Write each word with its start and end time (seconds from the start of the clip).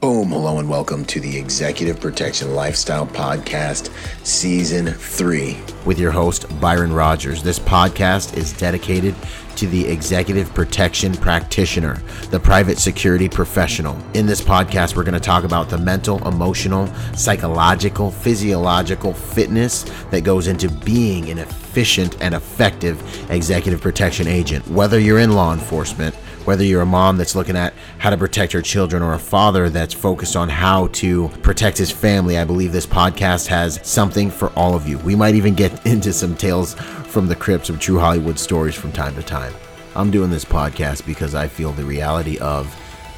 Boom, 0.00 0.28
hello, 0.28 0.60
and 0.60 0.70
welcome 0.70 1.04
to 1.06 1.18
the 1.18 1.36
Executive 1.36 1.98
Protection 1.98 2.54
Lifestyle 2.54 3.04
Podcast, 3.04 3.90
Season 4.24 4.86
3. 4.86 5.56
With 5.84 5.98
your 5.98 6.12
host, 6.12 6.46
Byron 6.60 6.92
Rogers. 6.92 7.42
This 7.42 7.58
podcast 7.58 8.36
is 8.36 8.52
dedicated 8.52 9.16
to 9.56 9.66
the 9.66 9.84
executive 9.88 10.54
protection 10.54 11.14
practitioner, 11.14 12.00
the 12.30 12.38
private 12.38 12.78
security 12.78 13.28
professional. 13.28 13.98
In 14.14 14.24
this 14.24 14.40
podcast, 14.40 14.94
we're 14.94 15.02
going 15.02 15.14
to 15.14 15.20
talk 15.20 15.42
about 15.42 15.68
the 15.68 15.78
mental, 15.78 16.24
emotional, 16.28 16.86
psychological, 17.16 18.12
physiological 18.12 19.12
fitness 19.12 19.82
that 20.12 20.20
goes 20.20 20.46
into 20.46 20.70
being 20.70 21.28
an 21.28 21.38
efficient 21.38 22.16
and 22.20 22.36
effective 22.36 23.02
executive 23.32 23.80
protection 23.80 24.28
agent. 24.28 24.64
Whether 24.68 25.00
you're 25.00 25.18
in 25.18 25.32
law 25.32 25.52
enforcement, 25.52 26.14
whether 26.48 26.64
you're 26.64 26.80
a 26.80 26.86
mom 26.86 27.18
that's 27.18 27.34
looking 27.34 27.58
at 27.58 27.74
how 27.98 28.08
to 28.08 28.16
protect 28.16 28.54
her 28.54 28.62
children 28.62 29.02
or 29.02 29.12
a 29.12 29.18
father 29.18 29.68
that's 29.68 29.92
focused 29.92 30.34
on 30.34 30.48
how 30.48 30.86
to 30.86 31.28
protect 31.42 31.76
his 31.76 31.90
family, 31.90 32.38
I 32.38 32.44
believe 32.46 32.72
this 32.72 32.86
podcast 32.86 33.46
has 33.48 33.78
something 33.86 34.30
for 34.30 34.48
all 34.54 34.74
of 34.74 34.88
you. 34.88 34.96
We 35.00 35.14
might 35.14 35.34
even 35.34 35.54
get 35.54 35.84
into 35.86 36.10
some 36.10 36.34
tales 36.34 36.72
from 36.72 37.26
the 37.26 37.36
crypts 37.36 37.68
of 37.68 37.78
true 37.78 37.98
Hollywood 37.98 38.38
stories 38.38 38.74
from 38.74 38.92
time 38.92 39.14
to 39.16 39.22
time. 39.22 39.52
I'm 39.94 40.10
doing 40.10 40.30
this 40.30 40.46
podcast 40.46 41.04
because 41.04 41.34
I 41.34 41.48
feel 41.48 41.72
the 41.72 41.84
reality 41.84 42.38
of 42.38 42.74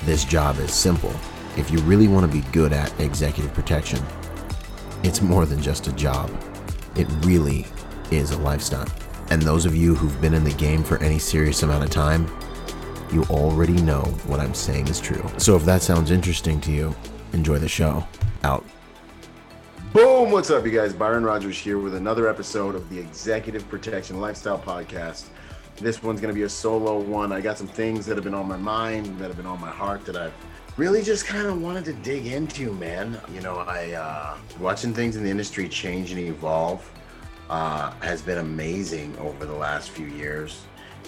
this 0.07 0.25
job 0.25 0.59
is 0.59 0.75
simple. 0.75 1.15
If 1.57 1.71
you 1.71 1.79
really 1.83 2.09
want 2.09 2.29
to 2.29 2.37
be 2.37 2.45
good 2.51 2.73
at 2.73 2.99
executive 2.99 3.55
protection, 3.55 4.05
it's 5.05 5.23
more 5.23 5.47
than 5.47 5.63
just 5.63 5.87
a 5.87 5.93
job. 5.93 6.33
It 6.97 7.07
really 7.21 7.65
is 8.11 8.33
a 8.33 8.39
lifestyle. 8.39 8.89
And 9.31 9.41
those 9.41 9.67
of 9.67 9.77
you 9.77 9.95
who've 9.95 10.21
been 10.21 10.35
in 10.35 10.43
the 10.43 10.55
game 10.55 10.83
for 10.83 10.99
any 10.99 11.21
serious 11.21 11.63
amount 11.63 11.85
of 11.85 11.91
time, 11.91 12.27
you 13.13 13.25
already 13.25 13.81
know 13.83 14.03
what 14.27 14.41
I'm 14.41 14.55
saying 14.55 14.89
is 14.89 15.01
true. 15.01 15.25
So 15.39 15.57
if 15.57 15.65
that 15.65 15.83
sounds 15.83 16.11
interesting 16.11 16.61
to 16.63 16.73
you, 16.73 16.95
enjoy 17.33 17.59
the 17.59 17.69
show. 17.69 18.07
Out. 18.43 18.65
Boom! 19.93 20.31
What's 20.31 20.51
up, 20.51 20.65
you 20.65 20.71
guys? 20.71 20.93
Byron 20.93 21.25
Rogers 21.25 21.59
here 21.59 21.79
with 21.79 21.97
another 21.97 22.29
episode 22.29 22.75
of 22.75 22.89
the 22.89 22.99
Executive 22.99 23.69
Protection 23.69 24.21
Lifestyle 24.21 24.59
Podcast. 24.59 25.25
This 25.77 26.03
one's 26.03 26.21
going 26.21 26.33
to 26.33 26.39
be 26.39 26.45
a 26.45 26.49
solo 26.49 27.01
one. 27.01 27.33
I 27.33 27.41
got 27.41 27.59
some 27.59 27.67
things 27.67 28.07
that 28.07 28.17
have 28.17 28.25
been 28.25 28.35
on 28.35 28.47
my 28.47 28.57
mind, 28.57 29.19
that 29.19 29.27
have 29.27 29.37
been 29.37 29.47
on 29.47 29.61
my 29.61 29.71
heart, 29.71 30.05
that 30.05 30.17
I've 30.17 30.33
really 30.77 31.03
just 31.03 31.27
kind 31.27 31.47
of 31.47 31.61
wanted 31.61 31.85
to 31.87 31.93
dig 31.95 32.27
into, 32.27 32.73
man. 32.75 33.21
You 33.35 33.41
know, 33.41 33.57
I 33.57 33.93
uh, 33.93 34.39
watching 34.61 34.95
things 34.95 35.17
in 35.17 35.25
the 35.25 35.31
industry 35.31 35.69
change 35.69 36.13
and 36.13 36.21
evolve 36.21 36.89
uh, 37.49 37.91
has 38.01 38.23
been 38.23 38.39
amazing 38.39 39.19
over 39.19 39.45
the 39.45 39.55
last 39.55 39.91
few 39.91 40.07
years 40.07 40.63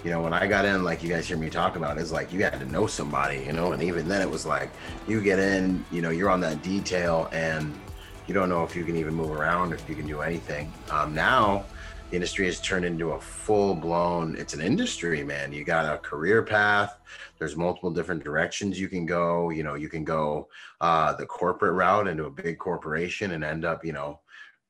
you 0.05 0.11
know, 0.11 0.21
when 0.21 0.33
I 0.33 0.47
got 0.47 0.65
in, 0.65 0.83
like 0.83 1.03
you 1.03 1.09
guys 1.09 1.29
hear 1.29 1.37
me 1.37 1.49
talk 1.49 1.77
about, 1.77 1.97
it's 1.99 2.11
like 2.11 2.33
you 2.33 2.43
had 2.43 2.59
to 2.59 2.67
know 2.67 2.87
somebody, 2.87 3.45
you 3.47 3.53
know, 3.53 3.73
and 3.73 3.83
even 3.83 4.09
then 4.09 4.21
it 4.21 4.31
was 4.31 4.45
like 4.45 4.71
you 5.07 5.21
get 5.21 5.39
in, 5.39 5.85
you 5.93 6.03
know, 6.03 6.11
you're 6.11 6.31
on 6.31 6.41
that 6.41 6.63
detail 6.63 7.29
and 7.33 7.79
you 8.27 8.35
don't 8.35 8.49
know 8.49 8.65
if 8.65 8.75
you 8.75 8.85
can 8.85 8.97
even 8.97 9.15
move 9.15 9.31
around, 9.31 9.73
if 9.73 9.89
you 9.89 9.95
can 9.95 10.07
do 10.07 10.21
anything. 10.21 10.73
Um, 10.91 11.15
now, 11.15 11.65
the 12.11 12.17
industry 12.17 12.47
has 12.47 12.61
turned 12.61 12.85
into 12.85 13.13
a 13.13 13.21
full 13.21 13.75
blown, 13.75 14.37
it's 14.37 14.55
an 14.55 14.61
industry, 14.61 15.23
man. 15.25 15.53
You 15.53 15.65
got 15.65 15.93
a 15.93 15.99
career 15.99 16.43
path. 16.43 16.99
There's 17.39 17.57
multiple 17.57 17.91
different 17.91 18.23
directions 18.23 18.79
you 18.79 18.89
can 18.89 19.07
go. 19.07 19.51
You 19.51 19.63
know, 19.63 19.75
you 19.75 19.89
can 19.89 20.05
go 20.05 20.49
uh, 20.81 21.15
the 21.15 21.27
corporate 21.27 21.75
route 21.75 22.09
into 22.09 22.27
a 22.27 22.31
big 22.31 22.59
corporation 22.59 23.33
and 23.33 23.43
end 23.43 23.65
up, 23.65 23.85
you 23.85 23.93
know, 23.93 24.21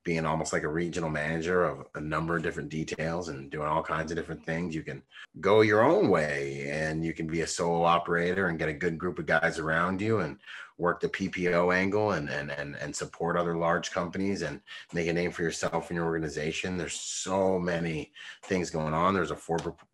being 0.04 0.26
almost 0.26 0.52
like 0.52 0.64
a 0.64 0.68
regional 0.68 1.10
manager 1.10 1.64
of 1.64 1.86
a 1.94 2.00
number 2.00 2.36
of 2.36 2.42
different 2.42 2.68
details 2.68 3.28
and 3.28 3.50
doing 3.50 3.68
all 3.68 3.82
kinds 3.82 4.10
of 4.10 4.16
different 4.16 4.44
things. 4.44 4.74
You 4.74 4.82
can 4.82 5.02
go 5.40 5.60
your 5.60 5.82
own 5.82 6.08
way 6.08 6.68
and 6.70 7.04
you 7.04 7.12
can 7.12 7.26
be 7.26 7.42
a 7.42 7.46
solo 7.46 7.84
operator 7.84 8.48
and 8.48 8.58
get 8.58 8.68
a 8.68 8.72
good 8.74 8.98
group 8.98 9.18
of 9.18 9.26
guys 9.26 9.58
around 9.58 10.00
you 10.00 10.20
and 10.20 10.38
work 10.82 11.00
the 11.00 11.08
PPO 11.08 11.74
angle 11.74 12.12
and 12.12 12.28
and 12.28 12.50
and, 12.50 12.76
and 12.76 12.94
support 12.94 13.36
other 13.36 13.56
large 13.56 13.92
companies 13.92 14.42
and 14.42 14.60
make 14.92 15.06
a 15.06 15.12
name 15.12 15.30
for 15.30 15.42
yourself 15.42 15.88
and 15.88 15.96
your 15.96 16.06
organization. 16.06 16.76
There's 16.76 17.00
so 17.00 17.58
many 17.58 18.12
things 18.42 18.68
going 18.68 18.92
on. 18.92 19.14
There's 19.14 19.30
a 19.30 19.36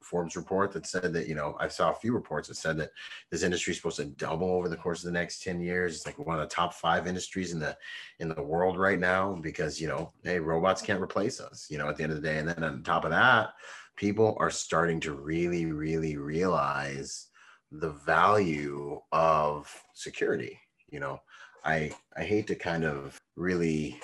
Forbes 0.08 0.36
report 0.36 0.72
that 0.72 0.86
said 0.86 1.12
that, 1.12 1.28
you 1.28 1.34
know, 1.34 1.54
I 1.60 1.68
saw 1.68 1.90
a 1.90 1.94
few 1.94 2.14
reports 2.14 2.48
that 2.48 2.54
said 2.54 2.78
that 2.78 2.92
this 3.30 3.42
industry 3.42 3.72
is 3.72 3.76
supposed 3.76 3.98
to 3.98 4.06
double 4.06 4.50
over 4.50 4.70
the 4.70 4.76
course 4.76 5.00
of 5.00 5.04
the 5.04 5.18
next 5.18 5.42
10 5.42 5.60
years. 5.60 5.94
It's 5.94 6.06
like 6.06 6.18
one 6.18 6.40
of 6.40 6.48
the 6.48 6.54
top 6.54 6.72
five 6.72 7.06
industries 7.06 7.52
in 7.52 7.58
the 7.58 7.76
in 8.18 8.28
the 8.30 8.42
world 8.42 8.78
right 8.78 8.98
now 8.98 9.34
because, 9.34 9.78
you 9.78 9.86
know, 9.86 10.12
hey, 10.24 10.38
robots 10.40 10.80
can't 10.80 11.02
replace 11.02 11.40
us, 11.40 11.66
you 11.68 11.76
know, 11.76 11.90
at 11.90 11.96
the 11.96 12.04
end 12.04 12.12
of 12.12 12.22
the 12.22 12.26
day. 12.26 12.38
And 12.38 12.48
then 12.48 12.64
on 12.64 12.82
top 12.82 13.04
of 13.04 13.10
that, 13.10 13.50
people 13.96 14.34
are 14.40 14.50
starting 14.50 14.98
to 15.00 15.12
really, 15.12 15.66
really 15.66 16.16
realize 16.16 17.26
the 17.70 17.90
value 17.90 18.98
of 19.12 19.70
security 19.92 20.58
you 20.90 21.00
know 21.00 21.20
i 21.64 21.90
i 22.16 22.22
hate 22.22 22.46
to 22.46 22.54
kind 22.54 22.84
of 22.84 23.20
really 23.36 24.00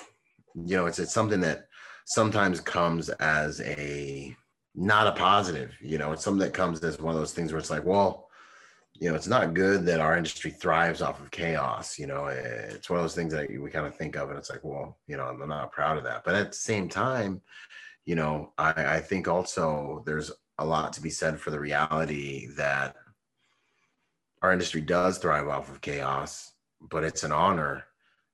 you 0.53 0.77
know 0.77 0.85
it's 0.85 0.99
it's 0.99 1.13
something 1.13 1.41
that 1.41 1.67
sometimes 2.05 2.59
comes 2.59 3.09
as 3.09 3.61
a 3.61 4.35
not 4.75 5.07
a 5.07 5.11
positive 5.13 5.73
you 5.81 5.97
know 5.97 6.11
it's 6.11 6.23
something 6.23 6.45
that 6.45 6.53
comes 6.53 6.83
as 6.83 6.99
one 6.99 7.13
of 7.13 7.19
those 7.19 7.33
things 7.33 7.51
where 7.51 7.59
it's 7.59 7.69
like 7.69 7.85
well 7.85 8.29
you 8.93 9.09
know 9.09 9.15
it's 9.15 9.27
not 9.27 9.53
good 9.53 9.85
that 9.85 9.99
our 9.99 10.15
industry 10.15 10.51
thrives 10.51 11.01
off 11.01 11.19
of 11.19 11.31
chaos 11.31 11.99
you 11.99 12.07
know 12.07 12.27
it's 12.27 12.89
one 12.89 12.97
of 12.97 13.03
those 13.03 13.15
things 13.15 13.33
that 13.33 13.49
we 13.49 13.69
kind 13.69 13.85
of 13.85 13.95
think 13.95 14.15
of 14.15 14.29
and 14.29 14.37
it's 14.37 14.49
like 14.49 14.63
well 14.63 14.97
you 15.07 15.17
know 15.17 15.23
i'm 15.23 15.47
not 15.47 15.71
proud 15.71 15.97
of 15.97 16.03
that. 16.03 16.23
But 16.23 16.35
at 16.35 16.51
the 16.51 16.57
same 16.57 16.87
time 16.87 17.41
you 18.05 18.15
know 18.15 18.53
i 18.57 18.95
i 18.95 18.99
think 18.99 19.27
also 19.27 20.03
there's 20.05 20.31
a 20.59 20.65
lot 20.65 20.93
to 20.93 21.01
be 21.01 21.09
said 21.09 21.39
for 21.39 21.51
the 21.51 21.59
reality 21.59 22.47
that 22.55 22.95
our 24.41 24.53
industry 24.53 24.81
does 24.81 25.17
thrive 25.17 25.47
off 25.47 25.69
of 25.69 25.81
chaos 25.81 26.53
but 26.89 27.03
it's 27.03 27.23
an 27.23 27.31
honor 27.31 27.85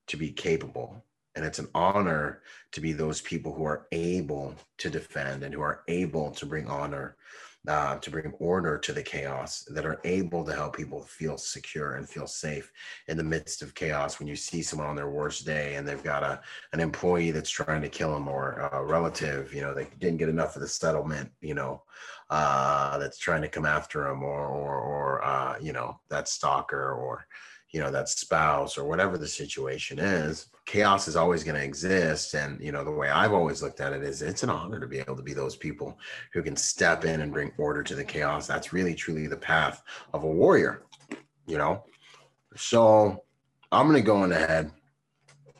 to 0.07 0.17
be 0.17 0.31
capable. 0.31 1.03
And 1.35 1.45
it's 1.45 1.59
an 1.59 1.69
honor 1.73 2.41
to 2.73 2.81
be 2.81 2.91
those 2.91 3.21
people 3.21 3.53
who 3.53 3.63
are 3.63 3.87
able 3.93 4.53
to 4.79 4.89
defend 4.89 5.43
and 5.43 5.53
who 5.53 5.61
are 5.61 5.83
able 5.87 6.31
to 6.31 6.45
bring 6.45 6.67
honor 6.67 7.15
uh, 7.67 7.97
to 7.97 8.09
bring 8.09 8.33
order 8.39 8.77
to 8.77 8.91
the 8.91 9.03
chaos 9.03 9.63
that 9.69 9.85
are 9.85 10.01
able 10.03 10.43
to 10.43 10.53
help 10.53 10.75
people 10.75 11.03
feel 11.03 11.37
secure 11.37 11.95
and 11.95 12.09
feel 12.09 12.25
safe 12.25 12.71
in 13.07 13.17
the 13.17 13.23
midst 13.23 13.61
of 13.61 13.75
chaos. 13.75 14.19
When 14.19 14.27
you 14.27 14.35
see 14.35 14.63
someone 14.63 14.87
on 14.87 14.95
their 14.95 15.09
worst 15.09 15.45
day 15.45 15.75
and 15.75 15.87
they've 15.87 16.03
got 16.03 16.23
a 16.23 16.41
an 16.73 16.79
employee 16.79 17.31
that's 17.31 17.49
trying 17.49 17.81
to 17.83 17.89
kill 17.89 18.13
them 18.13 18.27
or 18.27 18.69
a 18.73 18.83
relative 18.83 19.53
you 19.53 19.61
know 19.61 19.73
they 19.73 19.87
didn't 19.99 20.17
get 20.17 20.29
enough 20.29 20.55
of 20.55 20.61
the 20.61 20.67
settlement 20.67 21.29
you 21.41 21.53
know 21.53 21.83
uh, 22.31 22.97
that's 22.97 23.19
trying 23.19 23.41
to 23.41 23.49
come 23.49 23.65
after 23.65 24.05
them 24.05 24.23
or 24.23 24.47
or, 24.47 24.75
or 24.79 25.23
uh, 25.23 25.55
you 25.61 25.71
know 25.71 25.99
that 26.09 26.27
stalker 26.27 26.93
or 26.93 27.27
you 27.71 27.79
know 27.79 27.91
that 27.91 28.09
spouse 28.09 28.77
or 28.77 28.83
whatever 28.83 29.17
the 29.17 29.27
situation 29.27 29.99
is 29.99 30.47
chaos 30.65 31.07
is 31.07 31.15
always 31.15 31.43
going 31.43 31.55
to 31.55 31.63
exist. 31.63 32.33
And 32.33 32.61
you 32.61 32.71
know 32.71 32.83
the 32.83 32.91
way 32.91 33.09
i've 33.09 33.33
always 33.33 33.61
looked 33.61 33.81
at 33.81 33.93
it 33.93 34.03
is 34.03 34.21
it's 34.21 34.43
an 34.43 34.49
honor 34.49 34.79
to 34.79 34.87
be 34.87 34.99
able 34.99 35.15
to 35.15 35.23
be 35.23 35.33
those 35.33 35.55
people 35.55 35.97
who 36.33 36.43
can 36.43 36.55
step 36.55 37.03
in 37.05 37.21
and 37.21 37.33
bring 37.33 37.51
order 37.57 37.83
to 37.83 37.95
the 37.95 38.03
chaos. 38.03 38.47
That's 38.47 38.73
really 38.73 38.93
truly 38.93 39.27
the 39.27 39.37
path 39.37 39.83
of 40.13 40.23
a 40.23 40.27
warrior 40.27 40.83
you 41.47 41.57
know? 41.57 41.83
So 42.55 43.23
i'm 43.71 43.87
going 43.87 44.01
to 44.01 44.05
go 44.05 44.17
on 44.17 44.31
ahead 44.31 44.71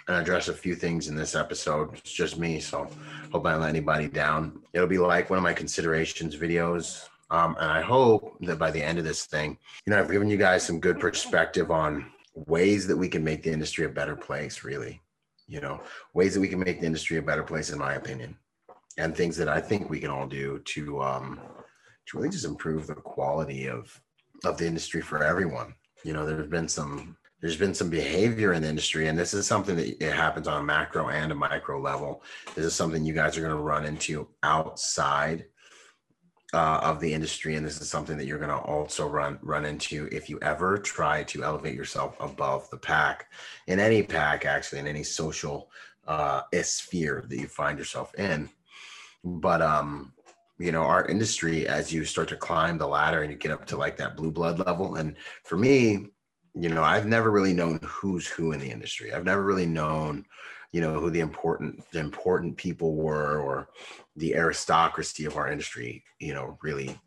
and 0.08 0.18
address 0.18 0.48
a 0.48 0.54
few 0.54 0.76
things 0.76 1.08
in 1.08 1.16
this 1.16 1.36
episode. 1.36 1.94
It's 1.94 2.12
just 2.12 2.38
me 2.38 2.60
so 2.60 2.88
hope 3.32 3.46
i 3.46 3.52
don't 3.52 3.62
let 3.62 3.70
anybody 3.70 4.08
down. 4.08 4.62
It'll 4.74 4.88
be 4.88 4.98
like 4.98 5.30
one 5.30 5.38
of 5.38 5.44
my 5.44 5.54
considerations 5.54 6.36
videos 6.36 7.08
um, 7.32 7.56
and 7.60 7.72
I 7.72 7.82
hope 7.82 8.38
that 8.42 8.60
by 8.60 8.72
the 8.72 8.84
end 8.84 9.00
of 9.00 9.06
this 9.06 9.26
thing, 9.26 9.58
you 9.86 9.92
know, 9.92 10.00
I've 10.00 10.12
given 10.12 10.30
you 10.30 10.38
guys 10.38 10.64
some 10.64 10.82
good 10.82 11.00
perspective 11.00 11.72
on 11.72 12.12
ways 12.36 12.86
that 12.88 12.98
we 12.98 13.08
can 13.08 13.24
make 13.24 13.42
the 13.42 13.52
industry 13.52 13.86
a 13.86 13.90
better 13.90 14.18
place, 14.18 14.66
really. 14.66 15.02
You 15.48 15.62
know, 15.62 15.82
ways 16.14 16.34
that 16.34 16.42
we 16.42 16.50
can 16.50 16.60
make 16.60 16.82
the 16.82 16.86
industry 16.86 17.18
a 17.18 17.22
better 17.22 17.44
place, 17.44 17.72
in 17.72 17.80
my 17.80 17.94
opinion, 17.94 18.38
and 18.98 19.16
things 19.16 19.38
that 19.38 19.48
I 19.48 19.62
think 19.62 19.90
we 19.90 20.00
can 20.00 20.10
all 20.10 20.28
do 20.28 20.60
to 20.60 21.02
um, 21.02 21.40
to 22.08 22.18
really 22.18 22.30
just 22.30 22.46
improve 22.46 22.88
the 22.88 22.96
quality 22.96 23.68
of 23.68 24.00
of 24.44 24.58
the 24.58 24.68
industry 24.68 25.02
for 25.02 25.24
everyone. 25.24 25.74
You 26.04 26.14
know, 26.14 26.26
there's 26.26 26.48
been 26.48 26.68
some 26.68 27.18
there's 27.42 27.58
been 27.58 27.74
some 27.74 27.90
behavior 27.90 28.54
in 28.54 28.62
the 28.62 28.70
industry, 28.70 29.08
and 29.08 29.18
this 29.18 29.34
is 29.34 29.48
something 29.48 29.76
that 29.78 30.04
it 30.04 30.14
happens 30.14 30.48
on 30.48 30.62
a 30.62 30.64
macro 30.64 31.10
and 31.10 31.32
a 31.32 31.36
micro 31.36 31.80
level. 31.82 32.24
This 32.56 32.66
is 32.66 32.76
something 32.76 33.04
you 33.04 33.14
guys 33.14 33.38
are 33.38 33.42
going 33.42 33.56
to 33.56 33.62
run 33.62 33.86
into 33.86 34.28
outside 34.44 35.46
uh, 36.54 36.80
of 36.84 37.00
the 37.00 37.14
industry, 37.14 37.56
and 37.56 37.66
this 37.66 37.80
is 37.80 37.90
something 37.90 38.18
that 38.18 38.26
you're 38.26 38.38
going 38.38 38.50
to 38.50 38.58
also 38.58 39.08
run 39.08 39.40
run 39.42 39.66
into 39.66 40.10
if 40.12 40.30
you 40.30 40.38
ever 40.42 40.78
try 40.78 41.24
to 41.24 41.44
elevate 41.44 41.76
yourself 41.76 42.16
above 42.20 42.70
the 42.70 42.78
pack 42.78 43.32
in 43.68 43.80
any 43.80 44.04
pack, 44.04 44.46
actually 44.46 44.80
in 44.80 44.88
any 44.88 45.04
social 45.04 45.70
uh, 46.08 46.42
sphere 46.62 47.26
that 47.30 47.38
you 47.38 47.48
find 47.48 47.80
yourself 47.80 48.14
in. 48.16 48.50
But 49.24 49.62
um, 49.62 50.14
you 50.60 50.72
know, 50.72 50.84
our 50.84 51.06
industry 51.06 51.68
as 51.68 51.94
you 51.94 52.04
start 52.04 52.28
to 52.30 52.36
climb 52.36 52.78
the 52.78 52.88
ladder 52.88 53.22
and 53.22 53.32
you 53.32 53.38
get 53.38 53.52
up 53.52 53.66
to 53.68 53.78
like 53.78 53.96
that 53.98 54.18
blue 54.18 54.32
blood 54.32 54.60
level, 54.60 54.96
and 54.96 55.16
for 55.44 55.58
me, 55.58 56.08
you 56.54 56.70
know, 56.70 56.84
I've 56.84 57.08
never 57.08 57.32
really 57.32 57.54
known 57.54 57.80
who's 57.82 58.28
who 58.28 58.52
in 58.52 58.60
the 58.60 58.70
industry. 58.70 59.14
I've 59.14 59.24
never 59.24 59.44
really 59.44 59.66
known 59.66 60.26
you 60.72 60.82
know 60.82 61.00
who 61.00 61.10
the 61.10 61.20
important 61.20 61.84
the 61.92 62.00
important 62.00 62.56
people 62.58 62.96
were 62.96 63.40
or 63.40 63.70
the 64.16 64.36
aristocracy 64.36 65.26
of 65.26 65.38
our 65.38 65.52
industry 65.52 66.04
you 66.20 66.34
know 66.34 66.58
really 66.62 66.98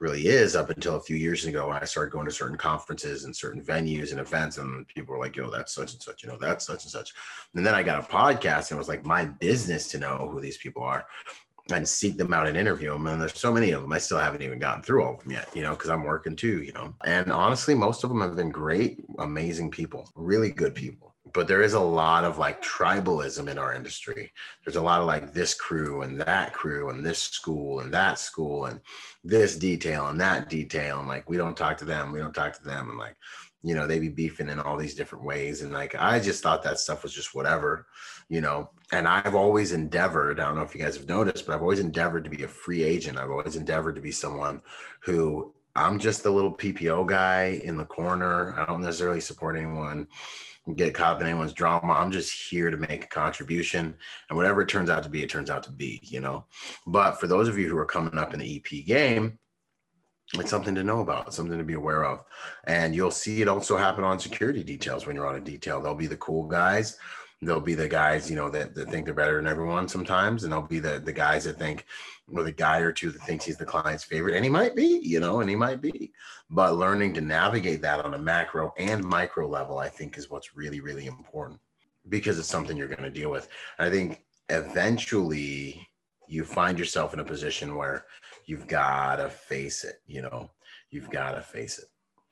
really 0.00 0.28
is 0.28 0.54
up 0.54 0.70
until 0.70 0.96
a 0.96 1.00
few 1.00 1.16
years 1.16 1.44
ago 1.44 1.68
when 1.68 1.76
I 1.76 1.84
started 1.84 2.12
going 2.12 2.26
to 2.26 2.32
certain 2.32 2.56
conferences 2.56 3.24
and 3.24 3.34
certain 3.34 3.62
venues 3.62 4.12
and 4.12 4.20
events, 4.20 4.58
and 4.58 4.86
people 4.86 5.14
were 5.14 5.20
like, 5.20 5.34
"Yo, 5.34 5.50
that's 5.50 5.74
such 5.74 5.92
and 5.92 6.00
such," 6.00 6.22
you 6.22 6.28
know, 6.28 6.38
that's 6.38 6.64
such 6.64 6.84
and 6.84 6.90
such. 6.92 7.14
And 7.54 7.66
then 7.66 7.74
I 7.74 7.82
got 7.82 7.98
a 7.98 8.06
podcast, 8.06 8.70
and 8.70 8.76
it 8.76 8.78
was 8.78 8.88
like 8.88 9.04
my 9.04 9.24
business 9.24 9.88
to 9.88 9.98
know 9.98 10.28
who 10.30 10.40
these 10.40 10.56
people 10.56 10.82
are 10.82 11.06
and 11.72 11.86
seek 11.86 12.16
them 12.16 12.32
out 12.32 12.46
and 12.46 12.56
interview 12.56 12.92
them. 12.92 13.06
And 13.06 13.20
there's 13.20 13.38
so 13.38 13.52
many 13.52 13.72
of 13.72 13.82
them, 13.82 13.92
I 13.92 13.98
still 13.98 14.18
haven't 14.18 14.42
even 14.42 14.58
gotten 14.58 14.82
through 14.82 15.04
all 15.04 15.14
of 15.14 15.20
them 15.22 15.32
yet, 15.32 15.48
you 15.54 15.62
know, 15.62 15.72
because 15.72 15.90
I'm 15.90 16.04
working 16.04 16.34
too, 16.34 16.62
you 16.62 16.72
know. 16.72 16.94
And 17.04 17.30
honestly, 17.30 17.74
most 17.74 18.04
of 18.04 18.10
them 18.10 18.20
have 18.20 18.36
been 18.36 18.50
great, 18.50 19.04
amazing 19.18 19.70
people, 19.70 20.08
really 20.14 20.50
good 20.50 20.74
people 20.74 21.07
but 21.32 21.48
there 21.48 21.62
is 21.62 21.74
a 21.74 21.80
lot 21.80 22.24
of 22.24 22.38
like 22.38 22.62
tribalism 22.62 23.48
in 23.48 23.58
our 23.58 23.74
industry. 23.74 24.32
There's 24.64 24.76
a 24.76 24.82
lot 24.82 25.00
of 25.00 25.06
like 25.06 25.32
this 25.32 25.54
crew 25.54 26.02
and 26.02 26.20
that 26.20 26.52
crew 26.52 26.90
and 26.90 27.04
this 27.04 27.18
school 27.18 27.80
and 27.80 27.92
that 27.92 28.18
school 28.18 28.66
and 28.66 28.80
this 29.24 29.56
detail 29.56 30.08
and 30.08 30.20
that 30.20 30.48
detail. 30.48 31.00
And 31.00 31.08
like, 31.08 31.28
we 31.28 31.36
don't 31.36 31.56
talk 31.56 31.76
to 31.78 31.84
them, 31.84 32.12
we 32.12 32.20
don't 32.20 32.34
talk 32.34 32.56
to 32.58 32.64
them. 32.64 32.90
And 32.90 32.98
like, 32.98 33.16
you 33.62 33.74
know, 33.74 33.86
they 33.86 33.98
be 33.98 34.08
beefing 34.08 34.48
in 34.48 34.60
all 34.60 34.76
these 34.76 34.94
different 34.94 35.24
ways. 35.24 35.62
And 35.62 35.72
like, 35.72 35.94
I 35.98 36.20
just 36.20 36.42
thought 36.42 36.62
that 36.62 36.78
stuff 36.78 37.02
was 37.02 37.12
just 37.12 37.34
whatever, 37.34 37.86
you 38.28 38.40
know. 38.40 38.70
And 38.92 39.08
I've 39.08 39.34
always 39.34 39.72
endeavored, 39.72 40.40
I 40.40 40.46
don't 40.46 40.56
know 40.56 40.62
if 40.62 40.74
you 40.74 40.80
guys 40.80 40.96
have 40.96 41.08
noticed, 41.08 41.46
but 41.46 41.54
I've 41.54 41.62
always 41.62 41.80
endeavored 41.80 42.24
to 42.24 42.30
be 42.30 42.44
a 42.44 42.48
free 42.48 42.84
agent. 42.84 43.18
I've 43.18 43.30
always 43.30 43.56
endeavored 43.56 43.96
to 43.96 44.00
be 44.00 44.12
someone 44.12 44.62
who 45.00 45.52
I'm 45.74 45.98
just 45.98 46.22
the 46.22 46.30
little 46.30 46.52
PPO 46.52 47.06
guy 47.06 47.60
in 47.62 47.76
the 47.76 47.84
corner. 47.84 48.58
I 48.58 48.64
don't 48.64 48.82
necessarily 48.82 49.20
support 49.20 49.56
anyone 49.56 50.08
get 50.74 50.94
caught 50.94 51.20
in 51.20 51.26
anyone's 51.26 51.52
drama. 51.52 51.92
I'm 51.92 52.10
just 52.10 52.32
here 52.50 52.70
to 52.70 52.76
make 52.76 53.04
a 53.04 53.08
contribution. 53.08 53.94
And 54.28 54.36
whatever 54.36 54.62
it 54.62 54.68
turns 54.68 54.90
out 54.90 55.02
to 55.02 55.08
be, 55.08 55.22
it 55.22 55.30
turns 55.30 55.50
out 55.50 55.62
to 55.64 55.72
be, 55.72 56.00
you 56.02 56.20
know. 56.20 56.44
But 56.86 57.20
for 57.20 57.26
those 57.26 57.48
of 57.48 57.58
you 57.58 57.68
who 57.68 57.78
are 57.78 57.86
coming 57.86 58.18
up 58.18 58.34
in 58.34 58.40
the 58.40 58.56
EP 58.56 58.84
game, 58.86 59.38
it's 60.34 60.50
something 60.50 60.74
to 60.74 60.84
know 60.84 61.00
about, 61.00 61.32
something 61.32 61.56
to 61.56 61.64
be 61.64 61.74
aware 61.74 62.04
of. 62.04 62.24
And 62.64 62.94
you'll 62.94 63.10
see 63.10 63.40
it 63.40 63.48
also 63.48 63.76
happen 63.76 64.04
on 64.04 64.20
security 64.20 64.62
details 64.62 65.06
when 65.06 65.16
you're 65.16 65.26
on 65.26 65.36
a 65.36 65.40
detail. 65.40 65.80
They'll 65.80 65.94
be 65.94 66.06
the 66.06 66.16
cool 66.16 66.46
guys. 66.46 66.98
They'll 67.40 67.60
be 67.60 67.74
the 67.74 67.88
guys, 67.88 68.28
you 68.28 68.36
know, 68.36 68.50
that, 68.50 68.74
that 68.74 68.90
think 68.90 69.04
they're 69.04 69.14
better 69.14 69.36
than 69.36 69.46
everyone 69.46 69.88
sometimes. 69.88 70.42
And 70.42 70.52
they'll 70.52 70.62
be 70.62 70.80
the, 70.80 70.98
the 70.98 71.12
guys 71.12 71.44
that 71.44 71.58
think, 71.58 71.86
with 72.28 72.46
a 72.46 72.52
guy 72.52 72.78
or 72.80 72.92
two 72.92 73.10
that 73.10 73.22
thinks 73.22 73.44
he's 73.44 73.56
the 73.56 73.64
client's 73.64 74.04
favorite, 74.04 74.34
and 74.34 74.44
he 74.44 74.50
might 74.50 74.76
be, 74.76 75.00
you 75.02 75.20
know, 75.20 75.40
and 75.40 75.48
he 75.48 75.56
might 75.56 75.80
be. 75.80 76.12
But 76.50 76.76
learning 76.76 77.14
to 77.14 77.20
navigate 77.20 77.80
that 77.82 78.04
on 78.04 78.14
a 78.14 78.18
macro 78.18 78.72
and 78.78 79.04
micro 79.04 79.48
level, 79.48 79.78
I 79.78 79.88
think, 79.88 80.18
is 80.18 80.30
what's 80.30 80.56
really, 80.56 80.80
really 80.80 81.06
important 81.06 81.60
because 82.08 82.38
it's 82.38 82.48
something 82.48 82.76
you're 82.76 82.88
going 82.88 83.02
to 83.02 83.10
deal 83.10 83.30
with. 83.30 83.48
I 83.78 83.90
think 83.90 84.24
eventually 84.48 85.88
you 86.26 86.44
find 86.44 86.78
yourself 86.78 87.14
in 87.14 87.20
a 87.20 87.24
position 87.24 87.76
where 87.76 88.04
you've 88.46 88.66
got 88.66 89.16
to 89.16 89.30
face 89.30 89.84
it, 89.84 90.00
you 90.06 90.22
know, 90.22 90.50
you've 90.90 91.10
got 91.10 91.32
to 91.32 91.42
face 91.42 91.78
it. 91.78 91.86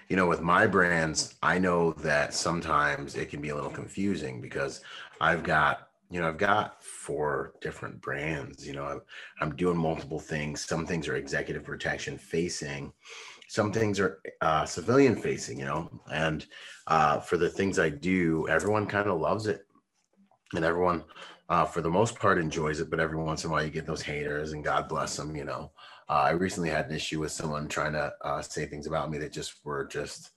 You 0.09 0.17
know, 0.17 0.27
with 0.27 0.41
my 0.41 0.67
brands, 0.67 1.35
I 1.43 1.59
know 1.59 1.93
that 1.95 2.33
sometimes 2.33 3.17
it 3.17 3.29
can 3.29 3.41
be 3.41 3.49
a 3.49 3.55
little 3.55 3.71
confusing 3.71 4.41
because 4.41 4.81
I've 5.21 5.43
got 5.43 5.87
you 6.11 6.21
know, 6.21 6.29
I've 6.29 6.39
got 6.39 6.83
four 6.83 7.55
different 7.61 8.01
brands. 8.01 8.67
You 8.67 8.75
know, 8.75 9.01
I'm, 9.41 9.57
doing 9.57 9.77
multiple 9.77 10.21
things. 10.21 10.65
Some 10.65 10.87
things 10.87 11.09
are 11.09 11.17
executive 11.17 11.65
protection 11.65 12.17
facing, 12.17 12.93
some 13.49 13.73
things 13.73 13.99
are 13.99 14.21
uh, 14.41 14.65
civilian 14.65 15.17
facing. 15.17 15.59
You 15.59 15.65
know, 15.67 16.01
and 16.13 16.47
uh, 16.87 17.21
for 17.21 17.37
the 17.37 17.49
things 17.49 17.79
I 17.79 17.89
do, 17.89 18.47
everyone 18.49 18.87
kind 18.87 19.09
of 19.09 19.21
loves 19.21 19.47
it, 19.47 19.67
and 20.55 20.65
everyone, 20.65 21.05
uh, 21.49 21.65
for 21.65 21.81
the 21.81 21.91
most 21.91 22.17
part, 22.19 22.39
enjoys 22.39 22.81
it. 22.81 22.91
But 22.91 23.01
every 23.01 23.19
once 23.19 23.45
in 23.45 23.51
a 23.51 23.53
while, 23.53 23.65
you 23.65 23.71
get 23.71 23.87
those 23.87 24.03
haters, 24.03 24.53
and 24.53 24.63
God 24.63 24.89
bless 24.89 25.17
them. 25.17 25.35
You 25.35 25.45
know, 25.45 25.73
uh, 26.09 26.13
I 26.13 26.31
recently 26.31 26.71
had 26.71 26.87
an 26.87 26.95
issue 26.95 27.21
with 27.21 27.33
someone 27.33 27.69
trying 27.69 27.93
to 27.93 28.13
uh, 28.25 28.43
say 28.43 28.67
things 28.67 28.87
about 28.87 29.11
me 29.11 29.19
that 29.19 29.33
just 29.33 29.65
were 29.65 29.85
just 29.87 30.31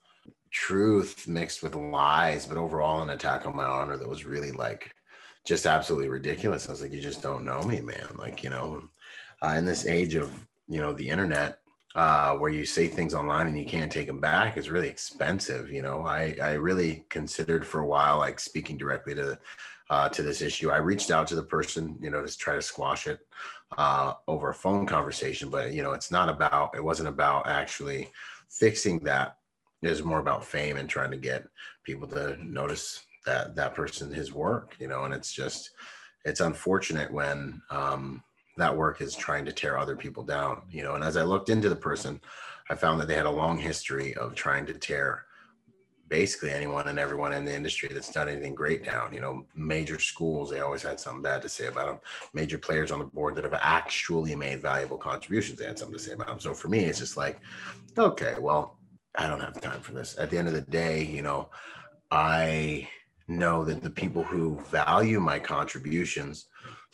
truth 0.51 1.27
mixed 1.27 1.61
with 1.61 1.75
lies, 1.75 2.45
but 2.45 2.57
overall 2.57 3.01
an 3.01 3.11
attack 3.11 3.45
on 3.45 3.55
my 3.55 3.65
honor 3.65 3.97
that 3.97 4.09
was 4.09 4.25
really 4.25 4.51
like 4.51 4.91
just 5.45 5.65
absolutely 5.65 6.09
ridiculous. 6.09 6.67
I 6.67 6.71
was 6.71 6.81
like, 6.81 6.91
you 6.91 7.01
just 7.01 7.21
don't 7.21 7.45
know 7.45 7.61
me, 7.61 7.81
man. 7.81 8.07
Like, 8.17 8.43
you 8.43 8.49
know, 8.49 8.83
uh, 9.43 9.55
in 9.57 9.65
this 9.65 9.85
age 9.85 10.15
of, 10.15 10.31
you 10.67 10.81
know, 10.81 10.93
the 10.93 11.07
internet, 11.07 11.59
uh, 11.95 12.35
where 12.35 12.51
you 12.51 12.65
say 12.65 12.87
things 12.87 13.13
online 13.13 13.47
and 13.47 13.57
you 13.57 13.65
can't 13.65 13.91
take 13.91 14.05
them 14.05 14.19
back 14.19 14.57
is 14.57 14.69
really 14.69 14.87
expensive. 14.87 15.71
You 15.71 15.81
know, 15.81 16.05
I, 16.05 16.35
I 16.41 16.53
really 16.53 17.05
considered 17.09 17.65
for 17.65 17.81
a 17.81 17.87
while, 17.87 18.19
like 18.19 18.39
speaking 18.39 18.77
directly 18.77 19.15
to, 19.15 19.39
uh, 19.89 20.09
to 20.09 20.21
this 20.21 20.41
issue. 20.41 20.69
I 20.69 20.77
reached 20.77 21.09
out 21.09 21.25
to 21.27 21.35
the 21.35 21.43
person, 21.43 21.97
you 21.99 22.11
know, 22.11 22.23
to 22.23 22.37
try 22.37 22.55
to 22.55 22.61
squash 22.61 23.07
it 23.07 23.19
uh, 23.77 24.13
over 24.27 24.49
a 24.49 24.53
phone 24.53 24.85
conversation, 24.85 25.49
but 25.49 25.73
you 25.73 25.83
know, 25.83 25.91
it's 25.91 26.11
not 26.11 26.29
about, 26.29 26.75
it 26.75 26.83
wasn't 26.83 27.09
about 27.09 27.47
actually 27.47 28.09
fixing 28.49 28.99
that. 28.99 29.37
It 29.81 29.89
was 29.89 30.03
more 30.03 30.19
about 30.19 30.43
fame 30.43 30.77
and 30.77 30.89
trying 30.89 31.11
to 31.11 31.17
get 31.17 31.45
people 31.85 32.07
to 32.09 32.37
notice 32.43 33.05
that 33.25 33.55
that 33.55 33.75
person 33.75 34.11
his 34.11 34.33
work 34.33 34.75
you 34.79 34.87
know 34.87 35.03
and 35.03 35.13
it's 35.13 35.31
just 35.31 35.71
it's 36.25 36.41
unfortunate 36.41 37.11
when 37.11 37.61
um, 37.69 38.23
that 38.57 38.75
work 38.75 39.01
is 39.01 39.15
trying 39.15 39.45
to 39.45 39.51
tear 39.51 39.77
other 39.77 39.95
people 39.95 40.23
down 40.23 40.61
you 40.69 40.83
know 40.83 40.95
and 40.95 41.03
as 41.03 41.17
i 41.17 41.23
looked 41.23 41.49
into 41.49 41.69
the 41.69 41.75
person 41.75 42.19
i 42.69 42.75
found 42.75 42.99
that 42.99 43.07
they 43.07 43.15
had 43.15 43.25
a 43.25 43.31
long 43.31 43.57
history 43.57 44.13
of 44.15 44.35
trying 44.35 44.65
to 44.65 44.73
tear 44.73 45.25
basically 46.09 46.51
anyone 46.51 46.87
and 46.87 46.99
everyone 46.99 47.33
in 47.33 47.45
the 47.45 47.55
industry 47.55 47.89
that's 47.91 48.11
done 48.11 48.27
anything 48.27 48.55
great 48.55 48.83
down 48.83 49.13
you 49.13 49.21
know 49.21 49.45
major 49.55 49.99
schools 49.99 50.49
they 50.49 50.59
always 50.59 50.81
had 50.81 50.99
something 50.99 51.21
bad 51.21 51.41
to 51.41 51.49
say 51.49 51.67
about 51.67 51.87
them 51.87 51.99
major 52.33 52.57
players 52.57 52.91
on 52.91 52.99
the 52.99 53.05
board 53.05 53.35
that 53.35 53.43
have 53.43 53.57
actually 53.61 54.35
made 54.35 54.61
valuable 54.61 54.97
contributions 54.97 55.59
they 55.59 55.65
had 55.65 55.77
something 55.79 55.97
to 55.97 56.03
say 56.03 56.13
about 56.13 56.27
them 56.27 56.39
so 56.39 56.53
for 56.53 56.67
me 56.67 56.79
it's 56.79 56.99
just 56.99 57.15
like 57.15 57.39
okay 57.97 58.35
well 58.39 58.77
i 59.15 59.27
don't 59.27 59.39
have 59.39 59.59
time 59.61 59.81
for 59.81 59.93
this. 59.93 60.17
At 60.17 60.29
the 60.29 60.37
end 60.37 60.47
of 60.47 60.53
the 60.53 60.61
day 60.61 61.03
you 61.03 61.21
know 61.21 61.49
i 62.11 62.87
know 63.29 63.63
that 63.63 63.81
the 63.81 63.89
people 63.89 64.23
who 64.23 64.59
value 64.71 65.19
my 65.19 65.39
contributions, 65.39 66.47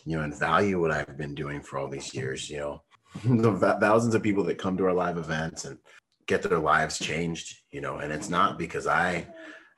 you 0.04 0.18
know, 0.18 0.24
and 0.24 0.38
value 0.38 0.80
what 0.80 0.92
I've 0.92 1.18
been 1.18 1.34
doing 1.34 1.62
for 1.62 1.80
all 1.80 1.88
these 1.88 2.14
years, 2.14 2.50
you 2.50 2.60
know, 2.60 2.82
the 3.24 3.78
thousands 3.80 4.14
of 4.14 4.22
people 4.22 4.44
that 4.44 4.58
come 4.58 4.78
to 4.78 4.86
our 4.86 4.94
live 4.94 5.18
events 5.18 5.66
and 5.66 5.78
get 6.27 6.42
their 6.42 6.60
lives 6.60 6.98
changed, 7.00 7.60
you 7.72 7.81
know, 7.81 7.98
and 7.98 8.12
it's 8.12 8.30
not 8.30 8.57
because 8.57 8.88
I 8.88 9.27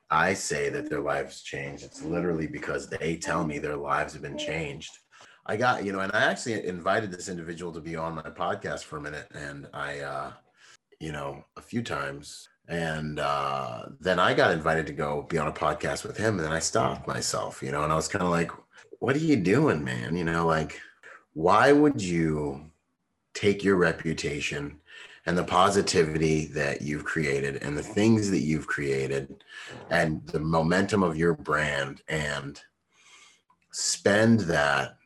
I 0.09 0.33
say 0.33 0.69
that 0.69 0.89
their 0.89 1.01
lives 1.01 1.41
changed. 1.41 1.83
It's 1.83 2.01
literally 2.01 2.47
because 2.47 2.88
they 2.88 3.17
tell 3.17 3.45
me 3.45 3.59
their 3.59 3.75
lives 3.75 4.13
have 4.13 4.21
been 4.21 4.38
changed. 4.38 4.91
I 5.45 5.57
got, 5.57 5.83
you 5.83 5.91
know, 5.91 5.99
and 5.99 6.13
I 6.13 6.23
actually 6.23 6.65
invited 6.65 7.11
this 7.11 7.29
individual 7.29 7.71
to 7.73 7.81
be 7.81 7.95
on 7.95 8.15
my 8.15 8.21
podcast 8.23 8.83
for 8.83 8.97
a 8.97 9.01
minute 9.01 9.27
and 9.33 9.67
I 9.73 9.99
uh 9.99 10.31
you 10.99 11.11
know, 11.11 11.44
a 11.55 11.61
few 11.61 11.83
times 11.83 12.50
and 12.67 13.19
uh, 13.19 13.85
then 14.00 14.19
I 14.19 14.33
got 14.33 14.51
invited 14.51 14.88
to 14.88 14.93
go 14.93 15.23
be 15.23 15.38
on 15.38 15.47
a 15.47 15.53
podcast 15.53 16.05
with 16.05 16.17
him, 16.17 16.35
and 16.35 16.45
then 16.45 16.51
I 16.51 16.59
stopped 16.59 17.07
myself, 17.07 17.63
you 17.63 17.71
know, 17.71 17.83
and 17.83 17.93
I 17.93 17.95
was 17.95 18.07
kind 18.07 18.24
of 18.24 18.29
like, 18.29 18.51
"What 19.00 19.15
are 19.15 19.19
you 19.19 19.38
doing, 19.38 19.83
man? 19.83 20.17
You 20.17 20.25
know, 20.25 20.45
like, 20.45 20.79
why 21.33 21.72
would 21.72 22.01
you 22.01 22.72
take 23.33 23.63
your 23.63 23.77
reputation 23.77 24.79
and 25.27 25.38
the 25.38 25.43
positivity 25.43 26.46
that 26.48 26.81
you've 26.81 27.05
created 27.05 27.57
and 27.62 27.77
the 27.77 27.84
things 27.84 28.31
that 28.31 28.39
you've 28.39 28.65
created 28.65 29.43
and 29.91 30.25
the 30.27 30.39
momentum 30.39 31.03
of 31.03 31.17
your 31.17 31.36
brand 31.36 32.01
and 32.07 32.62
spend 33.72 34.39
that 34.41 34.98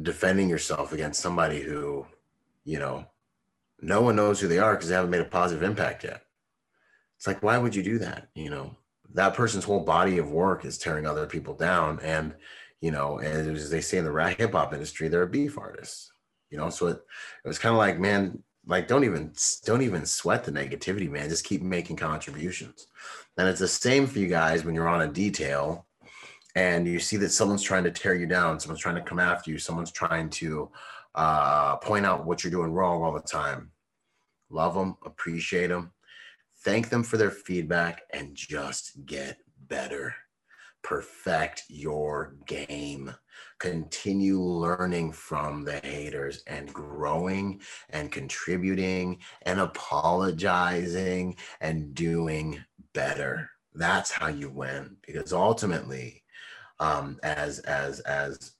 defending 0.00 0.48
yourself 0.48 0.92
against 0.92 1.20
somebody 1.20 1.60
who, 1.60 2.06
you 2.64 2.78
know, 2.78 3.04
no 3.82 4.00
one 4.00 4.16
knows 4.16 4.40
who 4.40 4.48
they 4.48 4.58
are 4.58 4.74
because 4.74 4.88
they 4.88 4.94
haven't 4.94 5.10
made 5.10 5.20
a 5.20 5.26
positive 5.26 5.62
impact 5.62 6.04
yet." 6.04 6.22
it's 7.22 7.26
like 7.28 7.40
why 7.40 7.56
would 7.56 7.72
you 7.72 7.84
do 7.84 8.00
that 8.00 8.26
you 8.34 8.50
know 8.50 8.74
that 9.14 9.32
person's 9.32 9.62
whole 9.62 9.84
body 9.84 10.18
of 10.18 10.32
work 10.32 10.64
is 10.64 10.76
tearing 10.76 11.06
other 11.06 11.24
people 11.24 11.54
down 11.54 12.00
and 12.02 12.34
you 12.80 12.90
know 12.90 13.20
as 13.20 13.70
they 13.70 13.80
say 13.80 13.98
in 13.98 14.04
the 14.04 14.10
rap 14.10 14.36
hip 14.38 14.50
hop 14.50 14.72
industry 14.72 15.06
they're 15.06 15.22
a 15.22 15.28
beef 15.28 15.56
artist 15.56 16.10
you 16.50 16.58
know 16.58 16.68
so 16.68 16.88
it, 16.88 17.00
it 17.44 17.46
was 17.46 17.60
kind 17.60 17.72
of 17.72 17.78
like 17.78 18.00
man 18.00 18.42
like 18.66 18.86
don't 18.86 19.04
even 19.04 19.32
don't 19.64 19.82
even 19.82 20.06
sweat 20.06 20.44
the 20.44 20.52
negativity 20.52 21.10
man 21.10 21.28
just 21.28 21.44
keep 21.44 21.62
making 21.62 21.96
contributions 21.96 22.86
and 23.38 23.48
it's 23.48 23.60
the 23.60 23.68
same 23.68 24.06
for 24.06 24.18
you 24.18 24.28
guys 24.28 24.64
when 24.64 24.74
you're 24.74 24.88
on 24.88 25.02
a 25.02 25.08
detail 25.08 25.86
and 26.54 26.86
you 26.86 26.98
see 26.98 27.16
that 27.16 27.30
someone's 27.30 27.62
trying 27.62 27.84
to 27.84 27.90
tear 27.90 28.14
you 28.14 28.26
down 28.26 28.60
someone's 28.60 28.80
trying 28.80 28.94
to 28.94 29.02
come 29.02 29.18
after 29.18 29.50
you 29.50 29.58
someone's 29.58 29.92
trying 29.92 30.30
to 30.30 30.70
uh, 31.14 31.76
point 31.76 32.06
out 32.06 32.24
what 32.24 32.42
you're 32.42 32.50
doing 32.50 32.72
wrong 32.72 33.02
all 33.02 33.12
the 33.12 33.20
time 33.20 33.70
love 34.50 34.74
them 34.74 34.96
appreciate 35.04 35.68
them 35.68 35.92
thank 36.62 36.88
them 36.88 37.02
for 37.02 37.16
their 37.16 37.30
feedback 37.30 38.02
and 38.12 38.34
just 38.34 39.04
get 39.06 39.38
better. 39.68 40.14
Perfect 40.82 41.64
your 41.68 42.36
game. 42.46 43.14
Continue 43.62 44.40
learning 44.40 45.12
from 45.12 45.64
the 45.64 45.78
haters 45.78 46.42
and 46.48 46.72
growing 46.72 47.60
and 47.90 48.10
contributing 48.10 49.20
and 49.42 49.60
apologizing 49.60 51.36
and 51.60 51.94
doing 51.94 52.58
better. 52.92 53.48
That's 53.74 54.10
how 54.10 54.28
you 54.28 54.50
win 54.50 54.96
because 55.06 55.32
ultimately, 55.32 56.24
um, 56.80 57.20
as 57.22 57.60
as 57.60 58.00
as 58.00 58.52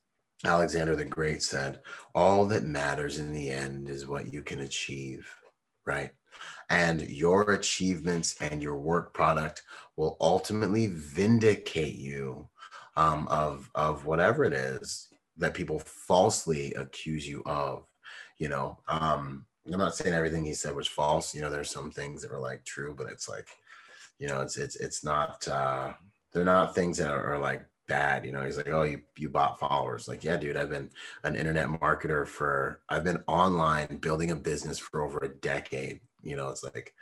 Alexander 0.45 0.97
the 0.97 1.05
Great 1.05 1.43
said, 1.43 1.81
all 2.15 2.47
that 2.47 2.65
matters 2.65 3.19
in 3.19 3.33
the 3.33 3.51
end 3.51 3.89
is 3.89 4.07
what 4.07 4.33
you 4.33 4.43
can 4.43 4.61
achieve 4.61 5.29
right? 5.87 6.11
And 6.71 7.03
your 7.03 7.53
achievements 7.53 8.37
and 8.41 8.63
your 8.63 8.79
work 8.79 9.13
product 9.13 9.63
will 9.97 10.17
ultimately 10.21 10.89
vindicate 10.89 11.97
you 11.97 12.49
um, 12.97 13.27
of 13.29 13.71
of 13.75 14.07
whatever 14.07 14.45
it 14.45 14.53
is 14.53 15.09
that 15.37 15.55
people 15.55 15.79
falsely 15.79 16.73
accuse 16.75 17.27
you 17.27 17.43
of. 17.47 17.85
You 18.39 18.49
know, 18.49 18.79
um, 18.89 19.47
I'm 19.71 19.79
not 19.79 19.95
saying 19.95 20.15
everything 20.15 20.45
he 20.45 20.55
said 20.55 20.75
was 20.75 20.89
false. 20.89 21.35
You 21.35 21.43
know, 21.43 21.51
there's 21.51 21.71
some 21.71 21.91
things 21.91 22.23
that 22.23 22.31
were 22.31 22.41
like 22.41 22.65
true, 22.65 22.95
but 22.97 23.11
it's 23.11 23.29
like, 23.29 23.49
you 24.19 24.27
know, 24.27 24.41
it's 24.41 24.57
it's 24.57 24.77
it's 24.77 25.05
not. 25.05 25.47
Uh, 25.47 25.93
they're 26.33 26.45
not 26.45 26.75
things 26.75 26.99
that 26.99 27.11
are, 27.11 27.35
are 27.35 27.39
like 27.39 27.65
bad. 27.89 28.25
You 28.25 28.33
know, 28.33 28.45
he's 28.45 28.57
like, 28.57 28.69
oh, 28.69 28.83
you 28.83 29.03
you 29.17 29.29
bought 29.29 29.61
followers. 29.61 30.09
Like, 30.09 30.25
yeah, 30.25 30.37
dude, 30.37 30.57
I've 30.57 30.71
been 30.71 30.91
an 31.25 31.37
internet 31.37 31.69
marketer 31.69 32.27
for. 32.27 32.81
I've 32.89 33.05
been 33.05 33.23
online 33.29 33.99
building 33.99 34.31
a 34.31 34.37
business 34.37 34.79
for 34.79 35.03
over 35.03 35.19
a 35.19 35.35
decade. 35.41 36.01
You 36.23 36.37
know, 36.37 36.49
it's 36.49 36.65
like 36.65 36.95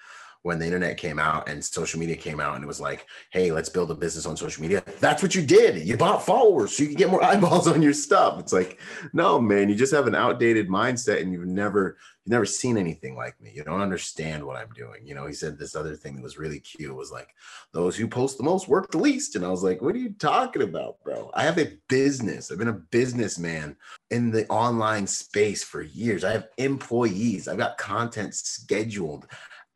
when 0.43 0.59
the 0.59 0.65
internet 0.65 0.97
came 0.97 1.19
out 1.19 1.49
and 1.49 1.63
social 1.63 2.01
media 2.01 2.17
came 2.17 2.41
out 2.41 2.55
and 2.55 2.65
it 2.65 2.67
was 2.67 2.81
like, 2.81 3.07
hey, 3.31 3.53
let's 3.53 3.69
build 3.69 3.91
a 3.91 3.95
business 3.95 4.25
on 4.25 4.37
social 4.37 4.63
media. 4.63 4.83
That's 4.99 5.23
what 5.23 5.35
you 5.35 5.45
did. 5.45 5.87
You 5.87 5.97
bought 5.99 6.25
followers 6.25 6.77
so 6.77 6.83
you 6.83 6.89
could 6.89 6.99
get 6.99 7.11
more 7.11 7.23
eyeballs 7.31 7.69
on 7.69 7.83
your 7.83 7.93
stuff. 7.93 8.39
It's 8.39 8.53
like, 8.53 8.81
no, 9.13 9.41
man, 9.41 9.69
you 9.69 9.75
just 9.75 9.93
have 9.93 10.07
an 10.07 10.15
outdated 10.15 10.69
mindset 10.69 11.21
and 11.21 11.33
you've 11.33 11.47
never 11.47 11.99
you've 12.25 12.33
never 12.33 12.47
seen 12.47 12.79
anything 12.79 13.17
like 13.17 13.39
me. 13.41 13.51
You 13.55 13.65
don't 13.65 13.81
understand 13.81 14.45
what 14.45 14.57
I'm 14.57 14.71
doing. 14.75 15.07
You 15.07 15.15
know, 15.15 15.27
he 15.27 15.33
said 15.33 15.59
this 15.59 15.77
other 15.77 15.95
thing 15.95 16.17
that 16.17 16.23
was 16.23 16.39
really 16.39 16.61
cute 16.61 16.95
was 16.95 17.11
like, 17.11 17.29
those 17.73 17.97
who 17.97 18.07
post 18.07 18.37
the 18.39 18.45
most 18.45 18.69
work 18.69 18.91
the 18.91 18.99
least. 18.99 19.37
And 19.37 19.45
I 19.45 19.49
was 19.49 19.63
like, 19.63 19.81
what 19.81 19.95
are 19.95 19.99
you 19.99 20.13
talking 20.19 20.63
about, 20.63 21.03
bro? 21.03 21.31
I 21.35 21.45
have 21.45 21.59
a 21.59 21.73
business. 21.89 22.51
I've 22.51 22.59
been 22.59 22.69
a 22.69 22.73
businessman 22.73 23.77
in 24.11 24.31
the 24.31 24.47
online 24.49 25.07
space 25.07 25.63
for 25.65 25.83
years. 25.83 26.25
I 26.25 26.33
have 26.33 26.49
employees. 26.59 27.49
I've 27.49 27.59
got 27.59 27.79
content 27.79 28.35
scheduled 28.35 29.27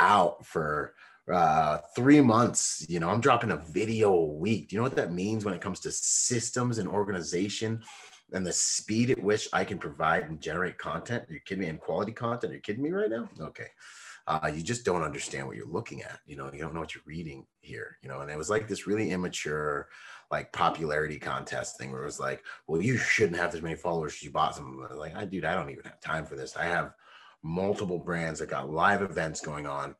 out 0.00 0.44
for 0.44 0.94
uh 1.32 1.78
three 1.96 2.20
months 2.20 2.84
you 2.88 3.00
know 3.00 3.08
i'm 3.08 3.20
dropping 3.20 3.50
a 3.50 3.56
video 3.56 4.12
a 4.12 4.24
week. 4.26 4.68
Do 4.68 4.76
you 4.76 4.80
know 4.80 4.84
what 4.84 4.96
that 4.96 5.12
means 5.12 5.44
when 5.44 5.54
it 5.54 5.60
comes 5.60 5.80
to 5.80 5.90
systems 5.90 6.78
and 6.78 6.88
organization 6.88 7.82
and 8.32 8.46
the 8.46 8.52
speed 8.52 9.10
at 9.10 9.22
which 9.22 9.48
i 9.52 9.64
can 9.64 9.78
provide 9.78 10.24
and 10.24 10.40
generate 10.40 10.76
content? 10.76 11.24
Are 11.28 11.32
you 11.32 11.40
kidding 11.40 11.62
me? 11.62 11.68
And 11.68 11.80
quality 11.80 12.12
content? 12.12 12.52
Are 12.52 12.56
you 12.56 12.62
kidding 12.62 12.82
me 12.82 12.90
right 12.90 13.10
now? 13.10 13.28
Okay. 13.40 13.68
Uh, 14.26 14.50
you 14.54 14.62
just 14.62 14.86
don't 14.86 15.02
understand 15.02 15.46
what 15.46 15.56
you're 15.56 15.66
looking 15.66 16.02
at 16.02 16.18
you 16.26 16.36
know 16.36 16.50
you 16.52 16.58
don't 16.58 16.74
know 16.74 16.80
what 16.80 16.94
you're 16.94 17.04
reading 17.06 17.46
here 17.60 17.96
you 18.02 18.08
know? 18.08 18.20
And 18.20 18.30
it 18.30 18.36
was 18.36 18.50
like 18.50 18.68
this 18.68 18.86
really 18.86 19.10
immature 19.10 19.88
like 20.30 20.52
popularity 20.52 21.18
contest 21.18 21.78
thing 21.78 21.90
where 21.90 22.02
it 22.02 22.06
was 22.06 22.20
like 22.20 22.42
well 22.66 22.82
you 22.82 22.98
shouldn't 22.98 23.38
have 23.38 23.52
this 23.52 23.62
many 23.62 23.76
followers 23.76 24.22
you 24.22 24.30
bought 24.30 24.56
some 24.56 24.86
like 24.96 25.14
i 25.14 25.24
dude 25.24 25.44
i 25.44 25.54
don't 25.54 25.70
even 25.70 25.84
have 25.84 26.00
time 26.00 26.26
for 26.26 26.36
this. 26.36 26.56
I 26.56 26.64
have 26.64 26.92
multiple 27.44 27.98
brands. 28.00 28.42
I 28.42 28.46
got 28.46 28.70
live 28.70 29.02
events 29.02 29.40
going 29.40 29.66
on. 29.66 29.94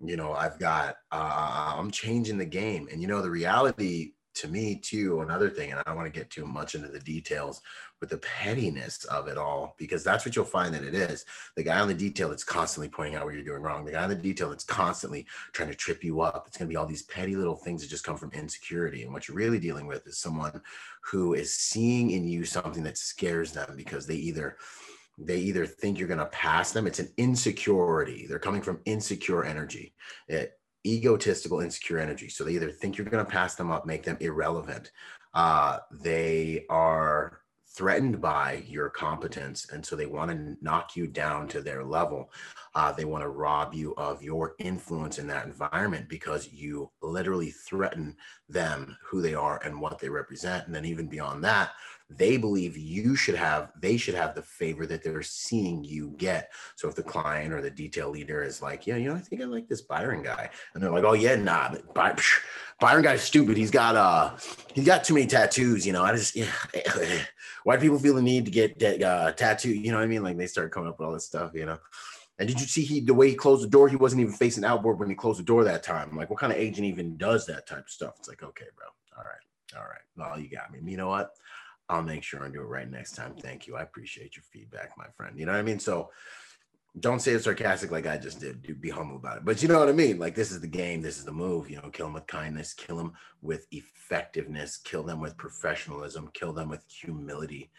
You 0.00 0.16
know, 0.16 0.32
I've 0.32 0.58
got, 0.58 0.96
uh, 1.12 1.74
I'm 1.76 1.90
changing 1.90 2.38
the 2.38 2.46
game. 2.46 2.88
And, 2.90 3.02
you 3.02 3.08
know, 3.08 3.20
the 3.20 3.30
reality 3.30 4.12
to 4.34 4.48
me, 4.48 4.76
too, 4.76 5.22
another 5.22 5.48
thing, 5.48 5.70
and 5.70 5.80
I 5.80 5.82
don't 5.84 5.96
want 5.96 6.12
to 6.12 6.20
get 6.20 6.28
too 6.28 6.44
much 6.44 6.74
into 6.74 6.88
the 6.88 7.00
details 7.00 7.62
with 8.00 8.10
the 8.10 8.18
pettiness 8.18 9.02
of 9.06 9.28
it 9.28 9.38
all, 9.38 9.74
because 9.78 10.04
that's 10.04 10.26
what 10.26 10.36
you'll 10.36 10.44
find 10.44 10.74
that 10.74 10.84
it 10.84 10.94
is. 10.94 11.24
The 11.56 11.62
guy 11.62 11.80
on 11.80 11.88
the 11.88 11.94
detail 11.94 12.28
that's 12.28 12.44
constantly 12.44 12.90
pointing 12.90 13.14
out 13.14 13.24
what 13.24 13.32
you're 13.32 13.42
doing 13.42 13.62
wrong, 13.62 13.86
the 13.86 13.92
guy 13.92 14.02
on 14.02 14.10
the 14.10 14.14
detail 14.14 14.50
that's 14.50 14.62
constantly 14.62 15.26
trying 15.52 15.70
to 15.70 15.74
trip 15.74 16.04
you 16.04 16.20
up. 16.20 16.44
It's 16.46 16.58
going 16.58 16.68
to 16.68 16.70
be 16.70 16.76
all 16.76 16.84
these 16.84 17.04
petty 17.04 17.34
little 17.34 17.56
things 17.56 17.80
that 17.80 17.88
just 17.88 18.04
come 18.04 18.18
from 18.18 18.30
insecurity. 18.32 19.04
And 19.04 19.12
what 19.14 19.26
you're 19.26 19.36
really 19.38 19.58
dealing 19.58 19.86
with 19.86 20.06
is 20.06 20.18
someone 20.18 20.60
who 21.00 21.32
is 21.32 21.54
seeing 21.54 22.10
in 22.10 22.28
you 22.28 22.44
something 22.44 22.82
that 22.82 22.98
scares 22.98 23.52
them 23.52 23.72
because 23.74 24.06
they 24.06 24.16
either, 24.16 24.58
they 25.18 25.38
either 25.38 25.66
think 25.66 25.98
you're 25.98 26.08
going 26.08 26.18
to 26.18 26.26
pass 26.26 26.72
them 26.72 26.86
it's 26.86 26.98
an 26.98 27.12
insecurity. 27.16 28.26
They're 28.26 28.38
coming 28.38 28.62
from 28.62 28.80
insecure 28.84 29.44
energy 29.44 29.94
it, 30.28 30.34
eh, 30.34 30.46
egotistical 30.88 31.60
insecure 31.60 31.98
energy. 31.98 32.28
So 32.28 32.44
they 32.44 32.52
either 32.52 32.70
think 32.70 32.96
you're 32.96 33.06
going 33.06 33.24
to 33.24 33.30
pass 33.30 33.54
them 33.54 33.70
up 33.70 33.86
make 33.86 34.04
them 34.04 34.18
irrelevant 34.20 34.92
uh, 35.36 35.80
they 35.90 36.64
are 36.70 37.42
threatened 37.68 38.22
by 38.22 38.64
your 38.66 38.88
competence 38.88 39.68
and 39.70 39.84
so 39.84 39.94
they 39.94 40.06
want 40.06 40.30
to 40.30 40.56
knock 40.62 40.96
you 40.96 41.06
down 41.06 41.46
to 41.46 41.60
their 41.60 41.84
level. 41.84 42.32
Uh, 42.74 42.90
they 42.90 43.04
want 43.04 43.22
to 43.22 43.28
rob 43.28 43.74
you 43.74 43.92
of 43.98 44.22
your 44.22 44.54
influence 44.58 45.18
in 45.18 45.26
that 45.26 45.44
environment 45.44 46.08
because 46.08 46.50
you 46.50 46.90
literally 47.02 47.50
threaten 47.50 48.16
them 48.48 48.96
who 49.04 49.20
they 49.20 49.34
are 49.34 49.62
and 49.62 49.78
what 49.78 49.98
they 49.98 50.08
represent. 50.08 50.64
And 50.64 50.74
then 50.74 50.86
even 50.86 51.06
beyond 51.06 51.44
that 51.44 51.72
they 52.08 52.36
believe 52.36 52.76
you 52.76 53.16
should 53.16 53.34
have 53.34 53.72
they 53.80 53.96
should 53.96 54.14
have 54.14 54.34
the 54.34 54.42
favor 54.42 54.86
that 54.86 55.02
they're 55.02 55.22
seeing 55.22 55.82
you 55.82 56.14
get 56.18 56.52
so 56.76 56.88
if 56.88 56.94
the 56.94 57.02
client 57.02 57.52
or 57.52 57.60
the 57.60 57.70
detail 57.70 58.10
leader 58.10 58.42
is 58.42 58.62
like 58.62 58.86
yeah 58.86 58.96
you 58.96 59.08
know 59.08 59.14
i 59.14 59.18
think 59.18 59.42
i 59.42 59.44
like 59.44 59.66
this 59.66 59.80
byron 59.82 60.22
guy 60.22 60.48
and 60.74 60.82
they're 60.82 60.90
like 60.90 61.02
oh 61.02 61.14
yeah 61.14 61.34
nah 61.34 61.74
By- 61.94 62.16
byron 62.80 63.02
guy's 63.02 63.22
stupid 63.22 63.56
he's 63.56 63.72
got 63.72 63.96
uh 63.96 64.36
he's 64.72 64.86
got 64.86 65.02
too 65.02 65.14
many 65.14 65.26
tattoos 65.26 65.84
you 65.84 65.92
know 65.92 66.04
i 66.04 66.12
just 66.12 66.36
yeah 66.36 66.52
why 67.64 67.76
do 67.76 67.82
people 67.82 67.98
feel 67.98 68.14
the 68.14 68.22
need 68.22 68.44
to 68.44 68.52
get 68.52 69.02
uh 69.02 69.32
tattoo 69.32 69.74
you 69.74 69.90
know 69.90 69.98
what 69.98 70.04
i 70.04 70.06
mean 70.06 70.22
like 70.22 70.36
they 70.36 70.46
start 70.46 70.70
coming 70.70 70.88
up 70.88 70.98
with 71.00 71.06
all 71.06 71.12
this 71.12 71.26
stuff 71.26 71.52
you 71.54 71.66
know 71.66 71.78
and 72.38 72.48
did 72.48 72.60
you 72.60 72.66
see 72.66 72.82
he 72.82 73.00
the 73.00 73.14
way 73.14 73.30
he 73.30 73.34
closed 73.34 73.64
the 73.64 73.68
door? 73.68 73.88
He 73.88 73.96
wasn't 73.96 74.20
even 74.20 74.34
facing 74.34 74.64
outboard 74.64 74.98
when 74.98 75.08
he 75.08 75.14
closed 75.14 75.38
the 75.38 75.44
door 75.44 75.64
that 75.64 75.82
time. 75.82 76.14
like, 76.16 76.28
what 76.28 76.38
kind 76.38 76.52
of 76.52 76.58
agent 76.58 76.86
even 76.86 77.16
does 77.16 77.46
that 77.46 77.66
type 77.66 77.84
of 77.84 77.90
stuff? 77.90 78.14
It's 78.18 78.28
like, 78.28 78.42
okay, 78.42 78.66
bro. 78.76 78.86
All 79.16 79.24
right. 79.24 79.78
All 79.78 79.88
right. 79.88 80.02
Well, 80.16 80.38
you 80.38 80.50
got 80.50 80.70
me. 80.70 80.90
You 80.90 80.98
know 80.98 81.08
what? 81.08 81.30
I'll 81.88 82.02
make 82.02 82.22
sure 82.22 82.42
and 82.42 82.52
do 82.52 82.60
it 82.60 82.64
right 82.64 82.90
next 82.90 83.12
time. 83.12 83.34
Thank 83.34 83.66
you. 83.66 83.76
I 83.76 83.82
appreciate 83.82 84.36
your 84.36 84.42
feedback, 84.42 84.90
my 84.98 85.06
friend. 85.16 85.38
You 85.38 85.46
know 85.46 85.52
what 85.52 85.58
I 85.58 85.62
mean? 85.62 85.78
So 85.78 86.10
don't 86.98 87.20
say 87.20 87.32
it 87.32 87.44
sarcastic 87.44 87.90
like 87.90 88.06
I 88.06 88.16
just 88.16 88.40
did. 88.40 88.80
Be 88.80 88.90
humble 88.90 89.16
about 89.16 89.38
it. 89.38 89.44
But 89.44 89.62
you 89.62 89.68
know 89.68 89.78
what 89.78 89.88
I 89.88 89.92
mean? 89.92 90.18
Like 90.18 90.34
this 90.34 90.50
is 90.50 90.60
the 90.60 90.66
game. 90.66 91.02
This 91.02 91.18
is 91.18 91.24
the 91.24 91.32
move. 91.32 91.70
You 91.70 91.76
know, 91.76 91.90
kill 91.90 92.06
them 92.06 92.14
with 92.14 92.26
kindness, 92.26 92.74
kill 92.74 92.96
them 92.96 93.12
with 93.42 93.66
effectiveness, 93.70 94.78
kill 94.78 95.02
them 95.02 95.20
with 95.20 95.36
professionalism, 95.36 96.30
kill 96.32 96.52
them 96.52 96.68
with 96.68 96.82
humility. 96.88 97.70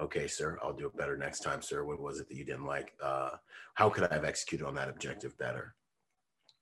Okay, 0.00 0.26
sir, 0.26 0.58
I'll 0.62 0.72
do 0.72 0.86
it 0.86 0.96
better 0.96 1.16
next 1.16 1.40
time, 1.40 1.60
sir. 1.62 1.84
What 1.84 2.00
was 2.00 2.18
it 2.18 2.28
that 2.28 2.36
you 2.36 2.44
didn't 2.44 2.66
like? 2.66 2.94
Uh, 3.00 3.32
how 3.74 3.90
could 3.90 4.04
I 4.04 4.14
have 4.14 4.24
executed 4.24 4.66
on 4.66 4.74
that 4.76 4.88
objective 4.88 5.36
better? 5.38 5.74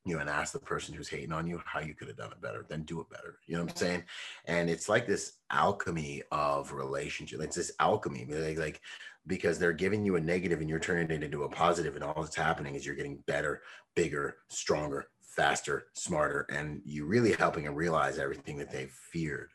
You 0.04 0.14
know, 0.14 0.20
and 0.20 0.30
ask 0.30 0.52
the 0.52 0.58
person 0.58 0.94
who's 0.94 1.08
hating 1.08 1.32
on 1.32 1.46
you 1.46 1.60
how 1.64 1.80
you 1.80 1.94
could 1.94 2.08
have 2.08 2.16
done 2.16 2.32
it 2.32 2.40
better, 2.40 2.64
then 2.68 2.82
do 2.82 3.00
it 3.00 3.10
better. 3.10 3.38
You 3.46 3.56
know 3.56 3.64
what 3.64 3.72
I'm 3.72 3.76
saying? 3.76 4.04
And 4.46 4.70
it's 4.70 4.88
like 4.88 5.06
this 5.06 5.34
alchemy 5.50 6.22
of 6.32 6.72
relationship. 6.72 7.40
It's 7.40 7.56
this 7.56 7.72
alchemy, 7.80 8.26
like, 8.28 8.58
like 8.58 8.80
because 9.26 9.58
they're 9.58 9.72
giving 9.72 10.04
you 10.04 10.16
a 10.16 10.20
negative 10.20 10.60
and 10.60 10.70
you're 10.70 10.78
turning 10.78 11.10
it 11.10 11.22
into 11.22 11.44
a 11.44 11.48
positive, 11.48 11.94
and 11.94 12.04
all 12.04 12.22
that's 12.22 12.36
happening 12.36 12.74
is 12.74 12.86
you're 12.86 12.94
getting 12.94 13.22
better, 13.26 13.62
bigger, 13.94 14.36
stronger, 14.48 15.08
faster, 15.20 15.86
smarter, 15.92 16.46
and 16.50 16.80
you 16.84 17.04
really 17.04 17.32
helping 17.32 17.64
them 17.64 17.74
realize 17.74 18.18
everything 18.18 18.56
that 18.58 18.70
they've 18.70 18.92
feared. 19.12 19.50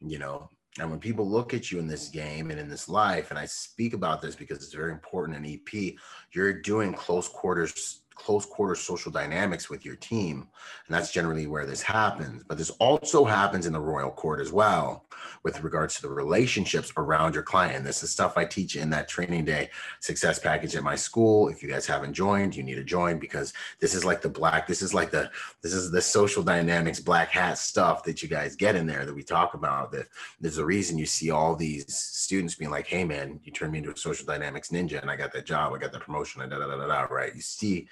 You 0.00 0.18
know, 0.18 0.48
and 0.78 0.90
when 0.90 1.00
people 1.00 1.28
look 1.28 1.54
at 1.54 1.72
you 1.72 1.78
in 1.78 1.86
this 1.86 2.08
game 2.08 2.50
and 2.50 2.60
in 2.60 2.68
this 2.68 2.88
life, 2.88 3.30
and 3.30 3.38
I 3.38 3.46
speak 3.46 3.94
about 3.94 4.22
this 4.22 4.36
because 4.36 4.58
it's 4.58 4.74
very 4.74 4.92
important 4.92 5.38
in 5.38 5.54
EP, 5.54 5.94
you're 6.32 6.52
doing 6.52 6.92
close 6.92 7.28
quarters 7.28 8.02
close 8.18 8.44
quarter 8.44 8.74
social 8.74 9.12
dynamics 9.12 9.70
with 9.70 9.84
your 9.84 9.96
team. 9.96 10.48
And 10.86 10.94
that's 10.94 11.12
generally 11.12 11.46
where 11.46 11.64
this 11.64 11.80
happens. 11.80 12.42
But 12.46 12.58
this 12.58 12.70
also 12.70 13.24
happens 13.24 13.64
in 13.64 13.72
the 13.72 13.80
royal 13.80 14.10
court 14.10 14.40
as 14.40 14.52
well, 14.52 15.06
with 15.44 15.62
regards 15.62 15.94
to 15.96 16.02
the 16.02 16.10
relationships 16.10 16.92
around 16.96 17.34
your 17.34 17.44
client. 17.44 17.84
This 17.84 18.02
is 18.02 18.10
stuff 18.10 18.36
I 18.36 18.44
teach 18.44 18.76
in 18.76 18.90
that 18.90 19.08
training 19.08 19.44
day 19.44 19.70
success 20.00 20.38
package 20.38 20.74
at 20.74 20.82
my 20.82 20.96
school. 20.96 21.48
If 21.48 21.62
you 21.62 21.68
guys 21.68 21.86
haven't 21.86 22.12
joined, 22.12 22.56
you 22.56 22.62
need 22.64 22.74
to 22.74 22.84
join 22.84 23.18
because 23.18 23.52
this 23.80 23.94
is 23.94 24.04
like 24.04 24.20
the 24.20 24.28
black, 24.28 24.66
this 24.66 24.82
is 24.82 24.92
like 24.92 25.10
the, 25.10 25.30
this 25.62 25.72
is 25.72 25.90
the 25.90 26.02
social 26.02 26.42
dynamics, 26.42 27.00
black 27.00 27.28
hat 27.28 27.56
stuff 27.56 28.02
that 28.04 28.22
you 28.22 28.28
guys 28.28 28.56
get 28.56 28.74
in 28.74 28.86
there 28.86 29.06
that 29.06 29.14
we 29.14 29.22
talk 29.22 29.54
about. 29.54 29.92
That 29.92 30.08
there's 30.40 30.58
a 30.58 30.66
reason 30.66 30.98
you 30.98 31.06
see 31.06 31.30
all 31.30 31.54
these 31.54 31.94
students 31.96 32.56
being 32.56 32.70
like, 32.70 32.88
hey 32.88 33.04
man, 33.04 33.38
you 33.44 33.52
turned 33.52 33.72
me 33.72 33.78
into 33.78 33.92
a 33.92 33.96
social 33.96 34.26
dynamics 34.26 34.70
ninja 34.70 35.00
and 35.00 35.10
I 35.10 35.16
got 35.16 35.32
that 35.34 35.46
job, 35.46 35.72
I 35.72 35.78
got 35.78 35.92
that 35.92 36.00
promotion, 36.00 36.42
and 36.42 36.50
da 36.50 36.58
da 36.58 36.66
da 36.66 36.76
da, 36.76 36.86
da 36.86 37.02
right? 37.02 37.34
You 37.34 37.40
see 37.40 37.88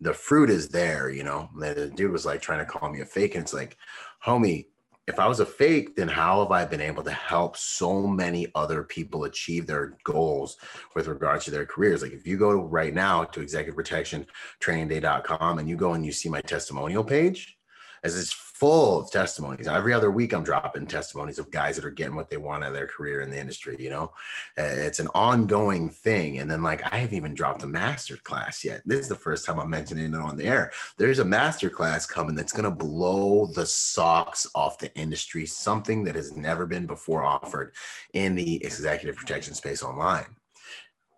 the 0.00 0.14
fruit 0.14 0.50
is 0.50 0.68
there, 0.68 1.10
you 1.10 1.24
know. 1.24 1.48
The 1.58 1.92
dude 1.94 2.12
was 2.12 2.26
like 2.26 2.40
trying 2.40 2.60
to 2.60 2.70
call 2.70 2.90
me 2.90 3.00
a 3.00 3.04
fake, 3.04 3.34
and 3.34 3.42
it's 3.42 3.54
like, 3.54 3.76
homie, 4.24 4.66
if 5.08 5.18
I 5.18 5.26
was 5.26 5.40
a 5.40 5.46
fake, 5.46 5.96
then 5.96 6.06
how 6.06 6.42
have 6.42 6.52
I 6.52 6.66
been 6.66 6.82
able 6.82 7.02
to 7.02 7.10
help 7.10 7.56
so 7.56 8.06
many 8.06 8.46
other 8.54 8.84
people 8.84 9.24
achieve 9.24 9.66
their 9.66 9.96
goals 10.04 10.58
with 10.94 11.06
regards 11.06 11.46
to 11.46 11.50
their 11.50 11.64
careers? 11.64 12.02
Like 12.02 12.12
if 12.12 12.26
you 12.26 12.36
go 12.36 12.52
right 12.52 12.92
now 12.92 13.24
to 13.24 13.40
executive 13.40 13.74
protection 13.74 14.26
trainingday.com 14.60 15.58
and 15.58 15.68
you 15.68 15.76
go 15.76 15.94
and 15.94 16.04
you 16.04 16.12
see 16.12 16.28
my 16.28 16.42
testimonial 16.42 17.02
page, 17.02 17.56
as 18.04 18.18
it's 18.18 18.47
full 18.58 19.00
of 19.00 19.10
testimonies. 19.10 19.68
Every 19.68 19.92
other 19.92 20.10
week, 20.10 20.32
I'm 20.32 20.42
dropping 20.42 20.86
testimonies 20.86 21.38
of 21.38 21.50
guys 21.50 21.76
that 21.76 21.84
are 21.84 21.90
getting 21.90 22.16
what 22.16 22.28
they 22.28 22.38
want 22.38 22.64
out 22.64 22.68
of 22.68 22.74
their 22.74 22.88
career 22.88 23.20
in 23.20 23.30
the 23.30 23.38
industry. 23.38 23.76
You 23.78 23.90
know, 23.90 24.12
uh, 24.58 24.62
it's 24.62 24.98
an 24.98 25.08
ongoing 25.14 25.88
thing. 25.88 26.38
And 26.38 26.50
then, 26.50 26.62
like, 26.62 26.82
I 26.92 26.98
haven't 26.98 27.16
even 27.16 27.34
dropped 27.34 27.62
a 27.62 27.68
master 27.68 28.16
class 28.16 28.64
yet. 28.64 28.82
This 28.84 29.00
is 29.00 29.08
the 29.08 29.14
first 29.14 29.46
time 29.46 29.60
I'm 29.60 29.70
mentioning 29.70 30.12
it 30.12 30.18
on 30.18 30.36
the 30.36 30.46
air. 30.46 30.72
There's 30.96 31.20
a 31.20 31.24
master 31.24 31.70
class 31.70 32.04
coming 32.04 32.34
that's 32.34 32.52
going 32.52 32.64
to 32.64 32.70
blow 32.70 33.46
the 33.46 33.66
socks 33.66 34.46
off 34.56 34.78
the 34.78 34.92
industry, 34.96 35.46
something 35.46 36.02
that 36.04 36.16
has 36.16 36.36
never 36.36 36.66
been 36.66 36.86
before 36.86 37.22
offered 37.22 37.74
in 38.12 38.34
the 38.34 38.64
executive 38.64 39.16
protection 39.16 39.54
space 39.54 39.84
online. 39.84 40.26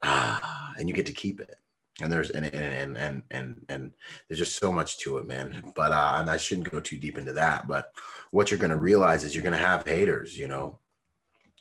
Ah, 0.03 0.73
and 0.79 0.89
you 0.89 0.95
get 0.95 1.07
to 1.07 1.13
keep 1.13 1.41
it 1.41 1.57
and 2.01 2.13
there's 2.13 2.31
and 2.31 2.47
and 2.47 2.97
and 2.97 3.23
and 3.31 3.65
and 3.69 3.93
there's 4.29 4.39
just 4.39 4.57
so 4.57 4.73
much 4.73 4.99
to 4.99 5.19
it 5.19 5.27
man. 5.27 5.73
But 5.75 5.93
uh 5.93 6.17
and 6.17 6.31
i 6.31 6.37
shouldn't 6.37 6.71
go 6.71 6.81
too 6.81 6.99
deep 6.99 7.19
into 7.19 7.33
that 7.35 7.67
but 7.69 7.93
what 8.31 8.51
you're 8.51 8.59
going 8.59 8.71
to 8.71 8.77
realize 8.77 9.25
is 9.25 9.35
you're 9.35 9.43
going 9.43 9.53
to 9.53 9.59
have 9.59 9.87
haters 9.87 10.39
you 10.39 10.49
know? 10.49 10.79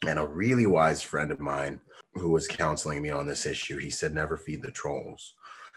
And 0.07 0.17
a 0.17 0.25
really 0.25 0.65
wise 0.65 1.01
friend 1.01 1.31
of 1.31 1.39
mine 1.39 1.81
who 2.13 2.29
was 2.29 2.47
counseling 2.47 3.01
me 3.01 3.09
on 3.09 3.27
this 3.27 3.45
issue 3.45 3.77
he 3.77 3.89
said 3.89 4.13
never 4.13 4.37
feed 4.37 4.61
the 4.61 4.71
trolls. 4.71 5.35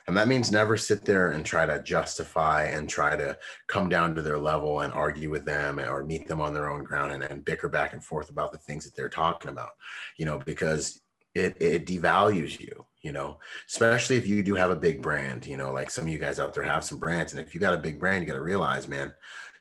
And 0.08 0.16
that 0.16 0.28
means 0.28 0.50
never 0.50 0.76
sit 0.76 1.04
there 1.04 1.30
and 1.30 1.46
try 1.46 1.64
to 1.64 1.82
justify 1.82 2.64
and 2.64 2.88
try 2.88 3.16
to 3.16 3.38
come 3.68 3.88
down 3.88 4.14
to 4.14 4.22
their 4.22 4.38
level 4.38 4.80
and 4.80 4.92
argue 4.92 5.30
with 5.30 5.44
them 5.44 5.78
or 5.78 6.04
meet 6.04 6.26
them 6.26 6.40
on 6.40 6.52
their 6.52 6.68
own 6.68 6.82
ground 6.82 7.12
and, 7.12 7.22
and 7.22 7.44
bicker 7.44 7.68
back 7.68 7.92
and 7.92 8.02
forth 8.02 8.28
about 8.28 8.50
the 8.50 8.58
things 8.58 8.84
that 8.84 8.96
they're 8.96 9.08
talking 9.08 9.50
about 9.50 9.70
you 10.16 10.26
know 10.26 10.38
because 10.40 11.00
it, 11.34 11.56
it 11.60 11.86
devalues 11.86 12.58
you 12.58 12.84
you 13.02 13.12
know, 13.12 13.38
especially 13.68 14.16
if 14.16 14.26
you 14.26 14.42
do 14.42 14.54
have 14.54 14.70
a 14.70 14.76
big 14.76 15.02
brand, 15.02 15.46
you 15.46 15.56
know, 15.56 15.72
like 15.72 15.90
some 15.90 16.04
of 16.04 16.10
you 16.10 16.18
guys 16.18 16.38
out 16.38 16.54
there 16.54 16.62
have 16.62 16.84
some 16.84 16.98
brands. 16.98 17.32
And 17.32 17.40
if 17.40 17.54
you 17.54 17.60
got 17.60 17.74
a 17.74 17.78
big 17.78 17.98
brand, 17.98 18.22
you 18.22 18.28
got 18.28 18.34
to 18.34 18.42
realize, 18.42 18.86
man, 18.86 19.12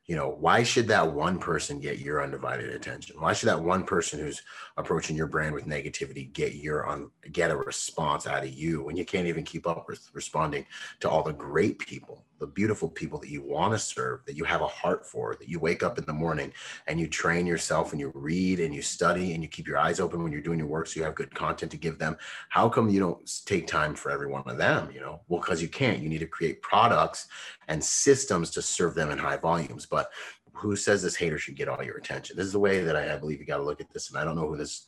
you 0.06 0.16
know, 0.16 0.36
why 0.40 0.62
should 0.64 0.88
that 0.90 1.14
one 1.14 1.40
person 1.40 1.80
get 1.80 2.00
your 2.00 2.24
undivided 2.24 2.70
attention? 2.70 3.16
Why 3.20 3.34
should 3.34 3.50
that 3.50 3.62
one 3.62 3.84
person 3.84 4.20
who's 4.20 4.42
approaching 4.82 5.16
your 5.16 5.28
brand 5.28 5.56
with 5.56 5.66
negativity 5.66 6.32
get 6.34 6.56
your 6.56 6.86
on 6.86 7.10
get 7.32 7.52
a 7.52 7.56
response 7.56 8.28
out 8.28 8.44
of 8.44 8.52
you 8.52 8.84
when 8.84 8.98
you 8.98 9.06
can't 9.06 9.28
even 9.28 9.44
keep 9.44 9.66
up 9.66 9.88
with 9.88 10.10
responding 10.14 10.66
to 11.00 11.10
all 11.10 11.24
the 11.24 11.34
great 11.34 11.80
people 11.80 12.26
the 12.42 12.48
beautiful 12.48 12.90
people 12.90 13.20
that 13.20 13.30
you 13.30 13.42
want 13.44 13.72
to 13.72 13.80
serve, 13.80 14.26
that 14.26 14.36
you 14.36 14.44
have 14.44 14.62
a 14.62 14.68
heart 14.68 15.06
for, 15.06 15.36
that 15.40 15.48
you 15.48 15.60
wake 15.60 15.84
up 15.84 16.00
in 16.00 16.06
the 16.06 16.12
morning 16.12 16.52
and 16.88 17.00
you 17.00 17.08
train 17.08 17.46
yourself 17.46 17.92
and 17.92 18.00
you 18.00 18.12
read 18.16 18.60
and 18.60 18.74
you 18.74 18.82
study 18.82 19.34
and 19.34 19.44
you 19.44 19.48
keep 19.48 19.68
your 19.68 19.78
eyes 19.78 20.00
open 20.00 20.24
when 20.24 20.32
you're 20.32 20.42
doing 20.42 20.58
your 20.58 20.68
work 20.68 20.88
so 20.88 21.00
you 21.00 21.06
have 21.06 21.14
good 21.14 21.34
content 21.34 21.72
to 21.72 21.78
give 21.78 22.00
them. 22.00 22.18
How 22.50 22.68
come 22.68 22.90
you 22.90 23.00
don't 23.00 23.44
take 23.46 23.68
time 23.68 23.94
for 23.94 24.10
every 24.10 24.28
one 24.28 24.42
of 24.48 24.58
them? 24.58 24.90
You 24.92 25.02
know, 25.02 25.22
well, 25.28 25.40
because 25.40 25.62
you 25.62 25.68
can't. 25.68 26.00
You 26.00 26.10
need 26.10 26.18
to 26.18 26.26
create 26.26 26.64
products 26.64 27.28
and 27.68 27.82
systems 27.82 28.50
to 28.52 28.62
serve 28.62 28.96
them 28.96 29.12
in 29.12 29.20
high 29.20 29.38
volumes. 29.38 29.86
But 29.86 30.10
who 30.54 30.76
says 30.76 31.02
this 31.02 31.16
hater 31.16 31.38
should 31.38 31.56
get 31.56 31.68
all 31.68 31.84
your 31.84 31.98
attention? 31.98 32.38
This 32.38 32.46
is 32.46 32.54
the 32.54 32.60
way 32.60 32.84
that 32.84 32.96
I, 32.96 33.14
I 33.14 33.18
believe 33.18 33.40
you 33.40 33.46
got 33.46 33.58
to 33.58 33.64
look 33.64 33.82
at 33.82 33.92
this. 33.92 34.10
And 34.10 34.18
I 34.18 34.24
don't 34.24 34.36
know 34.36 34.48
who 34.48 34.58
this 34.58 34.88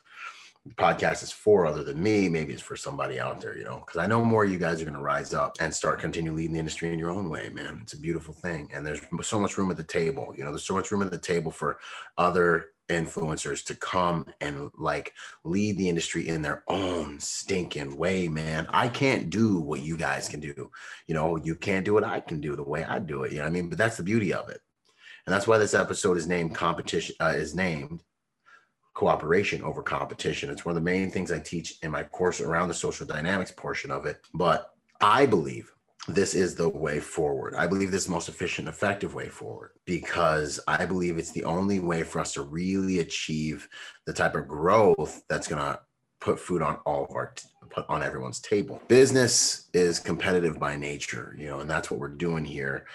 podcast 0.76 1.24
is 1.24 1.32
for 1.32 1.66
other 1.66 1.84
than 1.84 2.02
me. 2.02 2.30
Maybe 2.30 2.54
it's 2.54 2.62
for 2.62 2.76
somebody 2.76 3.20
out 3.20 3.42
there 3.42 3.58
you 3.58 3.66
know 3.66 3.84
because 3.86 4.00
i 4.00 4.08
know 4.08 4.24
more 4.24 4.46
of 4.46 4.52
you 4.52 4.58
guys 4.58 4.82
are 4.82 4.86
going 4.86 4.96
to 4.96 5.02
rise 5.02 5.34
up 5.34 5.58
and 5.60 5.74
start 5.74 6.00
continue 6.00 6.32
leading 6.32 6.54
the 6.54 6.60
industry 6.60 6.92
in 6.92 7.00
your 7.00 7.12
own 7.12 7.30
way 7.30 7.50
man. 7.50 7.80
It's 7.84 7.94
a 7.94 8.00
beautiful 8.00 8.34
thing 8.34 8.70
and 8.74 8.86
there's 8.86 9.02
so 9.24 9.40
much 9.40 9.58
room 9.58 9.72
at 9.72 9.78
the 9.78 9.84
table 9.84 10.34
you 10.38 10.44
know 10.44 10.52
there's 10.52 10.66
so 10.66 10.74
much 10.74 10.92
room 10.92 11.02
at 11.02 11.12
the 11.12 11.18
table 11.18 11.52
for 11.52 11.80
other 12.18 12.68
influencers 12.90 13.64
to 13.66 13.76
come 13.76 14.26
and 14.42 14.70
like 14.78 15.14
lead 15.44 15.78
the 15.78 15.88
industry 15.88 16.28
in 16.28 16.42
their 16.42 16.64
own 16.68 17.20
stinking 17.20 17.98
way 17.98 18.28
man. 18.28 18.68
I 18.70 18.88
can't 18.88 19.30
do 19.30 19.60
what 19.60 19.82
you 19.82 19.98
guys 19.98 20.28
can 20.30 20.40
do. 20.40 20.72
You 21.08 21.14
know 21.14 21.36
you 21.38 21.56
can't 21.56 21.86
do 21.86 21.94
what 21.94 22.04
i 22.04 22.22
can 22.22 22.40
do 22.40 22.56
the 22.56 22.64
way 22.64 22.86
i 22.86 23.00
do 23.00 23.24
it 23.24 23.32
you 23.32 23.40
know 23.40 23.44
what 23.44 23.50
i 23.50 23.54
mean? 23.54 23.70
But 23.70 23.78
that's 23.78 23.98
the 23.98 24.04
beauty 24.04 24.34
of 24.34 24.48
it 24.50 24.62
and 25.26 25.34
that's 25.34 25.48
why 25.48 25.58
this 25.58 25.74
episode 25.74 26.18
is 26.18 26.28
named 26.28 26.56
competition 26.56 27.16
uh, 27.22 27.34
is 27.36 27.56
named 27.56 28.04
cooperation 28.94 29.64
over 29.64 29.82
competition. 29.82 30.50
It's 30.50 30.66
one 30.66 30.76
of 30.76 30.84
the 30.84 30.90
main 30.90 31.10
things 31.10 31.32
I 31.32 31.40
teach 31.40 31.76
in 31.82 31.92
my 31.92 32.04
course 32.04 32.42
around 32.42 32.68
the 32.68 32.74
social 32.74 33.08
dynamics 33.08 33.52
portion 33.52 33.90
of 33.90 34.06
it. 34.06 34.20
But 34.34 34.72
I 35.02 35.26
believe 35.26 35.72
this 36.08 36.36
is 36.36 36.54
the 36.54 36.70
way 36.70 37.00
forward. 37.00 37.56
I 37.56 37.66
believe 37.66 37.90
this 37.90 38.02
is 38.02 38.08
the 38.08 38.14
most 38.14 38.30
efficient, 38.30 38.68
effective 38.68 39.16
way 39.16 39.30
forward 39.30 39.72
because 39.86 40.60
I 40.68 40.86
believe 40.86 41.18
it's 41.18 41.32
the 41.32 41.46
only 41.46 41.80
way 41.80 42.04
for 42.04 42.20
us 42.20 42.34
to 42.34 42.44
really 42.44 43.00
achieve 43.00 43.68
the 44.06 44.14
type 44.14 44.36
of 44.36 44.48
growth 44.48 45.24
that's 45.30 45.48
going 45.48 45.62
to 45.62 45.80
put 46.20 46.40
food 46.40 46.62
on 46.62 46.76
all 46.86 47.06
of 47.06 47.16
our 47.16 47.34
put 47.70 47.86
on 47.90 48.04
everyone's 48.04 48.40
table. 48.40 48.82
Business 48.88 49.70
is 49.74 50.00
competitive 50.00 50.60
by 50.60 50.76
nature, 50.76 51.36
you 51.40 51.48
know, 51.48 51.62
and 51.62 51.70
that's 51.70 51.90
what 51.90 52.00
we're 52.00 52.08
doing 52.10 52.46
here. 52.46 52.86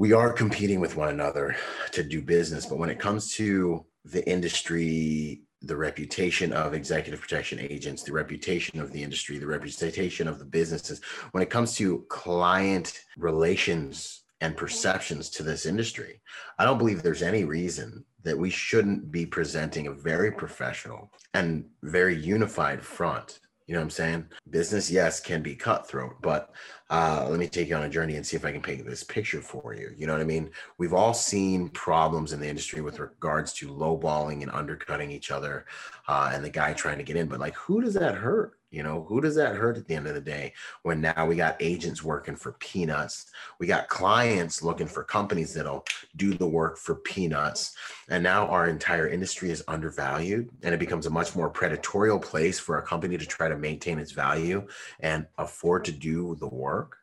We 0.00 0.14
are 0.14 0.32
competing 0.32 0.80
with 0.80 0.96
one 0.96 1.10
another 1.10 1.54
to 1.92 2.02
do 2.02 2.22
business, 2.22 2.64
but 2.64 2.78
when 2.78 2.88
it 2.88 2.98
comes 2.98 3.34
to 3.34 3.84
the 4.06 4.26
industry, 4.26 5.42
the 5.60 5.76
reputation 5.76 6.54
of 6.54 6.72
executive 6.72 7.20
protection 7.20 7.58
agents, 7.60 8.02
the 8.02 8.14
reputation 8.14 8.80
of 8.80 8.92
the 8.92 9.02
industry, 9.02 9.36
the 9.36 9.46
reputation 9.46 10.26
of 10.26 10.38
the 10.38 10.46
businesses. 10.46 11.02
When 11.32 11.42
it 11.42 11.50
comes 11.50 11.74
to 11.74 12.06
client 12.08 12.98
relations 13.18 14.22
and 14.40 14.56
perceptions 14.56 15.28
to 15.32 15.42
this 15.42 15.66
industry, 15.66 16.22
I 16.58 16.64
don't 16.64 16.78
believe 16.78 17.02
there's 17.02 17.20
any 17.20 17.44
reason 17.44 18.02
that 18.22 18.38
we 18.38 18.48
shouldn't 18.48 19.12
be 19.12 19.26
presenting 19.26 19.88
a 19.88 19.92
very 19.92 20.32
professional 20.32 21.12
and 21.34 21.66
very 21.82 22.16
unified 22.16 22.82
front 22.82 23.38
you 23.70 23.74
know 23.74 23.82
what 23.82 23.84
I'm 23.84 23.90
saying? 23.90 24.26
Business, 24.50 24.90
yes, 24.90 25.20
can 25.20 25.44
be 25.44 25.54
cutthroat, 25.54 26.16
but 26.22 26.50
uh, 26.90 27.26
let 27.30 27.38
me 27.38 27.46
take 27.46 27.68
you 27.68 27.76
on 27.76 27.84
a 27.84 27.88
journey 27.88 28.16
and 28.16 28.26
see 28.26 28.36
if 28.36 28.44
I 28.44 28.52
can 28.52 28.60
paint 28.60 28.84
this 28.84 29.04
picture 29.04 29.40
for 29.40 29.74
you. 29.74 29.94
You 29.96 30.06
know 30.06 30.12
what 30.12 30.20
I 30.20 30.24
mean? 30.24 30.50
We've 30.76 30.92
all 30.92 31.14
seen 31.14 31.68
problems 31.70 32.32
in 32.32 32.40
the 32.40 32.48
industry 32.48 32.80
with 32.80 32.98
regards 32.98 33.52
to 33.54 33.68
lowballing 33.68 34.42
and 34.42 34.50
undercutting 34.50 35.10
each 35.10 35.30
other, 35.30 35.66
uh, 36.08 36.32
and 36.34 36.44
the 36.44 36.50
guy 36.50 36.72
trying 36.72 36.98
to 36.98 37.04
get 37.04 37.16
in. 37.16 37.28
But 37.28 37.40
like, 37.40 37.54
who 37.54 37.80
does 37.80 37.94
that 37.94 38.16
hurt? 38.16 38.59
You 38.70 38.84
know, 38.84 39.04
who 39.08 39.20
does 39.20 39.34
that 39.34 39.56
hurt 39.56 39.76
at 39.76 39.86
the 39.86 39.96
end 39.96 40.06
of 40.06 40.14
the 40.14 40.20
day 40.20 40.52
when 40.82 41.00
now 41.00 41.26
we 41.26 41.34
got 41.34 41.56
agents 41.60 42.04
working 42.04 42.36
for 42.36 42.52
peanuts? 42.52 43.26
We 43.58 43.66
got 43.66 43.88
clients 43.88 44.62
looking 44.62 44.86
for 44.86 45.02
companies 45.02 45.52
that'll 45.54 45.84
do 46.14 46.34
the 46.34 46.46
work 46.46 46.78
for 46.78 46.94
peanuts. 46.94 47.74
And 48.08 48.22
now 48.22 48.46
our 48.46 48.68
entire 48.68 49.08
industry 49.08 49.50
is 49.50 49.64
undervalued 49.66 50.50
and 50.62 50.72
it 50.72 50.78
becomes 50.78 51.06
a 51.06 51.10
much 51.10 51.34
more 51.34 51.50
predatory 51.50 52.16
place 52.20 52.60
for 52.60 52.78
a 52.78 52.82
company 52.82 53.18
to 53.18 53.26
try 53.26 53.48
to 53.48 53.58
maintain 53.58 53.98
its 53.98 54.12
value 54.12 54.66
and 55.00 55.26
afford 55.36 55.84
to 55.86 55.92
do 55.92 56.36
the 56.36 56.48
work. 56.48 56.96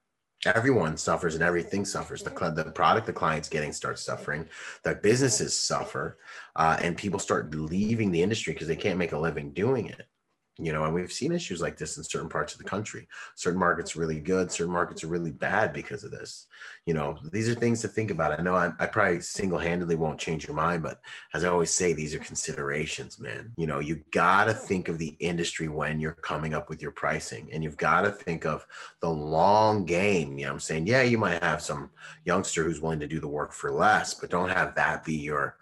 Everyone 0.46 0.96
suffers 0.96 1.36
and 1.36 1.44
everything 1.44 1.84
suffers. 1.84 2.24
The, 2.24 2.30
the 2.30 2.72
product 2.72 3.08
the 3.08 3.14
client's 3.14 3.50
getting 3.50 3.74
starts 3.74 4.04
suffering. 4.04 4.48
The 4.84 4.96
businesses 4.96 5.58
suffer, 5.58 6.20
uh, 6.56 6.78
and 6.82 6.96
people 6.96 7.20
start 7.20 7.54
leaving 7.54 8.12
the 8.12 8.22
industry 8.22 8.54
because 8.54 8.68
they 8.68 8.76
can't 8.76 9.00
make 9.00 9.12
a 9.12 9.20
living 9.20 9.52
doing 9.52 9.88
it 9.88 10.08
you 10.58 10.74
know 10.74 10.84
and 10.86 10.94
we've 10.94 11.12
seen 11.12 11.32
issues 11.32 11.62
like 11.62 11.78
this 11.78 11.98
in 11.98 12.04
certain 12.04 12.30
parts 12.30 12.54
of 12.54 12.60
the 12.60 12.64
country. 12.64 13.08
Certain 13.36 13.60
markets 13.60 13.96
are 13.96 14.00
really 14.00 14.20
good 14.20 14.52
certain 14.52 14.74
markets 14.74 15.04
are 15.04 15.08
really 15.08 15.32
bad 15.32 15.74
because 15.74 16.04
of 16.04 16.12
this. 16.12 16.48
You 16.86 16.94
know 16.94 17.18
these 17.32 17.50
are 17.50 17.56
things 17.56 17.82
to 17.82 17.88
think 17.88 18.12
about. 18.12 18.40
I 18.40 18.44
know 18.44 18.56
i, 18.56 18.72
I 18.80 18.86
probably 18.86 19.22
single-handedly 19.22 19.96
won't 19.96 20.20
change 20.20 20.48
your 20.48 20.56
mind 20.56 20.84
but 20.84 21.00
as 21.34 21.44
i 21.44 21.50
always 21.50 21.74
say 21.74 21.94
these 21.94 22.16
are 22.16 22.20
considerations 22.20 23.20
man. 23.20 23.52
You 23.58 23.68
know 23.68 23.80
you 23.80 24.04
gotta 24.12 24.54
think 24.54 24.88
of 24.90 24.98
the 24.98 25.16
industry 25.20 25.68
when 25.68 26.00
you're 26.00 26.14
coming 26.14 26.54
up 26.54 26.70
with 26.70 26.82
your 26.82 26.92
pricing 26.92 27.50
and 27.52 27.64
you've 27.64 27.78
got 27.78 28.02
to 28.02 28.12
think 28.12 28.46
of 28.46 28.66
the 29.02 29.10
long 29.10 29.86
game. 29.86 30.38
You 30.38 30.46
know 30.46 30.52
i'm 30.54 30.60
saying? 30.60 30.88
Yeah 30.88 31.04
you 31.04 31.18
might 31.18 31.44
have 31.44 31.62
some 31.62 31.90
youngster 32.26 32.64
who's 32.64 32.82
willing 32.82 33.00
to 33.00 33.08
do 33.08 33.20
the 33.20 33.28
work 33.28 33.54
for 33.54 33.72
less 33.72 34.14
but 34.14 34.30
don't 34.30 34.50
have 34.50 34.76
that 34.76 35.04
be 35.04 35.16
your 35.16 35.58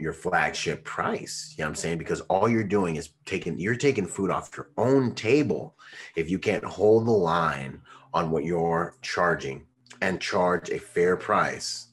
your 0.00 0.12
flagship 0.12 0.84
price. 0.84 1.54
You 1.56 1.62
know 1.62 1.66
what 1.66 1.70
I'm 1.70 1.74
saying? 1.76 1.98
Because 1.98 2.20
all 2.22 2.48
you're 2.48 2.64
doing 2.64 2.96
is 2.96 3.10
taking 3.24 3.58
you're 3.58 3.76
taking 3.76 4.06
food 4.06 4.30
off 4.30 4.56
your 4.56 4.70
own 4.76 5.14
table 5.14 5.76
if 6.16 6.30
you 6.30 6.38
can't 6.38 6.64
hold 6.64 7.06
the 7.06 7.12
line 7.12 7.80
on 8.12 8.30
what 8.30 8.44
you're 8.44 8.96
charging 9.02 9.66
and 10.00 10.20
charge 10.20 10.70
a 10.70 10.78
fair 10.78 11.16
price 11.16 11.88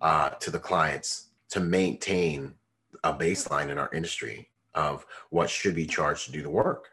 uh, 0.00 0.30
to 0.30 0.50
the 0.50 0.58
clients 0.58 1.30
to 1.50 1.60
maintain 1.60 2.54
a 3.04 3.12
baseline 3.12 3.70
in 3.70 3.78
our 3.78 3.90
industry 3.92 4.48
of 4.74 5.06
what 5.30 5.48
should 5.48 5.74
be 5.74 5.86
charged 5.86 6.26
to 6.26 6.32
do 6.32 6.42
the 6.42 6.50
work. 6.50 6.90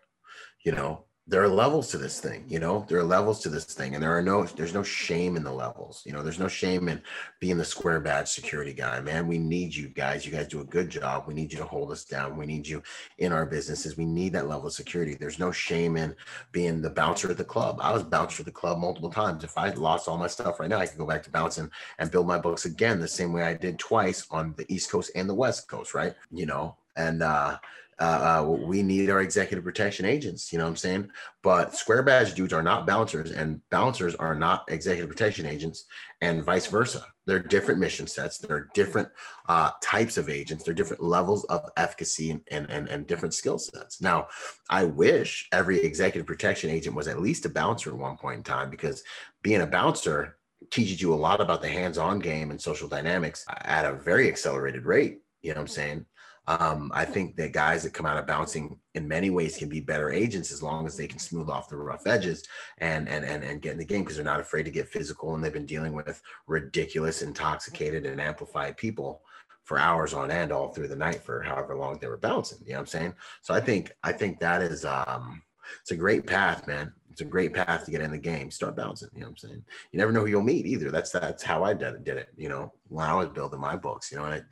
You 0.63 0.73
know, 0.73 1.05
there 1.31 1.41
are 1.41 1.47
levels 1.47 1.89
to 1.89 1.97
this 1.97 2.19
thing 2.19 2.43
you 2.49 2.59
know? 2.59 2.85
There 2.89 2.99
are 2.99 3.03
levels 3.03 3.39
to 3.43 3.49
this 3.49 3.63
thing 3.63 3.95
and 3.95 4.03
there 4.03 4.15
are 4.15 4.21
no 4.21 4.43
there's 4.43 4.73
no 4.73 4.83
shame 4.83 5.37
in 5.37 5.43
the 5.43 5.51
levels 5.51 6.03
you 6.05 6.11
know? 6.11 6.21
There's 6.21 6.39
no 6.39 6.49
shame 6.49 6.89
in 6.89 7.01
being 7.39 7.57
the 7.57 7.63
square 7.63 8.01
badge 8.01 8.27
security 8.27 8.73
guy 8.73 8.99
man. 8.99 9.27
We 9.27 9.37
need 9.37 9.73
you 9.73 9.87
guys. 9.87 10.25
You 10.25 10.33
guys 10.33 10.49
do 10.49 10.59
a 10.59 10.65
good 10.65 10.89
job. 10.89 11.23
We 11.27 11.33
need 11.33 11.53
you 11.53 11.57
to 11.59 11.65
hold 11.65 11.89
us 11.91 12.03
down. 12.03 12.35
We 12.35 12.45
need 12.45 12.67
you 12.67 12.83
in 13.17 13.31
our 13.31 13.45
businesses. 13.45 13.95
We 13.95 14.05
need 14.05 14.33
that 14.33 14.49
level 14.49 14.67
of 14.67 14.73
security. 14.73 15.15
There's 15.15 15.39
no 15.39 15.53
shame 15.53 15.95
in 15.95 16.13
being 16.51 16.81
the 16.81 16.89
bouncer 16.89 17.31
at 17.31 17.37
the 17.37 17.45
club. 17.45 17.79
I 17.81 17.93
was 17.93 18.03
bouncer 18.03 18.41
at 18.41 18.45
the 18.45 18.51
club 18.51 18.77
multiple 18.77 19.09
times. 19.09 19.45
If 19.45 19.57
i 19.57 19.69
lost 19.69 20.09
all 20.09 20.17
my 20.17 20.27
stuff 20.27 20.59
right 20.59 20.69
now 20.69 20.79
i 20.79 20.85
could 20.85 20.97
go 20.97 21.05
back 21.05 21.23
to 21.23 21.29
bouncing 21.29 21.71
and 21.97 22.11
build 22.11 22.27
my 22.27 22.37
books 22.37 22.65
again 22.65 22.99
the 22.99 23.07
same 23.07 23.31
way 23.31 23.43
i 23.43 23.53
did 23.53 23.79
twice 23.79 24.27
on 24.31 24.53
the 24.57 24.65
east 24.71 24.91
coast 24.91 25.11
and 25.15 25.29
the 25.29 25.33
west 25.33 25.69
coast 25.69 25.93
right? 25.93 26.13
You 26.29 26.45
know? 26.45 26.75
And 26.97 27.23
uh 27.23 27.57
uh, 28.01 28.41
uh, 28.41 28.43
we 28.43 28.81
need 28.81 29.11
our 29.11 29.21
executive 29.21 29.63
protection 29.63 30.05
agents. 30.05 30.51
You 30.51 30.57
know 30.57 30.63
what 30.65 30.71
I'm 30.71 30.75
saying? 30.75 31.11
But 31.43 31.75
square 31.75 32.01
badge 32.01 32.33
dudes 32.33 32.51
are 32.51 32.63
not 32.63 32.87
bouncers, 32.87 33.31
and 33.31 33.61
bouncers 33.69 34.15
are 34.15 34.33
not 34.33 34.65
executive 34.69 35.09
protection 35.09 35.45
agents, 35.45 35.85
and 36.19 36.43
vice 36.43 36.65
versa. 36.65 37.05
They're 37.27 37.39
different 37.39 37.79
mission 37.79 38.07
sets. 38.07 38.39
There 38.39 38.57
are 38.57 38.69
different 38.73 39.09
uh, 39.47 39.69
types 39.83 40.17
of 40.17 40.29
agents. 40.29 40.63
There 40.63 40.71
are 40.71 40.75
different 40.75 41.03
levels 41.03 41.43
of 41.45 41.69
efficacy 41.77 42.31
and, 42.31 42.41
and, 42.49 42.67
and, 42.71 42.89
and 42.89 43.05
different 43.05 43.35
skill 43.35 43.59
sets. 43.59 44.01
Now, 44.01 44.27
I 44.67 44.85
wish 44.85 45.47
every 45.51 45.79
executive 45.79 46.25
protection 46.25 46.71
agent 46.71 46.95
was 46.95 47.07
at 47.07 47.21
least 47.21 47.45
a 47.45 47.49
bouncer 47.49 47.91
at 47.91 47.97
one 47.97 48.17
point 48.17 48.37
in 48.37 48.43
time 48.43 48.71
because 48.71 49.03
being 49.43 49.61
a 49.61 49.67
bouncer 49.67 50.37
teaches 50.71 51.01
you 51.01 51.13
a 51.13 51.15
lot 51.15 51.39
about 51.39 51.61
the 51.61 51.69
hands-on 51.69 52.17
game 52.17 52.49
and 52.49 52.59
social 52.59 52.87
dynamics 52.87 53.45
at 53.65 53.85
a 53.85 53.93
very 53.93 54.27
accelerated 54.27 54.85
rate. 54.85 55.19
You 55.43 55.51
know 55.51 55.55
what 55.55 55.61
I'm 55.61 55.67
saying? 55.67 56.05
Um, 56.47 56.91
I 56.93 57.05
think 57.05 57.35
that 57.35 57.53
guys 57.53 57.83
that 57.83 57.93
come 57.93 58.07
out 58.07 58.17
of 58.17 58.25
bouncing 58.25 58.79
in 58.95 59.07
many 59.07 59.29
ways 59.29 59.57
can 59.57 59.69
be 59.69 59.79
better 59.79 60.11
agents 60.11 60.51
as 60.51 60.63
long 60.63 60.87
as 60.87 60.97
they 60.97 61.07
can 61.07 61.19
smooth 61.19 61.49
off 61.49 61.69
the 61.69 61.77
rough 61.77 62.07
edges 62.07 62.43
and 62.79 63.07
and 63.07 63.23
and, 63.23 63.43
and 63.43 63.61
get 63.61 63.73
in 63.73 63.77
the 63.77 63.85
game 63.85 64.01
because 64.01 64.15
they're 64.15 64.25
not 64.25 64.39
afraid 64.39 64.63
to 64.63 64.71
get 64.71 64.89
physical 64.89 65.35
and 65.35 65.43
they've 65.43 65.53
been 65.53 65.67
dealing 65.67 65.93
with 65.93 66.21
ridiculous, 66.47 67.21
intoxicated, 67.21 68.05
and 68.05 68.19
amplified 68.19 68.75
people 68.75 69.21
for 69.63 69.77
hours 69.77 70.13
on 70.13 70.31
end 70.31 70.51
all 70.51 70.69
through 70.69 70.87
the 70.87 70.95
night 70.95 71.23
for 71.23 71.41
however 71.41 71.77
long 71.77 71.97
they 71.99 72.07
were 72.07 72.17
bouncing. 72.17 72.57
You 72.65 72.73
know 72.73 72.79
what 72.79 72.81
I'm 72.81 72.85
saying? 72.87 73.13
So 73.41 73.53
I 73.53 73.61
think 73.61 73.91
I 74.03 74.11
think 74.11 74.39
that 74.39 74.61
is 74.63 74.83
um 74.83 75.41
it's 75.81 75.91
a 75.91 75.95
great 75.95 76.25
path, 76.25 76.67
man. 76.67 76.91
It's 77.11 77.21
a 77.21 77.25
great 77.25 77.53
path 77.53 77.85
to 77.85 77.91
get 77.91 78.01
in 78.01 78.11
the 78.11 78.17
game. 78.17 78.49
Start 78.51 78.75
bouncing. 78.75 79.09
You 79.13 79.21
know 79.21 79.27
what 79.27 79.31
I'm 79.31 79.37
saying? 79.37 79.63
You 79.91 79.99
never 79.99 80.11
know 80.11 80.21
who 80.21 80.27
you'll 80.27 80.41
meet 80.41 80.65
either. 80.65 80.89
That's 80.89 81.11
that's 81.11 81.43
how 81.43 81.63
I 81.63 81.73
did 81.73 81.93
it. 81.93 82.03
Did 82.03 82.17
it 82.17 82.29
you 82.35 82.49
know 82.49 82.73
when 82.87 83.07
I 83.07 83.13
was 83.13 83.29
building 83.29 83.59
my 83.59 83.75
books. 83.75 84.11
You 84.11 84.17
know, 84.17 84.25
and 84.25 84.35
it, 84.35 84.45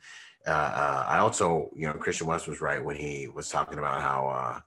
uh, 0.46 0.50
uh, 0.50 1.06
I 1.08 1.18
also 1.18 1.70
you 1.76 1.86
know 1.86 1.94
Christian 1.94 2.26
West 2.26 2.48
was 2.48 2.60
right 2.60 2.84
when 2.84 2.96
he 2.96 3.28
was 3.28 3.48
talking 3.48 3.78
about 3.78 4.00
how 4.00 4.28
uh, 4.28 4.60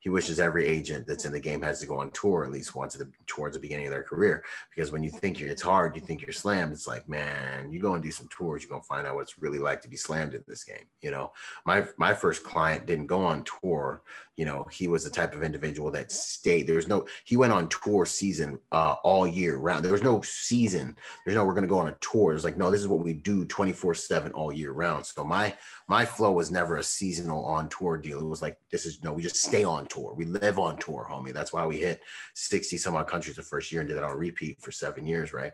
he 0.00 0.08
wishes 0.08 0.40
every 0.40 0.66
agent 0.66 1.06
that's 1.06 1.26
in 1.26 1.32
the 1.32 1.38
game 1.38 1.60
has 1.62 1.78
to 1.80 1.86
go 1.86 1.98
on 1.98 2.10
tour 2.10 2.44
at 2.44 2.50
least 2.50 2.74
once 2.74 2.94
the, 2.94 3.08
towards 3.26 3.54
the 3.54 3.60
beginning 3.60 3.86
of 3.86 3.92
their 3.92 4.02
career. 4.02 4.42
Because 4.74 4.90
when 4.90 5.02
you 5.02 5.10
think 5.10 5.38
you're, 5.38 5.50
it's 5.50 5.62
hard, 5.62 5.94
you 5.94 6.00
think 6.00 6.22
you're 6.22 6.32
slammed. 6.32 6.72
It's 6.72 6.88
like, 6.88 7.06
man, 7.08 7.70
you 7.70 7.80
go 7.80 7.94
and 7.94 8.02
do 8.02 8.10
some 8.10 8.26
tours, 8.28 8.62
you're 8.62 8.70
gonna 8.70 8.82
find 8.82 9.06
out 9.06 9.14
what 9.14 9.22
it's 9.22 9.38
really 9.38 9.58
like 9.58 9.82
to 9.82 9.88
be 9.88 9.96
slammed 9.96 10.34
in 10.34 10.42
this 10.48 10.64
game. 10.64 10.86
You 11.02 11.10
know, 11.10 11.32
my 11.66 11.86
my 11.98 12.14
first 12.14 12.42
client 12.42 12.86
didn't 12.86 13.06
go 13.06 13.24
on 13.24 13.44
tour. 13.44 14.02
You 14.40 14.46
know, 14.46 14.66
he 14.72 14.88
was 14.88 15.04
the 15.04 15.10
type 15.10 15.34
of 15.34 15.42
individual 15.42 15.90
that 15.90 16.10
stayed. 16.10 16.66
There 16.66 16.76
was 16.76 16.88
no. 16.88 17.06
He 17.24 17.36
went 17.36 17.52
on 17.52 17.68
tour 17.68 18.06
season 18.06 18.58
uh, 18.72 18.94
all 19.04 19.26
year 19.26 19.58
round. 19.58 19.84
There 19.84 19.92
was 19.92 20.02
no 20.02 20.22
season. 20.22 20.96
There's 21.26 21.36
no. 21.36 21.44
We're 21.44 21.52
gonna 21.52 21.66
go 21.66 21.78
on 21.78 21.88
a 21.88 21.96
tour. 22.00 22.32
It's 22.32 22.42
like 22.42 22.56
no. 22.56 22.70
This 22.70 22.80
is 22.80 22.88
what 22.88 23.04
we 23.04 23.12
do 23.12 23.44
24 23.44 23.92
seven 23.92 24.32
all 24.32 24.50
year 24.50 24.72
round. 24.72 25.04
So 25.04 25.24
my 25.24 25.54
my 25.88 26.06
flow 26.06 26.32
was 26.32 26.50
never 26.50 26.76
a 26.78 26.82
seasonal 26.82 27.44
on 27.44 27.68
tour 27.68 27.98
deal. 27.98 28.18
It 28.18 28.24
was 28.24 28.40
like 28.40 28.56
this 28.72 28.86
is 28.86 29.04
no. 29.04 29.12
We 29.12 29.22
just 29.22 29.36
stay 29.36 29.62
on 29.62 29.86
tour. 29.88 30.14
We 30.16 30.24
live 30.24 30.58
on 30.58 30.78
tour, 30.78 31.06
homie. 31.06 31.34
That's 31.34 31.52
why 31.52 31.66
we 31.66 31.76
hit 31.76 32.00
60 32.32 32.78
some 32.78 32.96
odd 32.96 33.08
countries 33.08 33.36
the 33.36 33.42
first 33.42 33.70
year 33.70 33.82
and 33.82 33.88
did 33.90 33.98
it 33.98 34.04
on 34.04 34.16
repeat 34.16 34.62
for 34.62 34.72
seven 34.72 35.04
years, 35.06 35.34
right? 35.34 35.52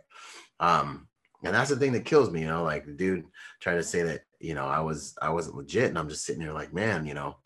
Um, 0.61 1.09
and 1.42 1.53
that's 1.53 1.70
the 1.70 1.77
thing 1.77 1.90
that 1.94 2.05
kills 2.05 2.31
me, 2.31 2.42
you 2.42 2.46
know, 2.46 2.62
like 2.62 2.87
the 2.87 2.92
dude 2.92 3.25
trying 3.61 3.79
to 3.79 3.83
say 3.83 4.03
that, 4.03 4.22
you 4.38 4.55
know, 4.55 4.66
I 4.66 4.79
was 4.79 5.16
I 5.20 5.31
wasn't 5.31 5.57
legit. 5.57 5.88
And 5.88 5.99
I'm 5.99 6.09
just 6.09 6.25
sitting 6.25 6.42
here 6.42 6.53
like, 6.53 6.72
man, 6.72 7.05
you 7.05 7.14
know, 7.14 7.37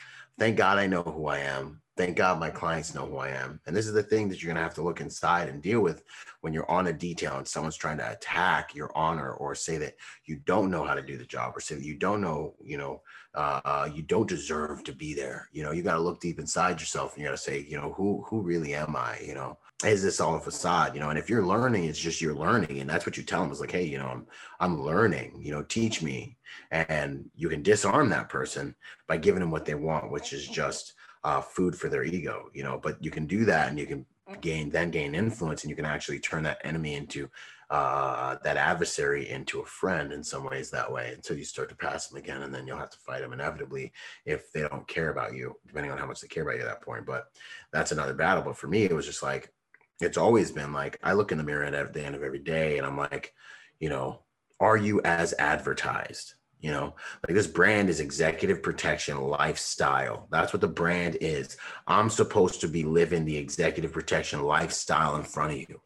thank 0.41 0.57
God 0.57 0.79
I 0.79 0.87
know 0.87 1.03
who 1.03 1.27
I 1.27 1.41
am. 1.41 1.83
Thank 1.99 2.17
God 2.17 2.41
my 2.41 2.49
clients 2.49 2.95
know 2.95 3.05
who 3.05 3.19
I 3.19 3.29
am. 3.29 3.61
And 3.67 3.77
this 3.77 3.87
is 3.87 3.93
the 3.93 4.03
thing 4.03 4.31
that 4.31 4.43
you're 4.43 4.51
gonna 4.51 4.65
have 4.65 4.75
to 4.75 4.83
look 4.83 5.03
inside 5.03 5.51
and 5.51 5.63
deal 5.63 5.83
with 5.83 6.03
when 6.41 6.55
you're 6.55 6.71
on 6.71 6.87
a 6.87 6.95
detail 6.95 7.37
and 7.37 7.47
someone's 7.47 7.77
trying 7.77 7.99
to 7.99 8.11
attack 8.11 8.75
your 8.75 8.91
honor 8.97 9.35
or 9.35 9.55
say 9.55 9.77
that 9.77 9.97
you 10.25 10.37
don't 10.47 10.71
know 10.71 10.83
how 10.83 10.95
to 10.95 11.03
do 11.03 11.19
the 11.19 11.27
job 11.27 11.53
or 11.55 11.61
say 11.61 11.75
that 11.75 11.85
you 11.85 11.95
don't 11.95 12.23
know, 12.23 12.55
you 12.65 12.79
know, 12.79 13.03
uh, 13.35 13.91
you 13.93 14.03
don't 14.03 14.31
deserve 14.31 14.83
to 14.85 14.95
be 14.95 15.13
there. 15.13 15.47
You 15.53 15.63
know, 15.63 15.73
you 15.73 15.83
got 15.83 15.95
to 15.95 16.01
look 16.01 16.21
deep 16.21 16.41
inside 16.41 16.81
yourself 16.81 17.13
and 17.13 17.23
you 17.23 17.29
got 17.29 17.37
to 17.37 17.43
say, 17.43 17.67
you 17.69 17.77
know, 17.77 17.93
who 17.93 18.25
who 18.27 18.41
really 18.41 18.75
am 18.75 18.97
I? 18.97 19.19
You 19.23 19.35
know, 19.35 19.59
is 19.89 20.03
this 20.03 20.21
all 20.21 20.37
a 20.37 20.41
facade? 20.41 20.95
You 20.95 21.01
know, 21.01 21.11
and 21.11 21.19
if 21.19 21.31
you're 21.31 21.47
learning, 21.47 21.85
it's 21.85 21.99
just 21.99 22.21
you're 22.21 22.35
learning, 22.35 22.81
and 22.81 22.89
that's 22.89 23.07
what 23.07 23.17
you 23.17 23.23
tell 23.23 23.43
them 23.43 23.53
is 23.53 23.61
like, 23.61 23.71
hey, 23.71 23.85
you 23.85 23.99
know, 23.99 24.09
I'm 24.09 24.27
I'm 24.61 24.83
learning. 24.83 25.41
You 25.43 25.53
know, 25.53 25.63
teach 25.63 26.03
me, 26.03 26.37
and 26.71 27.31
you 27.35 27.49
can 27.49 27.63
disarm 27.63 28.09
that 28.11 28.29
person 28.29 28.75
by 29.07 29.17
giving 29.17 29.41
them 29.41 29.51
what 29.51 29.65
they 29.65 29.75
want, 29.75 30.11
which 30.11 30.33
is 30.33 30.47
just 30.47 30.95
uh, 31.25 31.41
food 31.41 31.75
for 31.77 31.89
their 31.89 32.05
ego. 32.05 32.51
You 32.53 32.63
know, 32.63 32.79
but 32.83 33.03
you 33.03 33.11
can 33.11 33.27
do 33.27 33.45
that, 33.47 33.69
and 33.69 33.79
you 33.79 33.87
can 33.87 34.07
gain 34.41 34.71
then 34.71 34.91
gain 34.91 35.15
influence, 35.15 35.63
and 35.63 35.71
you 35.71 35.77
can 35.77 35.85
actually 35.87 36.21
turn 36.21 36.43
that 36.45 36.61
enemy 36.65 36.95
into 36.95 37.29
uh, 37.71 38.37
that 38.43 38.57
adversary 38.57 39.29
into 39.31 39.61
a 39.61 39.65
friend 39.65 40.13
in 40.13 40.25
some 40.25 40.45
ways 40.45 40.71
that 40.71 40.91
way 40.91 41.13
until 41.15 41.39
you 41.39 41.45
start 41.45 41.69
to 41.69 41.77
pass 41.77 42.09
them 42.09 42.19
again 42.19 42.43
and 42.43 42.53
then 42.53 42.67
you'll 42.67 42.77
have 42.77 42.91
to 42.91 42.99
fight 42.99 43.21
them 43.21 43.33
inevitably 43.33 43.93
if 44.27 44.51
they 44.53 44.63
don't 44.63 44.89
care 44.89 45.11
about 45.11 45.35
you 45.35 45.55
depending 45.69 45.93
on 45.93 45.97
how 45.97 46.07
much 46.07 46.21
they 46.21 46.27
care 46.27 46.43
about 46.43 46.57
you 46.57 46.63
at 46.63 46.67
that 46.67 46.83
point 46.83 47.07
but 47.07 47.29
that's 47.73 47.93
another 47.93 48.13
battle 48.13 48.43
but 48.43 48.57
for 48.57 48.67
me 48.67 48.83
it 48.83 48.93
was 48.93 49.07
just 49.07 49.23
like 49.23 49.53
it's 50.01 50.19
always 50.19 50.51
been 50.51 50.73
like 50.73 50.99
i 51.03 51.13
look 51.13 51.33
in 51.33 51.39
the 51.39 51.45
mirror 51.45 51.65
at 51.65 51.93
the 51.93 52.05
end 52.05 52.15
of 52.15 52.23
every 52.23 52.39
day 52.39 52.79
and 52.79 52.87
i'm 52.87 52.97
like 52.97 53.35
you 53.79 53.89
know 53.89 54.21
are 54.61 54.77
you 54.77 55.01
as 55.05 55.35
advertised? 55.39 56.35
You 56.61 56.73
know 56.73 56.95
like 57.27 57.35
this 57.35 57.47
brand 57.47 57.89
is 57.89 58.01
executive 58.01 58.63
protection 58.63 59.19
lifestyle. 59.19 60.29
That's 60.31 60.53
what 60.53 60.61
the 60.61 60.69
brand 60.69 61.17
is. 61.23 61.57
I'm 61.87 62.11
supposed 62.11 62.61
to 62.61 62.69
be 62.69 62.85
living 62.85 63.25
the 63.25 63.39
executive 63.39 63.93
protection 63.93 64.43
lifestyle 64.43 65.17
in 65.17 65.23
front 65.23 65.53
of 65.53 65.59
you 65.59 65.81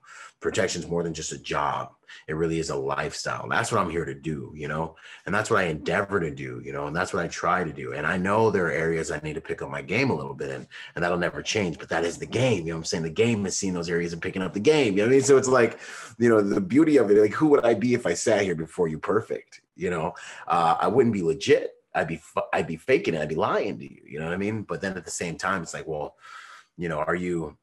protection 0.44 0.82
is 0.82 0.88
more 0.90 1.02
than 1.02 1.14
just 1.14 1.32
a 1.32 1.38
job. 1.38 1.94
It 2.28 2.34
really 2.34 2.58
is 2.60 2.68
a 2.68 2.76
lifestyle. 2.76 3.48
That's 3.48 3.72
what 3.72 3.80
i'm 3.80 3.88
here 3.88 4.04
to 4.04 4.14
do 4.14 4.52
you 4.54 4.68
know? 4.68 4.94
And 5.24 5.34
that's 5.34 5.48
what 5.48 5.58
i 5.58 5.68
endeavor 5.68 6.20
to 6.20 6.30
do 6.30 6.60
you 6.62 6.70
know? 6.70 6.86
And 6.86 6.94
that's 6.94 7.14
what 7.14 7.24
i 7.24 7.28
try 7.28 7.64
to 7.64 7.72
do. 7.72 7.94
And 7.94 8.06
i 8.06 8.18
know 8.18 8.50
there 8.50 8.66
are 8.66 8.70
areas 8.70 9.10
i 9.10 9.18
need 9.20 9.36
to 9.36 9.40
pick 9.40 9.62
up 9.62 9.70
my 9.70 9.80
game 9.80 10.10
a 10.10 10.14
little 10.14 10.34
bit 10.34 10.50
in 10.50 10.68
and 10.94 11.02
that'll 11.02 11.16
never 11.16 11.40
change 11.40 11.78
but 11.78 11.88
that 11.88 12.04
is 12.04 12.18
the 12.18 12.26
game 12.26 12.66
you 12.66 12.74
know 12.74 12.76
i'm 12.76 12.84
saying? 12.84 13.04
The 13.04 13.10
game 13.24 13.46
is 13.46 13.56
seeing 13.56 13.72
those 13.72 13.88
areas 13.88 14.12
and 14.12 14.20
picking 14.20 14.42
up 14.42 14.52
the 14.52 14.60
game 14.60 14.92
you 14.92 14.98
know 14.98 15.04
what 15.04 15.14
i 15.14 15.16
mean? 15.16 15.22
So 15.22 15.38
it's 15.38 15.48
like 15.48 15.80
you 16.18 16.28
know 16.28 16.42
the 16.42 16.60
beauty 16.60 16.98
of 16.98 17.10
it 17.10 17.16
like 17.16 17.32
who 17.32 17.48
would 17.48 17.64
i 17.64 17.72
be 17.72 17.94
if 17.94 18.04
i 18.04 18.12
sat 18.12 18.42
here 18.42 18.54
before 18.54 18.86
you 18.86 18.98
perfect 18.98 19.62
you 19.76 19.88
know? 19.88 20.12
Uh, 20.46 20.76
i 20.78 20.86
wouldn't 20.88 21.14
be 21.14 21.22
legit. 21.22 21.72
I'd 21.94 22.08
be 22.08 22.20
i'd 22.52 22.66
be 22.66 22.76
faking 22.76 23.14
it. 23.14 23.22
I'd 23.22 23.30
be 23.30 23.34
lying 23.34 23.78
to 23.78 23.84
you 23.84 24.02
you 24.06 24.18
know 24.18 24.26
what 24.26 24.34
i 24.34 24.44
mean? 24.46 24.62
But 24.62 24.82
then 24.82 24.94
at 24.98 25.06
the 25.06 25.10
same 25.22 25.38
time 25.38 25.62
it's 25.62 25.72
like 25.72 25.86
well 25.86 26.16
you 26.76 26.90
know 26.90 26.98
are 26.98 27.14
you 27.14 27.56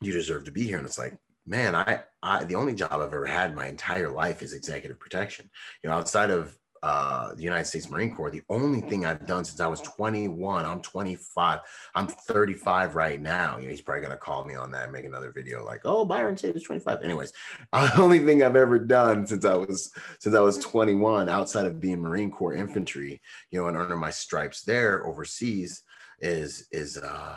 you 0.00 0.12
deserve 0.12 0.44
to 0.44 0.50
be 0.50 0.64
here. 0.64 0.78
And 0.78 0.86
it's 0.86 0.98
like 0.98 1.14
man, 1.46 1.74
I, 1.74 2.02
I 2.22 2.44
the 2.44 2.54
only 2.54 2.74
job 2.74 2.92
I've 2.92 3.02
ever 3.02 3.26
had 3.26 3.54
my 3.54 3.66
entire 3.66 4.10
life 4.10 4.42
is 4.42 4.52
executive 4.52 4.98
protection. 4.98 5.50
You 5.82 5.90
know, 5.90 5.96
outside 5.96 6.30
of 6.30 6.56
uh, 6.82 7.34
the 7.34 7.42
United 7.42 7.66
States 7.66 7.90
Marine 7.90 8.14
Corps, 8.14 8.30
the 8.30 8.42
only 8.48 8.80
thing 8.80 9.04
I've 9.04 9.26
done 9.26 9.44
since 9.44 9.60
I 9.60 9.66
was 9.66 9.82
21, 9.82 10.64
I'm 10.64 10.80
25, 10.80 11.60
I'm 11.94 12.06
35 12.06 12.94
right 12.94 13.20
now. 13.20 13.58
You 13.58 13.64
know, 13.64 13.70
he's 13.70 13.82
probably 13.82 14.02
gonna 14.02 14.16
call 14.16 14.44
me 14.46 14.54
on 14.54 14.70
that 14.70 14.84
and 14.84 14.92
make 14.92 15.04
another 15.04 15.30
video 15.30 15.64
like, 15.64 15.82
oh, 15.84 16.06
Byron 16.06 16.38
said 16.38 16.56
it's 16.56 16.64
25. 16.64 17.02
Anyways, 17.02 17.32
the 17.72 18.00
only 18.00 18.20
thing 18.20 18.42
I've 18.42 18.56
ever 18.56 18.78
done 18.78 19.26
since 19.26 19.44
I 19.44 19.54
was 19.54 19.92
since 20.20 20.34
I 20.34 20.40
was 20.40 20.58
21, 20.58 21.28
outside 21.28 21.66
of 21.66 21.80
being 21.80 22.00
Marine 22.00 22.30
Corps 22.30 22.54
infantry, 22.54 23.20
you 23.50 23.60
know, 23.60 23.68
and 23.68 23.76
earning 23.76 23.98
my 23.98 24.10
stripes 24.10 24.62
there 24.62 25.06
overseas, 25.06 25.82
is 26.20 26.66
is 26.72 26.96
uh, 26.96 27.36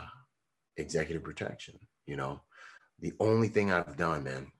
executive 0.76 1.22
protection. 1.22 1.78
You 2.06 2.16
know, 2.16 2.40
the 3.00 3.12
only 3.20 3.48
thing 3.48 3.72
I've 3.72 3.96
done, 3.96 4.24
man. 4.24 4.52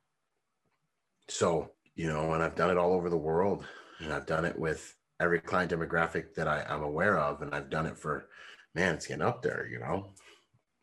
So, 1.28 1.70
you 1.94 2.08
know, 2.08 2.34
and 2.34 2.42
I've 2.42 2.56
done 2.56 2.70
it 2.70 2.76
all 2.76 2.92
over 2.92 3.08
the 3.08 3.16
world, 3.16 3.64
and 4.00 4.12
I've 4.12 4.26
done 4.26 4.44
it 4.44 4.58
with 4.58 4.94
every 5.20 5.40
client 5.40 5.70
demographic 5.70 6.34
that 6.34 6.48
I, 6.48 6.64
I'm 6.68 6.82
aware 6.82 7.18
of, 7.18 7.42
and 7.42 7.54
I've 7.54 7.70
done 7.70 7.86
it 7.86 7.96
for, 7.96 8.28
man, 8.74 8.94
it's 8.94 9.06
getting 9.06 9.22
up 9.22 9.42
there, 9.42 9.68
you 9.70 9.78
know, 9.78 10.10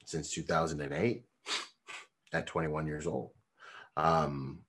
since 0.06 0.32
2008 0.32 1.26
at 2.34 2.48
21 2.48 2.88
years 2.88 3.08
old. 3.08 3.32
Um, 3.98 4.60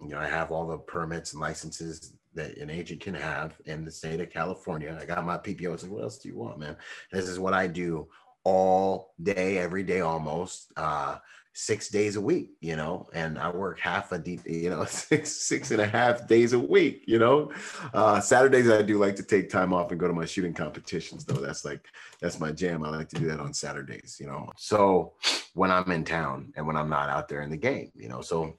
you 0.00 0.08
know, 0.08 0.18
I 0.18 0.26
have 0.26 0.50
all 0.50 0.66
the 0.66 0.78
permits 0.78 1.32
and 1.32 1.40
licenses 1.40 2.14
that 2.34 2.56
an 2.58 2.68
agent 2.68 3.00
can 3.00 3.14
have 3.14 3.54
in 3.64 3.84
the 3.84 3.90
state 3.90 4.20
of 4.20 4.30
California. 4.30 4.98
I 5.00 5.04
got 5.04 5.24
my 5.24 5.38
PPO. 5.38 5.72
It's 5.72 5.84
like, 5.84 5.92
what 5.92 6.02
else 6.02 6.18
do 6.18 6.28
you 6.28 6.36
want, 6.36 6.58
man? 6.58 6.76
This 7.12 7.28
is 7.28 7.38
what 7.38 7.54
I 7.54 7.68
do 7.68 8.08
all 8.44 9.14
day, 9.22 9.58
every 9.58 9.82
day 9.82 10.00
almost. 10.00 10.72
Uh, 10.76 11.18
six 11.56 11.88
days 11.88 12.16
a 12.16 12.20
week, 12.20 12.50
you 12.60 12.74
know, 12.74 13.08
and 13.14 13.38
I 13.38 13.48
work 13.48 13.78
half 13.78 14.10
a 14.10 14.18
deep, 14.18 14.40
you 14.44 14.70
know, 14.70 14.84
six, 14.88 15.30
six 15.30 15.70
and 15.70 15.80
a 15.80 15.86
half 15.86 16.26
days 16.26 16.52
a 16.52 16.58
week, 16.58 17.04
you 17.06 17.18
know. 17.18 17.52
Uh, 17.94 18.20
Saturdays, 18.20 18.68
I 18.68 18.82
do 18.82 18.98
like 18.98 19.14
to 19.16 19.22
take 19.22 19.48
time 19.48 19.72
off 19.72 19.90
and 19.92 20.00
go 20.00 20.08
to 20.08 20.12
my 20.12 20.24
shooting 20.24 20.52
competitions, 20.52 21.24
though. 21.24 21.40
That's 21.40 21.64
like, 21.64 21.86
that's 22.20 22.40
my 22.40 22.50
jam. 22.50 22.84
I 22.84 22.90
like 22.90 23.08
to 23.10 23.20
do 23.20 23.28
that 23.28 23.40
on 23.40 23.54
Saturdays, 23.54 24.18
you 24.20 24.26
know. 24.26 24.50
So 24.56 25.12
when 25.54 25.70
I'm 25.70 25.90
in 25.92 26.04
town 26.04 26.52
and 26.56 26.66
when 26.66 26.76
I'm 26.76 26.90
not 26.90 27.08
out 27.08 27.28
there 27.28 27.42
in 27.42 27.50
the 27.50 27.56
game, 27.56 27.92
you 27.94 28.08
know, 28.08 28.20
so, 28.20 28.52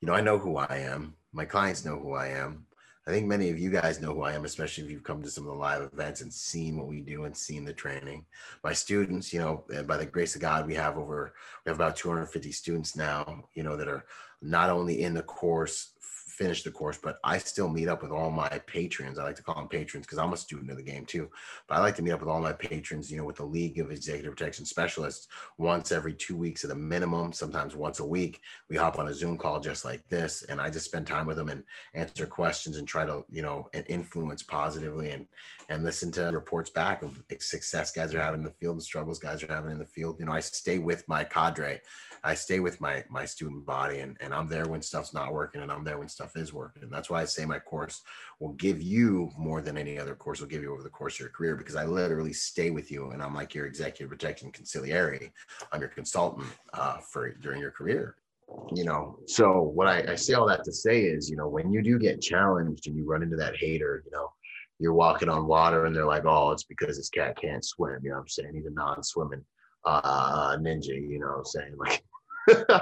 you 0.00 0.06
know, 0.06 0.14
I 0.14 0.20
know 0.20 0.38
who 0.38 0.58
I 0.58 0.76
am. 0.76 1.14
My 1.32 1.46
clients 1.46 1.86
know 1.86 1.98
who 1.98 2.12
I 2.12 2.28
am. 2.28 2.66
I 3.06 3.10
think 3.10 3.26
many 3.26 3.50
of 3.50 3.58
you 3.58 3.70
guys 3.70 4.00
know 4.00 4.14
who 4.14 4.22
I 4.22 4.34
am, 4.34 4.44
especially 4.44 4.84
if 4.84 4.90
you've 4.90 5.02
come 5.02 5.22
to 5.22 5.30
some 5.30 5.44
of 5.44 5.50
the 5.50 5.58
live 5.58 5.82
events 5.92 6.20
and 6.20 6.32
seen 6.32 6.76
what 6.76 6.86
we 6.86 7.00
do 7.00 7.24
and 7.24 7.36
seen 7.36 7.64
the 7.64 7.72
training. 7.72 8.24
My 8.62 8.72
students, 8.72 9.32
you 9.32 9.40
know, 9.40 9.64
by 9.86 9.96
the 9.96 10.06
grace 10.06 10.36
of 10.36 10.40
God, 10.40 10.68
we 10.68 10.74
have 10.74 10.96
over, 10.96 11.34
we 11.64 11.70
have 11.70 11.76
about 11.78 11.96
250 11.96 12.52
students 12.52 12.94
now, 12.94 13.42
you 13.54 13.64
know, 13.64 13.76
that 13.76 13.88
are 13.88 14.04
not 14.40 14.70
only 14.70 15.02
in 15.02 15.14
the 15.14 15.22
course 15.22 15.91
finish 16.32 16.62
the 16.62 16.70
course, 16.70 16.98
but 17.02 17.18
I 17.22 17.38
still 17.38 17.68
meet 17.68 17.88
up 17.88 18.02
with 18.02 18.10
all 18.10 18.30
my 18.30 18.48
patrons. 18.66 19.18
I 19.18 19.24
like 19.24 19.36
to 19.36 19.42
call 19.42 19.54
them 19.54 19.68
patrons 19.68 20.06
because 20.06 20.18
I'm 20.18 20.32
a 20.32 20.36
student 20.36 20.70
of 20.70 20.76
the 20.76 20.82
game 20.82 21.04
too. 21.04 21.30
But 21.68 21.76
I 21.76 21.80
like 21.80 21.96
to 21.96 22.02
meet 22.02 22.12
up 22.12 22.20
with 22.20 22.28
all 22.28 22.40
my 22.40 22.52
patrons, 22.52 23.10
you 23.10 23.18
know, 23.18 23.24
with 23.24 23.36
the 23.36 23.44
League 23.44 23.78
of 23.78 23.90
Executive 23.90 24.34
Protection 24.34 24.64
Specialists 24.64 25.28
once 25.58 25.92
every 25.92 26.14
two 26.14 26.36
weeks 26.36 26.64
at 26.64 26.70
a 26.70 26.74
minimum, 26.74 27.32
sometimes 27.32 27.76
once 27.76 28.00
a 28.00 28.04
week. 28.04 28.40
We 28.68 28.76
hop 28.76 28.98
on 28.98 29.08
a 29.08 29.14
Zoom 29.14 29.36
call 29.36 29.60
just 29.60 29.84
like 29.84 30.08
this, 30.08 30.42
and 30.44 30.60
I 30.60 30.70
just 30.70 30.86
spend 30.86 31.06
time 31.06 31.26
with 31.26 31.36
them 31.36 31.48
and 31.48 31.62
answer 31.94 32.26
questions 32.26 32.76
and 32.78 32.88
try 32.88 33.04
to, 33.04 33.24
you 33.30 33.42
know, 33.42 33.68
and 33.74 33.84
influence 33.88 34.42
positively 34.42 35.10
and 35.10 35.26
and 35.68 35.84
listen 35.84 36.10
to 36.12 36.22
reports 36.24 36.70
back 36.70 37.02
of 37.02 37.22
success 37.38 37.92
guys 37.92 38.14
are 38.14 38.20
having 38.20 38.40
in 38.40 38.44
the 38.44 38.50
field 38.50 38.74
and 38.74 38.82
struggles 38.82 39.18
guys 39.18 39.42
are 39.42 39.52
having 39.52 39.70
in 39.70 39.78
the 39.78 39.86
field. 39.86 40.18
You 40.18 40.26
know, 40.26 40.32
I 40.32 40.40
stay 40.40 40.78
with 40.78 41.06
my 41.08 41.24
cadre. 41.24 41.80
I 42.24 42.34
stay 42.34 42.60
with 42.60 42.80
my 42.80 43.04
my 43.10 43.24
student 43.24 43.66
body 43.66 43.98
and, 43.98 44.16
and 44.20 44.32
I'm 44.32 44.48
there 44.48 44.66
when 44.66 44.80
stuff's 44.80 45.12
not 45.12 45.32
working 45.32 45.62
and 45.62 45.72
I'm 45.72 45.84
there 45.84 45.98
when 45.98 46.08
stuff 46.08 46.36
is 46.36 46.52
working. 46.52 46.82
And 46.84 46.92
that's 46.92 47.10
why 47.10 47.20
I 47.20 47.24
say 47.24 47.44
my 47.44 47.58
course 47.58 48.02
will 48.38 48.52
give 48.52 48.80
you 48.80 49.30
more 49.36 49.60
than 49.60 49.76
any 49.76 49.98
other 49.98 50.14
course 50.14 50.40
will 50.40 50.48
give 50.48 50.62
you 50.62 50.72
over 50.72 50.82
the 50.82 50.88
course 50.88 51.14
of 51.14 51.20
your 51.20 51.30
career 51.30 51.56
because 51.56 51.76
I 51.76 51.84
literally 51.84 52.32
stay 52.32 52.70
with 52.70 52.90
you 52.90 53.10
and 53.10 53.22
I'm 53.22 53.34
like 53.34 53.54
your 53.54 53.66
executive 53.66 54.10
protection 54.10 54.52
consigliere. 54.52 55.30
I'm 55.72 55.80
your 55.80 55.90
consultant 55.90 56.46
uh, 56.74 56.98
for 56.98 57.32
during 57.32 57.60
your 57.60 57.72
career. 57.72 58.16
You 58.74 58.84
know, 58.84 59.18
so 59.26 59.62
what 59.62 59.88
I, 59.88 60.12
I 60.12 60.14
say 60.14 60.34
all 60.34 60.46
that 60.48 60.64
to 60.64 60.72
say 60.72 61.02
is, 61.02 61.30
you 61.30 61.36
know, 61.36 61.48
when 61.48 61.72
you 61.72 61.82
do 61.82 61.98
get 61.98 62.20
challenged 62.20 62.86
and 62.86 62.96
you 62.96 63.04
run 63.04 63.22
into 63.22 63.36
that 63.36 63.56
hater, 63.56 64.02
you 64.04 64.10
know, 64.12 64.30
you're 64.78 64.92
walking 64.92 65.28
on 65.28 65.46
water 65.46 65.86
and 65.86 65.96
they're 65.96 66.04
like, 66.04 66.26
oh, 66.26 66.50
it's 66.50 66.64
because 66.64 66.96
this 66.96 67.08
cat 67.08 67.40
can't 67.40 67.64
swim. 67.64 68.00
You 68.02 68.10
know 68.10 68.16
what 68.16 68.22
I'm 68.22 68.28
saying? 68.28 68.52
He's 68.54 68.66
a 68.66 68.70
non-swimming 68.70 69.44
uh, 69.84 70.56
ninja, 70.58 70.88
you 70.88 71.18
know 71.18 71.28
what 71.28 71.38
I'm 71.38 71.44
saying? 71.44 71.74
Like, 71.78 72.02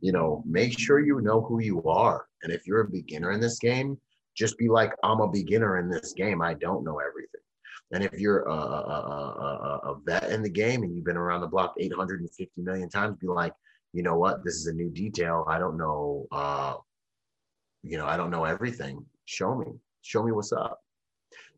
you 0.00 0.12
know, 0.12 0.42
make 0.46 0.78
sure 0.78 1.00
you 1.00 1.20
know 1.20 1.40
who 1.40 1.60
you 1.60 1.82
are. 1.84 2.26
And 2.42 2.52
if 2.52 2.66
you're 2.66 2.82
a 2.82 2.90
beginner 2.90 3.32
in 3.32 3.40
this 3.40 3.58
game, 3.58 3.98
just 4.36 4.56
be 4.58 4.68
like, 4.68 4.92
I'm 5.02 5.20
a 5.20 5.28
beginner 5.28 5.78
in 5.78 5.90
this 5.90 6.12
game. 6.12 6.40
I 6.40 6.54
don't 6.54 6.84
know 6.84 6.98
everything. 7.00 7.40
And 7.92 8.04
if 8.04 8.20
you're 8.20 8.42
a, 8.42 8.52
a, 8.52 8.54
a, 8.54 9.80
a 9.92 10.00
vet 10.04 10.30
in 10.30 10.42
the 10.42 10.50
game 10.50 10.82
and 10.82 10.94
you've 10.94 11.06
been 11.06 11.16
around 11.16 11.40
the 11.40 11.46
block 11.46 11.74
850 11.78 12.60
million 12.60 12.88
times, 12.88 13.16
be 13.18 13.26
like, 13.26 13.52
you 13.92 14.02
know 14.02 14.16
what? 14.16 14.44
This 14.44 14.54
is 14.54 14.66
a 14.66 14.72
new 14.72 14.90
detail. 14.90 15.44
I 15.48 15.58
don't 15.58 15.78
know. 15.78 16.26
Uh, 16.30 16.74
you 17.82 17.96
know, 17.96 18.06
I 18.06 18.16
don't 18.16 18.30
know 18.30 18.44
everything. 18.44 19.04
Show 19.24 19.56
me. 19.56 19.66
Show 20.02 20.22
me 20.22 20.32
what's 20.32 20.52
up. 20.52 20.80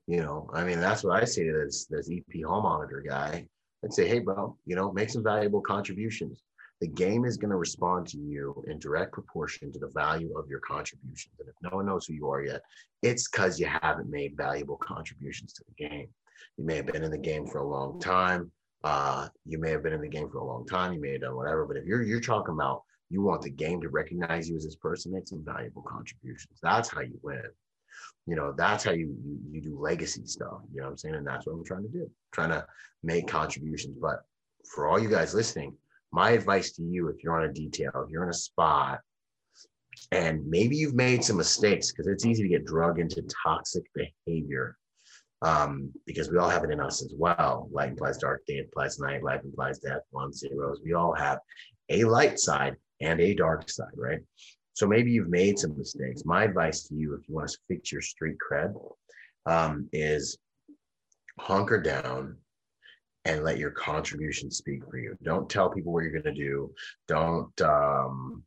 You 0.07 0.19
know, 0.19 0.49
I 0.55 0.65
mean, 0.65 0.81
that's 0.81 1.05
what 1.05 1.21
I 1.21 1.25
say 1.25 1.45
to 1.45 1.53
this 1.53 1.87
this 1.87 2.11
EP 2.11 2.45
hall 2.45 2.63
monitor 2.63 3.03
guy. 3.07 3.47
I'd 3.85 3.93
say, 3.93 4.09
hey, 4.09 4.19
bro, 4.19 4.57
you 4.67 4.77
know, 4.77 4.93
make 4.93 5.11
some 5.11 5.23
valuable 5.23 5.61
contributions 5.61 6.43
the 6.81 6.89
game 6.89 7.25
is 7.25 7.37
going 7.37 7.51
to 7.51 7.57
respond 7.57 8.07
to 8.09 8.19
you 8.19 8.65
in 8.67 8.79
direct 8.79 9.13
proportion 9.13 9.71
to 9.73 9.79
the 9.79 9.91
value 9.95 10.33
of 10.37 10.49
your 10.49 10.61
contributions. 10.61 11.35
And 11.39 11.49
if 11.49 11.55
no 11.63 11.77
one 11.77 11.87
knows 11.87 12.07
who 12.07 12.15
you 12.15 12.31
are 12.31 12.43
yet, 12.43 12.63
it's 13.03 13.29
because 13.29 13.61
you 13.61 13.67
haven't 13.67 14.11
made 14.11 14.37
valuable 14.37 14.77
contributions 14.77 15.53
to 15.55 15.65
the 15.69 15.89
game. 15.89 16.09
You 16.57 16.65
may 16.65 16.77
have 16.77 16.87
been 16.87 17.05
in 17.05 17.11
the 17.11 17.19
game 17.19 17.47
for 17.47 17.59
a 17.59 17.69
long 17.69 18.01
time. 18.01 18.51
Uh, 18.83 19.29
you 19.45 19.59
may 19.59 19.71
have 19.71 19.83
been 19.83 19.93
in 19.93 20.01
the 20.01 20.09
game 20.09 20.31
for 20.31 20.39
a 20.39 20.45
long 20.45 20.67
time. 20.67 20.95
You 20.95 21.01
may 21.01 21.13
have 21.13 21.21
done 21.21 21.37
whatever. 21.37 21.67
But 21.67 21.77
if 21.77 21.85
you're 21.85 22.03
you're 22.03 22.21
talking 22.21 22.55
about 22.55 22.83
you 23.11 23.21
want 23.21 23.43
the 23.43 23.51
game 23.51 23.81
to 23.83 23.91
recognize 23.91 24.49
you 24.49 24.57
as 24.57 24.65
this 24.65 24.77
person, 24.77 25.13
make 25.13 25.29
some 25.29 25.45
valuable 25.45 25.83
contributions. 25.83 26.59
That's 26.63 26.89
how 26.89 27.01
you 27.03 27.19
win. 27.23 27.43
You 28.27 28.37
know, 28.37 28.55
that's 28.57 28.85
how 28.85 28.93
you, 28.93 29.15
you 29.23 29.39
you 29.51 29.61
do 29.61 29.79
legacy 29.79 30.25
stuff. 30.25 30.61
You 30.73 30.81
know 30.81 30.87
what 30.87 30.93
I'm 30.93 30.97
saying? 30.97 31.15
And 31.17 31.27
that's 31.27 31.47
what 31.47 31.53
I'm 31.53 31.65
trying 31.65 31.83
to 31.83 31.89
do. 31.89 32.05
I'm 32.05 32.11
trying 32.33 32.51
to 32.51 32.65
make 33.03 33.29
contributions. 33.29 33.99
But 34.01 34.21
for 34.73 34.87
all 34.87 34.99
you 34.99 35.11
guys 35.11 35.35
listening, 35.35 35.77
my 36.13 36.31
advice 36.31 36.73
to 36.73 36.83
you 36.83 37.09
if 37.09 37.23
you're 37.23 37.41
on 37.41 37.49
a 37.49 37.53
detail, 37.53 37.91
if 38.05 38.11
you're 38.11 38.25
in 38.25 38.31
a 38.31 38.35
spot, 38.35 39.01
and 40.13 40.47
maybe 40.49 40.77
you've 40.77 40.95
made 40.95 41.23
some 41.25 41.37
mistakes 41.37 41.91
because 41.91 42.07
it's 42.07 42.25
easy 42.25 42.43
to 42.43 42.49
get 42.49 42.65
drug 42.65 42.99
into 42.99 43.23
toxic 43.45 43.85
behavior 43.95 44.77
um, 45.43 45.93
because 46.07 46.31
we 46.31 46.39
all 46.39 46.49
have 46.49 46.65
it 46.65 46.71
in 46.71 46.81
us 46.81 47.03
as 47.03 47.15
well. 47.17 47.69
Light 47.73 47.91
implies 47.91 48.19
dark, 48.19 48.45
day 48.47 48.59
implies 48.59 48.99
night, 48.99 49.23
life 49.23 49.41
implies 49.45 49.79
death, 49.79 50.03
one 50.11 50.33
zeros. 50.33 50.81
We 50.85 50.95
all 50.95 51.15
have 51.15 51.39
a 51.89 52.05
light 52.05 52.39
side 52.39 52.77
and 53.01 53.21
a 53.21 53.35
dark 53.35 53.71
side, 53.71 53.95
right? 53.97 54.21
So 54.75 54.87
maybe 54.87 55.11
you've 55.11 55.29
made 55.29 55.59
some 55.59 55.77
mistakes. 55.77 56.25
My 56.25 56.45
advice 56.45 56.85
to 56.89 56.95
you, 56.95 57.15
if 57.15 57.29
you 57.29 57.35
want 57.35 57.51
to 57.51 57.59
fix 57.69 57.93
your 57.93 58.03
street 58.03 58.37
cred, 58.39 58.75
um, 59.47 59.89
is 59.93 60.39
hunker 61.39 61.81
down 61.81 62.37
and 63.25 63.45
let 63.45 63.59
your 63.59 63.71
contribution 63.71 64.51
speak 64.51 64.83
for 64.89 64.99
you. 64.99 65.17
Don't 65.23 65.49
tell 65.49 65.71
people 65.71 65.93
what 65.93 66.05
you're 66.05 66.13
going 66.13 66.35
to 66.35 66.35
do. 66.35 66.73
Don't, 67.07 67.61
um, 67.61 68.43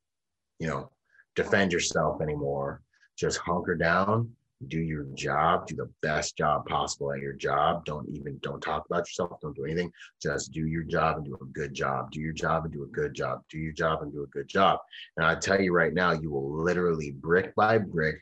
you 0.60 0.68
know, 0.68 0.90
defend 1.36 1.72
yourself 1.72 2.22
anymore. 2.22 2.82
Just 3.16 3.38
hunker 3.38 3.76
down, 3.76 4.32
do 4.68 4.80
your 4.80 5.06
job, 5.14 5.68
do 5.68 5.76
the 5.76 5.90
best 6.02 6.36
job 6.36 6.66
possible 6.66 7.12
at 7.14 7.20
your 7.20 7.34
job. 7.34 7.86
Don't 7.86 8.10
even 8.10 8.40
don't 8.42 8.62
talk 8.62 8.86
about 8.90 9.08
yourself. 9.08 9.40
Don't 9.42 9.56
do 9.56 9.66
anything. 9.66 9.92
Just 10.22 10.52
do 10.52 10.66
your 10.66 10.84
job 10.84 11.18
and 11.18 11.26
do 11.26 11.38
a 11.40 11.46
good 11.46 11.74
job. 11.74 12.12
Do 12.12 12.20
your 12.20 12.34
job 12.34 12.66
and 12.66 12.74
do 12.74 12.84
a 12.84 12.88
good 12.88 13.14
job. 13.14 13.44
Do 13.50 13.60
your 13.60 13.74
job 13.74 14.02
and 14.02 14.12
do 14.12 14.24
a 14.24 14.28
good 14.28 14.48
job. 14.48 14.80
And 15.18 15.26
I 15.26 15.36
tell 15.36 15.62
you 15.62 15.74
right 15.74 15.94
now, 15.94 16.14
you 16.14 16.32
will 16.32 16.52
literally 16.52 17.12
brick 17.12 17.54
by 17.56 17.78
brick 17.78 18.22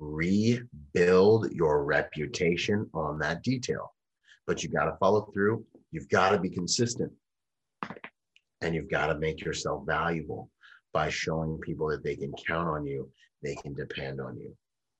rebuild 0.00 1.52
your 1.52 1.84
reputation 1.84 2.88
on 2.94 3.18
that 3.18 3.42
detail. 3.42 3.92
But 4.46 4.62
you 4.62 4.70
got 4.70 4.86
to 4.86 4.96
follow 4.98 5.30
through 5.32 5.64
You've 5.92 6.08
got 6.08 6.30
to 6.30 6.38
be 6.38 6.50
consistent 6.50 7.12
and 8.60 8.74
you've 8.74 8.90
got 8.90 9.06
to 9.06 9.18
make 9.18 9.44
yourself 9.44 9.84
valuable 9.86 10.50
by 10.92 11.08
showing 11.08 11.58
people 11.58 11.88
that 11.88 12.02
they 12.02 12.16
can 12.16 12.32
count 12.46 12.68
on 12.68 12.86
you, 12.86 13.08
they 13.42 13.54
can 13.56 13.74
depend 13.74 14.20
on 14.20 14.36
you. 14.38 14.54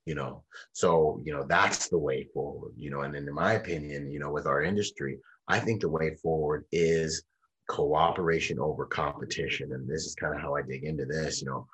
You 0.05 0.17
know, 0.17 0.43
so 0.73 1.21
you 1.25 1.33
know 1.33 1.45
that's 1.47 1.89
the 1.89 1.99
way 1.99 2.27
forward. 2.35 2.73
You 2.77 2.91
know, 2.91 3.03
and 3.03 3.15
in 3.15 3.33
my 3.33 3.53
opinion, 3.53 4.11
you 4.11 4.19
know, 4.19 4.33
with 4.33 4.47
our 4.47 4.63
industry, 4.63 5.19
I 5.47 5.61
think 5.61 5.81
the 5.81 5.89
way 5.89 6.17
forward 6.17 6.65
is 6.73 7.23
cooperation 7.69 8.59
over 8.59 8.85
competition. 8.85 9.73
And 9.73 9.89
this 9.89 10.05
is 10.05 10.17
kind 10.17 10.35
of 10.35 10.41
how 10.41 10.57
I 10.57 10.63
dig 10.63 10.83
into 10.83 11.05
this. 11.05 11.41
You 11.41 11.49
know, 11.49 11.69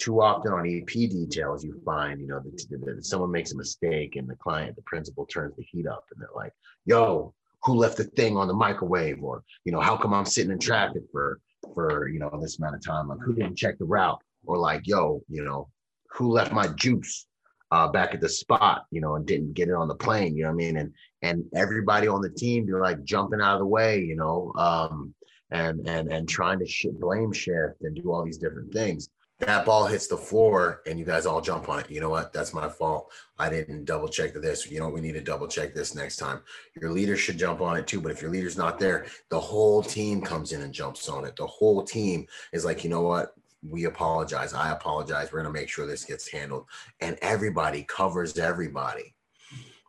too 0.00 0.20
often 0.20 0.52
on 0.52 0.66
EP 0.66 0.86
details, 0.86 1.64
you 1.64 1.80
find, 1.84 2.20
you 2.20 2.26
know, 2.26 2.40
that, 2.40 2.80
that 2.84 3.04
someone 3.04 3.30
makes 3.30 3.52
a 3.52 3.56
mistake 3.56 4.16
and 4.16 4.28
the 4.28 4.36
client, 4.36 4.76
the 4.76 4.82
principal 4.82 5.24
turns 5.26 5.54
the 5.56 5.62
heat 5.62 5.86
up 5.86 6.04
and 6.12 6.20
they're 6.20 6.28
like, 6.34 6.52
yo, 6.84 7.32
who 7.66 7.74
left 7.74 7.96
the 7.96 8.04
thing 8.04 8.36
on 8.36 8.48
the 8.48 8.54
microwave 8.54 9.22
or 9.22 9.42
you 9.64 9.72
know 9.72 9.80
how 9.80 9.96
come 9.96 10.14
i'm 10.14 10.24
sitting 10.24 10.52
in 10.52 10.58
traffic 10.58 11.02
for 11.12 11.40
for 11.74 12.08
you 12.08 12.18
know 12.18 12.30
this 12.40 12.58
amount 12.58 12.74
of 12.74 12.84
time? 12.84 13.08
Like 13.08 13.18
who 13.24 13.34
didn't 13.34 13.56
check 13.56 13.78
the 13.78 13.84
route? 13.84 14.20
Or 14.46 14.56
like 14.56 14.86
yo 14.86 15.22
you 15.28 15.44
know 15.44 15.68
who 16.10 16.30
left 16.30 16.52
my 16.52 16.68
juice 16.68 17.26
uh, 17.72 17.88
back 17.88 18.14
at 18.14 18.20
the 18.20 18.28
spot 18.28 18.84
you 18.90 19.00
know 19.00 19.16
and 19.16 19.26
didn't 19.26 19.54
get 19.54 19.68
it 19.68 19.74
on 19.74 19.88
the 19.88 19.94
plane 19.94 20.36
you 20.36 20.44
know 20.44 20.50
what 20.50 20.54
i 20.54 20.56
mean? 20.56 20.76
And 20.76 20.92
and 21.22 21.44
everybody 21.54 22.06
on 22.06 22.20
the 22.20 22.30
team 22.30 22.64
be 22.64 22.72
like 22.72 23.02
jumping 23.02 23.40
out 23.40 23.54
of 23.54 23.60
the 23.60 23.66
way 23.66 24.00
you 24.00 24.16
know 24.16 24.52
um 24.56 25.14
and 25.50 25.86
and 25.88 26.12
and 26.12 26.28
trying 26.28 26.60
to 26.60 26.66
sh- 26.66 26.86
blame 27.00 27.32
shift 27.32 27.80
and 27.82 27.96
do 27.96 28.12
all 28.12 28.24
these 28.24 28.38
different 28.38 28.72
things 28.72 29.08
that 29.38 29.66
ball 29.66 29.86
hits 29.86 30.06
the 30.06 30.16
floor 30.16 30.80
and 30.86 30.98
you 30.98 31.04
guys 31.04 31.26
all 31.26 31.42
jump 31.42 31.68
on 31.68 31.80
it. 31.80 31.90
You 31.90 32.00
know 32.00 32.08
what? 32.08 32.32
That's 32.32 32.54
my 32.54 32.68
fault. 32.68 33.12
I 33.38 33.50
didn't 33.50 33.84
double 33.84 34.08
check 34.08 34.32
this. 34.32 34.70
You 34.70 34.80
know, 34.80 34.88
we 34.88 35.02
need 35.02 35.12
to 35.12 35.20
double 35.20 35.46
check 35.46 35.74
this 35.74 35.94
next 35.94 36.16
time. 36.16 36.40
Your 36.80 36.90
leader 36.90 37.16
should 37.16 37.36
jump 37.36 37.60
on 37.60 37.76
it 37.76 37.86
too. 37.86 38.00
But 38.00 38.12
if 38.12 38.22
your 38.22 38.30
leader's 38.30 38.56
not 38.56 38.78
there, 38.78 39.06
the 39.28 39.40
whole 39.40 39.82
team 39.82 40.22
comes 40.22 40.52
in 40.52 40.62
and 40.62 40.72
jumps 40.72 41.08
on 41.08 41.26
it. 41.26 41.36
The 41.36 41.46
whole 41.46 41.82
team 41.82 42.26
is 42.52 42.64
like, 42.64 42.82
you 42.82 42.88
know 42.88 43.02
what? 43.02 43.34
We 43.68 43.84
apologize. 43.84 44.54
I 44.54 44.72
apologize. 44.72 45.32
We're 45.32 45.42
going 45.42 45.52
to 45.52 45.60
make 45.60 45.68
sure 45.68 45.86
this 45.86 46.04
gets 46.04 46.30
handled. 46.30 46.64
And 47.00 47.18
everybody 47.20 47.82
covers 47.82 48.38
everybody 48.38 49.15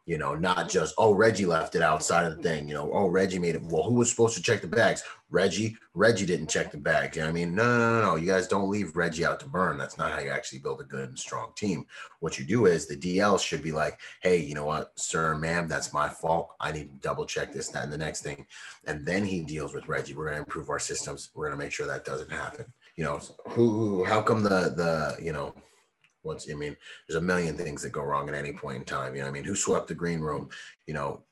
you 0.07 0.17
know, 0.17 0.33
not 0.35 0.69
just, 0.69 0.95
oh, 0.97 1.13
Reggie 1.13 1.45
left 1.45 1.75
it 1.75 1.81
outside 1.81 2.25
of 2.25 2.37
the 2.37 2.41
thing, 2.41 2.65
you 2.65 2.73
know, 2.73 2.89
oh, 2.93 3.07
Reggie 3.07 3.39
made 3.39 3.55
it. 3.55 3.61
Well, 3.61 3.83
who 3.83 3.95
was 3.95 4.09
supposed 4.09 4.37
to 4.37 4.41
check 4.41 4.61
the 4.61 4.67
bags? 4.67 5.03
Reggie. 5.29 5.75
Reggie 5.93 6.25
didn't 6.25 6.47
check 6.47 6.71
the 6.71 6.77
bags. 6.77 7.17
You 7.17 7.23
know 7.23 7.27
I 7.27 7.33
mean? 7.33 7.53
No, 7.53 7.65
no, 7.65 7.77
no, 7.77 8.01
no. 8.01 8.15
You 8.15 8.25
guys 8.25 8.47
don't 8.47 8.69
leave 8.69 8.95
Reggie 8.95 9.25
out 9.25 9.41
to 9.41 9.49
burn. 9.49 9.77
That's 9.77 9.97
not 9.97 10.13
how 10.13 10.19
you 10.19 10.29
actually 10.29 10.59
build 10.59 10.79
a 10.79 10.85
good 10.85 11.09
and 11.09 11.19
strong 11.19 11.51
team. 11.57 11.85
What 12.21 12.39
you 12.39 12.45
do 12.45 12.67
is 12.67 12.87
the 12.87 12.95
DL 12.95 13.37
should 13.37 13.61
be 13.61 13.73
like, 13.73 13.99
hey, 14.21 14.37
you 14.37 14.55
know 14.55 14.65
what, 14.65 14.97
sir, 14.97 15.35
ma'am, 15.35 15.67
that's 15.67 15.91
my 15.91 16.07
fault. 16.07 16.51
I 16.61 16.71
need 16.71 16.89
to 16.89 17.07
double 17.07 17.25
check 17.25 17.51
this, 17.51 17.67
that, 17.69 17.83
and 17.83 17.91
the 17.91 17.97
next 17.97 18.21
thing. 18.21 18.45
And 18.85 19.05
then 19.05 19.25
he 19.25 19.41
deals 19.41 19.73
with 19.73 19.89
Reggie. 19.89 20.15
We're 20.15 20.27
going 20.27 20.35
to 20.35 20.43
improve 20.43 20.69
our 20.69 20.79
systems. 20.79 21.31
We're 21.35 21.47
going 21.47 21.59
to 21.59 21.63
make 21.65 21.73
sure 21.73 21.85
that 21.85 22.05
doesn't 22.05 22.31
happen. 22.31 22.65
You 22.95 23.03
know, 23.03 23.19
who, 23.49 24.05
how 24.05 24.21
come 24.21 24.41
the, 24.41 24.49
the, 24.49 25.17
you 25.21 25.33
know, 25.33 25.53
what's 26.21 26.49
I 26.49 26.53
mean, 26.53 26.75
there's 27.07 27.21
a 27.21 27.25
million 27.25 27.55
things 27.55 27.81
that 27.83 27.91
go 27.91 28.03
wrong 28.03 28.29
at 28.29 28.35
any 28.35 28.53
point 28.53 28.77
in 28.77 28.85
time. 28.85 29.15
You 29.15 29.21
know, 29.21 29.27
I 29.27 29.31
mean, 29.31 29.43
who 29.43 29.55
swept 29.55 29.87
the 29.87 29.95
green 29.95 30.19
room? 30.19 30.49
You 30.85 30.93
know, 30.93 31.23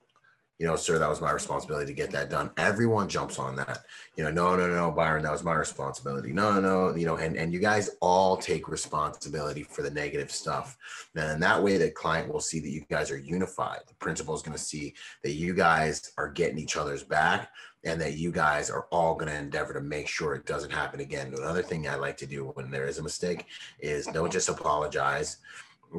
you 0.58 0.65
know, 0.65 0.78
sir, 0.78 0.98
that 0.98 1.10
was 1.10 1.19
my 1.19 1.32
responsibility 1.32 1.88
to 1.88 1.93
get 1.93 2.12
that 2.12 2.30
done. 2.30 2.50
Everyone 2.56 3.10
jumps 3.10 3.39
on 3.39 3.58
that. 3.58 3.80
You 4.15 4.24
know, 4.24 4.32
no, 4.32 4.56
no, 4.56 4.74
no, 4.74 4.89
Byron, 4.89 5.24
that 5.24 5.32
was 5.32 5.43
my 5.43 5.54
responsibility. 5.54 6.32
No, 6.32 6.54
no, 6.54 6.62
no, 6.62 6.95
you 6.95 7.06
know, 7.06 7.17
and, 7.17 7.36
and 7.36 7.52
you 7.52 7.60
guys 7.60 7.89
all 8.00 8.38
take 8.38 8.69
responsibility 8.69 9.63
for 9.63 9.82
the 9.82 9.91
negative 9.91 10.32
stuff. 10.32 10.78
And 11.15 11.43
that 11.43 11.62
way 11.62 11.78
the 11.78 11.91
client 11.91 12.32
will 12.32 12.39
see 12.39 12.62
that 12.62 12.69
you 12.69 12.86
guys 12.89 13.12
are 13.12 13.17
unified. 13.17 13.80
The 13.88 13.95
principal 13.95 14.34
is 14.34 14.41
going 14.41 14.58
to 14.58 14.63
see 14.63 14.93
that 15.24 15.34
you 15.34 15.54
guys 15.54 16.13
are 16.17 16.30
getting 16.30 16.58
each 16.58 16.78
other's 16.78 17.04
back 17.04 17.50
and 17.86 18.02
that 18.02 18.17
you 18.17 18.32
guys 18.32 18.69
are 18.69 18.88
all 18.91 19.15
going 19.15 19.32
to 19.32 19.38
endeavor 19.38 19.74
to 19.74 19.82
make 19.82 20.08
sure 20.08 20.34
it 20.34 20.45
doesn't 20.45 20.71
happen 20.71 21.00
again. 21.00 21.34
Another 21.38 21.62
thing 21.62 21.88
I 21.88 21.95
like 21.95 22.17
to 22.17 22.26
do 22.26 22.52
when 22.56 22.71
there 22.71 22.88
is 22.88 22.98
a 22.98 23.04
mistake 23.04 23.45
is 23.80 24.08
don't 24.08 24.32
just 24.32 24.50
apologize. 24.50 25.38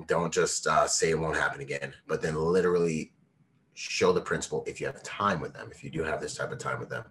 Don't 0.07 0.33
just 0.33 0.67
uh, 0.67 0.87
say 0.87 1.11
it 1.11 1.19
won't 1.19 1.37
happen 1.37 1.61
again, 1.61 1.95
but 2.07 2.21
then 2.21 2.35
literally 2.35 3.13
show 3.77 4.11
the 4.11 4.21
principal 4.21 4.65
if 4.67 4.81
you 4.81 4.87
have 4.87 5.03
time 5.03 5.39
with 5.39 5.53
them 5.53 5.69
if 5.71 5.85
you 5.85 5.91
do 5.91 6.03
have 6.03 6.19
this 6.19 6.35
type 6.35 6.51
of 6.51 6.59
time 6.59 6.81
with 6.81 6.89
them. 6.89 7.05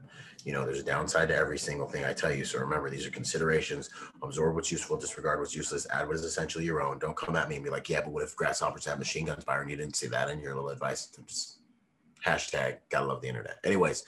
You 0.44 0.52
know 0.52 0.66
there's 0.66 0.80
a 0.80 0.84
downside 0.84 1.28
to 1.30 1.36
every 1.36 1.60
single 1.60 1.88
thing 1.88 2.06
i 2.06 2.14
tell 2.14 2.32
you 2.34 2.44
so 2.44 2.60
remember 2.60 2.90
these 2.90 3.06
are 3.06 3.12
considerations. 3.12 3.90
Absorb 4.24 4.56
what's 4.56 4.72
useful 4.72 4.98
disregard 4.98 5.40
what's 5.40 5.56
useless 5.56 5.88
add 5.92 6.08
what 6.08 6.16
is 6.16 6.24
essentially 6.24 6.66
your 6.66 6.82
own. 6.82 6.98
Don't 6.98 7.16
come 7.16 7.36
at 7.36 7.50
me 7.50 7.56
and 7.56 7.64
be 7.64 7.70
like 7.70 7.88
yeah 7.88 8.02
but 8.02 8.12
what 8.12 8.24
if 8.24 8.36
grasshoppers 8.36 8.86
have 8.86 8.98
machine 8.98 9.26
guns 9.26 9.44
byron 9.44 9.70
you 9.70 9.78
didn't 9.78 9.96
see 9.96 10.08
that 10.08 10.30
in 10.30 10.40
your 10.40 10.56
little 10.56 10.70
advice. 10.70 11.08
Just 11.28 11.60
hashtag 12.26 12.78
gotta 12.90 13.06
love 13.06 13.22
the 13.22 13.28
internet. 13.28 13.58
Anyways 13.64 14.04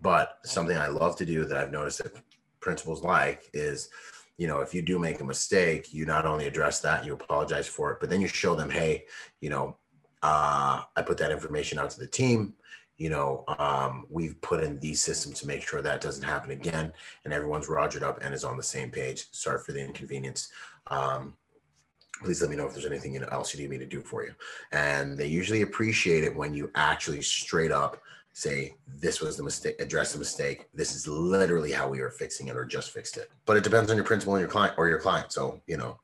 but 0.00 0.38
something 0.44 0.76
i 0.76 0.88
love 0.88 1.16
to 1.16 1.24
do 1.24 1.44
that 1.44 1.58
i've 1.58 1.72
noticed 1.72 2.02
that 2.02 2.12
principals 2.60 3.02
like 3.02 3.50
is 3.52 3.90
you 4.38 4.46
know, 4.46 4.60
if 4.60 4.72
you 4.72 4.80
do 4.82 4.98
make 4.98 5.20
a 5.20 5.24
mistake, 5.24 5.92
you 5.92 6.06
not 6.06 6.24
only 6.24 6.46
address 6.46 6.80
that, 6.80 7.04
you 7.04 7.12
apologize 7.12 7.66
for 7.66 7.90
it, 7.90 7.98
but 8.00 8.08
then 8.08 8.20
you 8.20 8.28
show 8.28 8.54
them, 8.54 8.70
hey, 8.70 9.04
you 9.40 9.50
know, 9.50 9.76
uh, 10.22 10.82
I 10.96 11.02
put 11.02 11.18
that 11.18 11.32
information 11.32 11.78
out 11.78 11.90
to 11.90 12.00
the 12.00 12.06
team. 12.06 12.54
You 12.96 13.10
know, 13.10 13.44
um, 13.58 14.06
we've 14.08 14.40
put 14.40 14.62
in 14.62 14.78
these 14.78 15.00
systems 15.00 15.40
to 15.40 15.46
make 15.46 15.62
sure 15.62 15.82
that 15.82 16.00
doesn't 16.00 16.22
happen 16.22 16.52
again, 16.52 16.92
and 17.24 17.34
everyone's 17.34 17.66
rogered 17.66 18.02
up 18.02 18.20
and 18.22 18.32
is 18.32 18.44
on 18.44 18.56
the 18.56 18.62
same 18.62 18.90
page. 18.90 19.26
Sorry 19.32 19.58
for 19.58 19.72
the 19.72 19.84
inconvenience. 19.84 20.50
Um, 20.86 21.34
please 22.22 22.40
let 22.40 22.50
me 22.50 22.56
know 22.56 22.66
if 22.66 22.72
there's 22.72 22.86
anything 22.86 23.16
else 23.16 23.54
you 23.54 23.60
need 23.60 23.70
me 23.70 23.78
to 23.78 23.86
do 23.86 24.00
for 24.00 24.24
you. 24.24 24.34
And 24.72 25.16
they 25.16 25.26
usually 25.26 25.62
appreciate 25.62 26.24
it 26.24 26.34
when 26.34 26.54
you 26.54 26.70
actually 26.74 27.22
straight 27.22 27.70
up 27.70 28.00
say 28.38 28.74
this 28.86 29.20
was 29.20 29.36
the 29.36 29.42
mistake 29.42 29.74
address 29.80 30.12
the 30.12 30.18
mistake 30.18 30.68
this 30.72 30.94
is 30.94 31.08
literally 31.08 31.72
how 31.72 31.88
we 31.88 32.00
are 32.00 32.10
fixing 32.10 32.46
it 32.48 32.56
or 32.56 32.64
just 32.64 32.92
fixed 32.92 33.16
it 33.16 33.30
but 33.46 33.56
it 33.56 33.64
depends 33.64 33.90
on 33.90 33.96
your 33.96 34.04
principal 34.04 34.34
and 34.34 34.40
your 34.40 34.48
client 34.48 34.74
or 34.78 34.88
your 34.88 35.00
client 35.00 35.32
so 35.32 35.60
you 35.66 35.76
know 35.76 35.98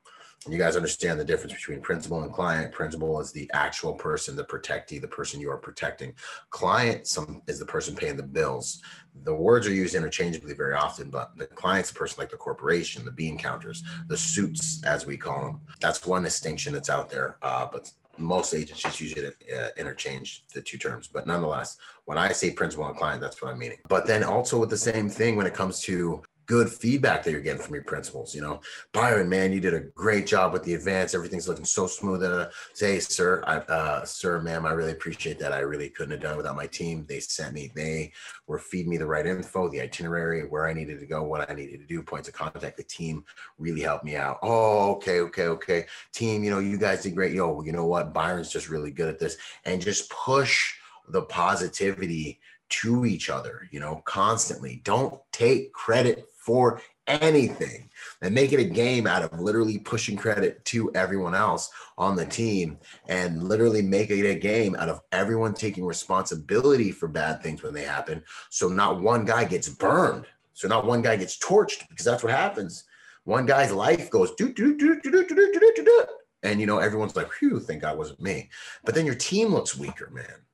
you 0.49 0.59
guys 0.59 0.77
understand 0.77 1.19
the 1.19 1.25
difference 1.25 1.55
between 1.55 1.81
principal 1.81 2.23
and 2.23 2.33
client. 2.33 2.73
Principal 2.73 3.19
is 3.21 3.33
the 3.33 3.51
actual 3.55 3.95
person, 3.95 4.37
the 4.37 4.45
protectee, 4.45 5.01
the 5.01 5.09
person 5.09 5.41
you 5.41 5.51
are 5.51 5.57
protecting. 5.57 6.13
Client 6.51 7.07
some 7.07 7.43
is 7.47 7.59
the 7.59 7.65
person 7.65 7.97
paying 7.97 8.17
the 8.17 8.23
bills. 8.23 8.83
The 9.23 9.35
words 9.35 9.67
are 9.67 9.73
used 9.73 9.95
interchangeably 9.95 10.55
very 10.55 10.75
often, 10.75 11.09
but 11.09 11.37
the 11.37 11.47
client's 11.47 11.91
the 11.91 11.99
person 11.99 12.17
like 12.19 12.31
the 12.31 12.37
corporation, 12.37 13.05
the 13.05 13.11
bean 13.11 13.39
counters, 13.39 13.83
the 14.09 14.17
suits, 14.17 14.85
as 14.85 15.07
we 15.07 15.17
call 15.17 15.47
them. 15.47 15.61
That's 15.81 16.05
one 16.07 16.25
distinction 16.25 16.75
that's 16.75 16.91
out 16.91 17.09
there. 17.09 17.39
Uh, 17.41 17.67
but 17.73 17.91
most 18.19 18.55
agencies 18.55 19.01
usually 19.01 19.27
uh, 19.27 19.69
interchange 19.77 20.45
the 20.55 20.63
two 20.63 20.79
terms. 20.79 21.09
But 21.09 21.27
nonetheless, 21.27 21.77
when 22.05 22.19
I 22.19 22.33
say 22.33 22.51
principal 22.51 22.87
and 22.87 22.97
client, 22.97 23.21
that's 23.21 23.41
what 23.41 23.51
I'm 23.53 23.59
meaning. 23.59 23.79
But 23.89 24.07
then 24.07 24.25
also 24.25 24.59
with 24.59 24.71
the 24.71 24.77
same 24.77 25.09
thing 25.09 25.37
when 25.37 25.47
it 25.47 25.55
comes 25.55 25.81
to 25.83 26.23
good 26.47 26.69
feedback 26.69 27.23
that 27.23 27.31
you're 27.31 27.41
getting 27.41 27.63
from 27.63 27.75
your 27.75 27.85
principals. 27.85 28.35
You 28.35 28.43
know, 28.43 28.61
Byron, 28.93 29.29
man, 29.29 29.53
you 29.53 29.61
did 29.61 29.75
a 29.75 29.81
great 29.81 30.27
job 30.27 30.53
with 30.53 30.63
the 30.65 30.75
advance. 30.75 31.15
Everything's 31.15 31.49
looking 31.49 31.65
so 31.65 31.87
smooth. 31.87 32.23
Uh, 32.23 32.49
say, 32.73 32.99
sir, 32.99 33.43
I, 33.47 33.57
uh, 33.59 34.05
sir, 34.05 34.41
ma'am, 34.41 34.67
I 34.67 34.73
really 34.73 34.93
appreciate 34.93 35.39
that. 35.39 35.53
I 35.53 35.61
really 35.61 35.89
couldn't 35.89 36.13
have 36.13 36.21
done 36.21 36.37
without 36.37 36.57
my 36.57 36.67
team. 36.67 37.05
They 37.09 37.21
sent 37.21 37.55
me, 37.55 37.73
they 37.75 38.13
were 38.47 38.59
feeding 38.59 38.91
me 38.91 38.97
the 38.97 39.07
right 39.07 39.27
info, 39.27 39.69
the 39.69 39.81
itinerary, 39.81 40.43
where 40.43 40.67
I 40.67 40.73
needed 40.73 41.01
to 41.01 41.07
go, 41.07 41.23
what 41.23 41.49
I 41.51 41.55
needed 41.55 41.81
to 41.81 41.87
do, 41.87 42.03
points 42.03 42.29
of 42.29 42.35
contact. 42.35 42.77
The 42.77 42.85
team 42.85 43.25
really 43.59 43.83
helped 43.83 44.05
me 44.05 44.17
out. 44.17 44.39
Oh, 44.43 44.93
okay, 44.93 45.21
okay, 45.21 45.47
okay. 45.49 45.87
Team, 46.13 46.45
you 46.45 46.51
know, 46.51 46.59
you 46.59 46.79
guys 46.79 47.03
did 47.03 47.15
great. 47.15 47.33
Yo, 47.33 47.63
you 47.63 47.73
know 47.73 47.87
what? 47.87 48.13
Byron's 48.13 48.51
just 48.51 48.69
really 48.69 48.91
good 48.91 49.09
at 49.09 49.19
this, 49.19 49.37
and 49.65 49.81
just 49.81 50.11
push 50.11 50.75
the 51.09 51.23
positivity 51.23 52.41
to 52.71 53.05
each 53.05 53.31
other, 53.31 53.69
you 53.71 53.79
know, 53.79 54.03
constantly. 54.05 54.81
Don't 54.85 55.21
take 55.33 55.73
credit 55.73 56.27
for 56.45 56.81
anything 57.07 57.89
and 58.23 58.35
make 58.35 58.53
it 58.53 58.61
a 58.61 58.65
game 58.65 59.07
out 59.07 59.23
of 59.23 59.39
literally 59.41 59.79
pushing 59.79 60.17
credit 60.17 60.65
to 60.65 60.91
everyone 60.95 61.35
else 61.35 61.71
on 61.99 62.17
the 62.17 62.25
team 62.25 62.79
and 63.09 63.43
literally 63.43 63.83
make 63.83 64.11
it 64.11 64.29
a 64.29 64.39
game 64.39 64.75
out 64.77 64.89
of 64.89 65.01
everyone 65.13 65.55
taking 65.55 65.85
responsibility 65.85 66.91
for 66.91 67.09
bad 67.09 67.43
things 67.43 67.63
when 67.63 67.75
they 67.75 67.85
happen. 67.85 68.23
So 68.51 68.69
not 68.69 69.01
one 69.01 69.25
guy 69.25 69.45
gets 69.45 69.69
burned. 69.69 70.27
So 70.53 70.69
not 70.69 70.87
one 70.87 71.03
guy 71.03 71.17
gets 71.17 71.39
torched 71.39 71.89
because 71.89 72.05
that's 72.05 72.23
what 72.23 72.33
happens. 72.33 72.85
One 73.25 73.47
guy's 73.47 73.73
life 73.73 74.11
goes 74.11 74.33
do 74.37 74.53
do 74.53 74.77
do 74.77 75.01
do 75.01 75.11
do 75.11 75.27
do 75.27 75.53
do 75.53 75.73
do 75.77 75.85
do 75.85 76.05
and 76.43 76.61
you 76.61 76.67
know 76.67 76.79
everyone's 76.79 77.17
like, 77.17 77.33
"Phew, 77.33 77.59
thank 77.59 77.83
God 77.83 77.99
wasn't 77.99 78.21
me." 78.21 78.51
But 78.85 78.95
then 78.95 79.07
your 79.07 79.15
team 79.15 79.49
looks 79.49 79.77
weaker, 79.77 80.11
man. 80.11 80.45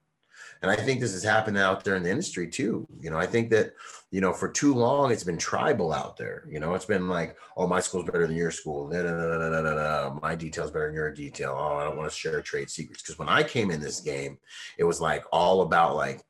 And 0.62 0.70
I 0.70 0.76
think 0.76 1.00
this 1.00 1.14
is 1.14 1.22
happening 1.22 1.62
out 1.62 1.84
there 1.84 1.96
in 1.96 2.02
the 2.02 2.10
industry 2.10 2.46
too. 2.46 2.86
You 3.00 3.10
know, 3.10 3.16
I 3.16 3.26
think 3.26 3.48
that, 3.50 3.72
you 4.10 4.20
know, 4.20 4.32
for 4.32 4.48
too 4.48 4.74
long 4.74 5.10
it's 5.10 5.24
been 5.24 5.38
tribal 5.38 5.92
out 5.92 6.16
there. 6.16 6.44
You 6.50 6.60
know, 6.60 6.74
it's 6.74 6.84
been 6.84 7.08
like, 7.08 7.36
oh, 7.56 7.66
my 7.66 7.80
school's 7.80 8.04
better 8.04 8.26
than 8.26 8.36
your 8.36 8.50
school. 8.50 8.88
Da, 8.90 9.02
da, 9.02 9.10
da, 9.10 9.38
da, 9.38 9.62
da, 9.62 9.74
da. 9.74 10.18
My 10.20 10.34
detail's 10.34 10.70
better 10.70 10.86
than 10.86 10.94
your 10.94 11.12
detail. 11.12 11.56
Oh, 11.58 11.76
I 11.76 11.84
don't 11.84 11.96
want 11.96 12.10
to 12.10 12.16
share 12.16 12.42
trade 12.42 12.68
secrets. 12.68 13.02
Because 13.02 13.18
when 13.18 13.28
I 13.28 13.42
came 13.42 13.70
in 13.70 13.80
this 13.80 14.00
game, 14.00 14.38
it 14.76 14.84
was 14.84 15.00
like 15.00 15.24
all 15.32 15.62
about 15.62 15.96
like 15.96 16.24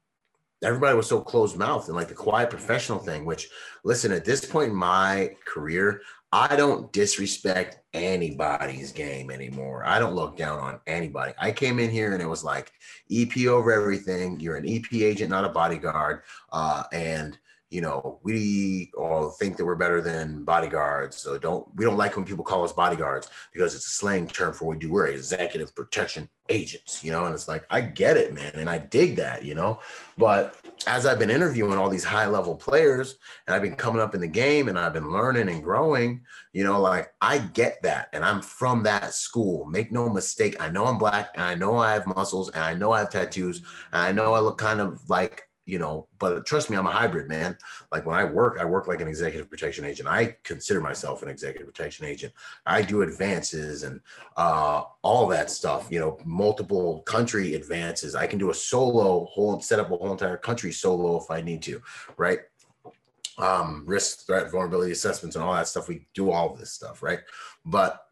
everybody 0.62 0.96
was 0.96 1.08
so 1.08 1.20
closed 1.20 1.56
mouthed 1.56 1.88
and 1.88 1.96
like 1.96 2.08
the 2.08 2.14
quiet 2.14 2.50
professional 2.50 2.98
thing, 2.98 3.24
which 3.24 3.48
listen, 3.82 4.12
at 4.12 4.24
this 4.24 4.44
point 4.44 4.70
in 4.70 4.76
my 4.76 5.34
career, 5.44 6.02
I 6.32 6.54
don't 6.54 6.92
disrespect 6.92 7.78
anybody's 7.92 8.92
game 8.92 9.30
anymore. 9.30 9.84
I 9.84 9.98
don't 9.98 10.14
look 10.14 10.36
down 10.36 10.60
on 10.60 10.80
anybody. 10.86 11.32
I 11.38 11.50
came 11.50 11.80
in 11.80 11.90
here 11.90 12.12
and 12.12 12.22
it 12.22 12.28
was 12.28 12.44
like 12.44 12.70
EP 13.10 13.46
over 13.46 13.72
everything. 13.72 14.38
You're 14.38 14.56
an 14.56 14.68
EP 14.68 14.92
agent, 14.92 15.30
not 15.30 15.44
a 15.44 15.48
bodyguard. 15.48 16.22
Uh, 16.52 16.84
and 16.92 17.36
you 17.70 17.80
know, 17.80 18.18
we 18.24 18.90
all 18.98 19.30
think 19.30 19.56
that 19.56 19.64
we're 19.64 19.76
better 19.76 20.00
than 20.00 20.44
bodyguards. 20.44 21.16
So 21.16 21.38
don't 21.38 21.66
we 21.76 21.84
don't 21.84 21.96
like 21.96 22.16
when 22.16 22.24
people 22.24 22.44
call 22.44 22.64
us 22.64 22.72
bodyguards 22.72 23.28
because 23.52 23.76
it's 23.76 23.86
a 23.86 23.90
slang 23.90 24.26
term 24.26 24.52
for 24.52 24.64
what 24.66 24.76
we 24.76 24.80
do. 24.80 24.90
We're 24.90 25.06
executive 25.06 25.74
protection 25.74 26.28
agents, 26.48 27.04
you 27.04 27.12
know, 27.12 27.26
and 27.26 27.34
it's 27.34 27.46
like 27.46 27.64
I 27.70 27.80
get 27.82 28.16
it, 28.16 28.34
man, 28.34 28.52
and 28.56 28.68
I 28.68 28.78
dig 28.78 29.16
that, 29.16 29.44
you 29.44 29.54
know. 29.54 29.78
But 30.18 30.56
as 30.88 31.06
I've 31.06 31.20
been 31.20 31.30
interviewing 31.30 31.78
all 31.78 31.88
these 31.88 32.02
high 32.02 32.26
level 32.26 32.56
players 32.56 33.18
and 33.46 33.54
I've 33.54 33.62
been 33.62 33.76
coming 33.76 34.02
up 34.02 34.16
in 34.16 34.20
the 34.20 34.26
game 34.26 34.68
and 34.68 34.76
I've 34.76 34.92
been 34.92 35.12
learning 35.12 35.48
and 35.48 35.62
growing, 35.62 36.22
you 36.52 36.64
know, 36.64 36.80
like 36.80 37.12
I 37.20 37.38
get 37.38 37.82
that 37.82 38.08
and 38.12 38.24
I'm 38.24 38.42
from 38.42 38.82
that 38.82 39.14
school. 39.14 39.64
Make 39.66 39.92
no 39.92 40.08
mistake, 40.08 40.56
I 40.60 40.70
know 40.70 40.86
I'm 40.86 40.98
black 40.98 41.30
and 41.34 41.44
I 41.44 41.54
know 41.54 41.76
I 41.76 41.92
have 41.92 42.06
muscles 42.08 42.50
and 42.50 42.64
I 42.64 42.74
know 42.74 42.90
I 42.90 42.98
have 42.98 43.10
tattoos 43.10 43.58
and 43.92 44.02
I 44.02 44.10
know 44.10 44.34
I 44.34 44.40
look 44.40 44.58
kind 44.58 44.80
of 44.80 45.08
like 45.08 45.46
you 45.70 45.78
know, 45.78 46.08
but 46.18 46.44
trust 46.44 46.68
me, 46.68 46.76
I'm 46.76 46.86
a 46.86 46.90
hybrid 46.90 47.28
man. 47.28 47.56
Like 47.92 48.04
when 48.04 48.16
I 48.16 48.24
work, 48.24 48.58
I 48.60 48.64
work 48.64 48.88
like 48.88 49.00
an 49.00 49.06
executive 49.06 49.48
protection 49.48 49.84
agent. 49.84 50.08
I 50.08 50.36
consider 50.42 50.80
myself 50.80 51.22
an 51.22 51.28
executive 51.28 51.68
protection 51.68 52.06
agent. 52.06 52.32
I 52.66 52.82
do 52.82 53.02
advances 53.02 53.84
and 53.84 54.00
uh, 54.36 54.82
all 55.02 55.28
that 55.28 55.48
stuff, 55.48 55.86
you 55.88 56.00
know, 56.00 56.18
multiple 56.24 57.02
country 57.02 57.54
advances. 57.54 58.16
I 58.16 58.26
can 58.26 58.38
do 58.40 58.50
a 58.50 58.54
solo 58.54 59.26
whole, 59.26 59.60
set 59.60 59.78
up 59.78 59.92
a 59.92 59.96
whole 59.96 60.10
entire 60.10 60.36
country 60.36 60.72
solo 60.72 61.16
if 61.18 61.30
I 61.30 61.40
need 61.40 61.62
to, 61.62 61.80
right? 62.16 62.40
Um, 63.38 63.84
risk, 63.86 64.26
threat, 64.26 64.50
vulnerability 64.50 64.90
assessments, 64.90 65.36
and 65.36 65.44
all 65.44 65.54
that 65.54 65.68
stuff. 65.68 65.88
We 65.88 66.08
do 66.14 66.32
all 66.32 66.54
this 66.54 66.72
stuff, 66.72 67.00
right? 67.00 67.20
But 67.64 68.04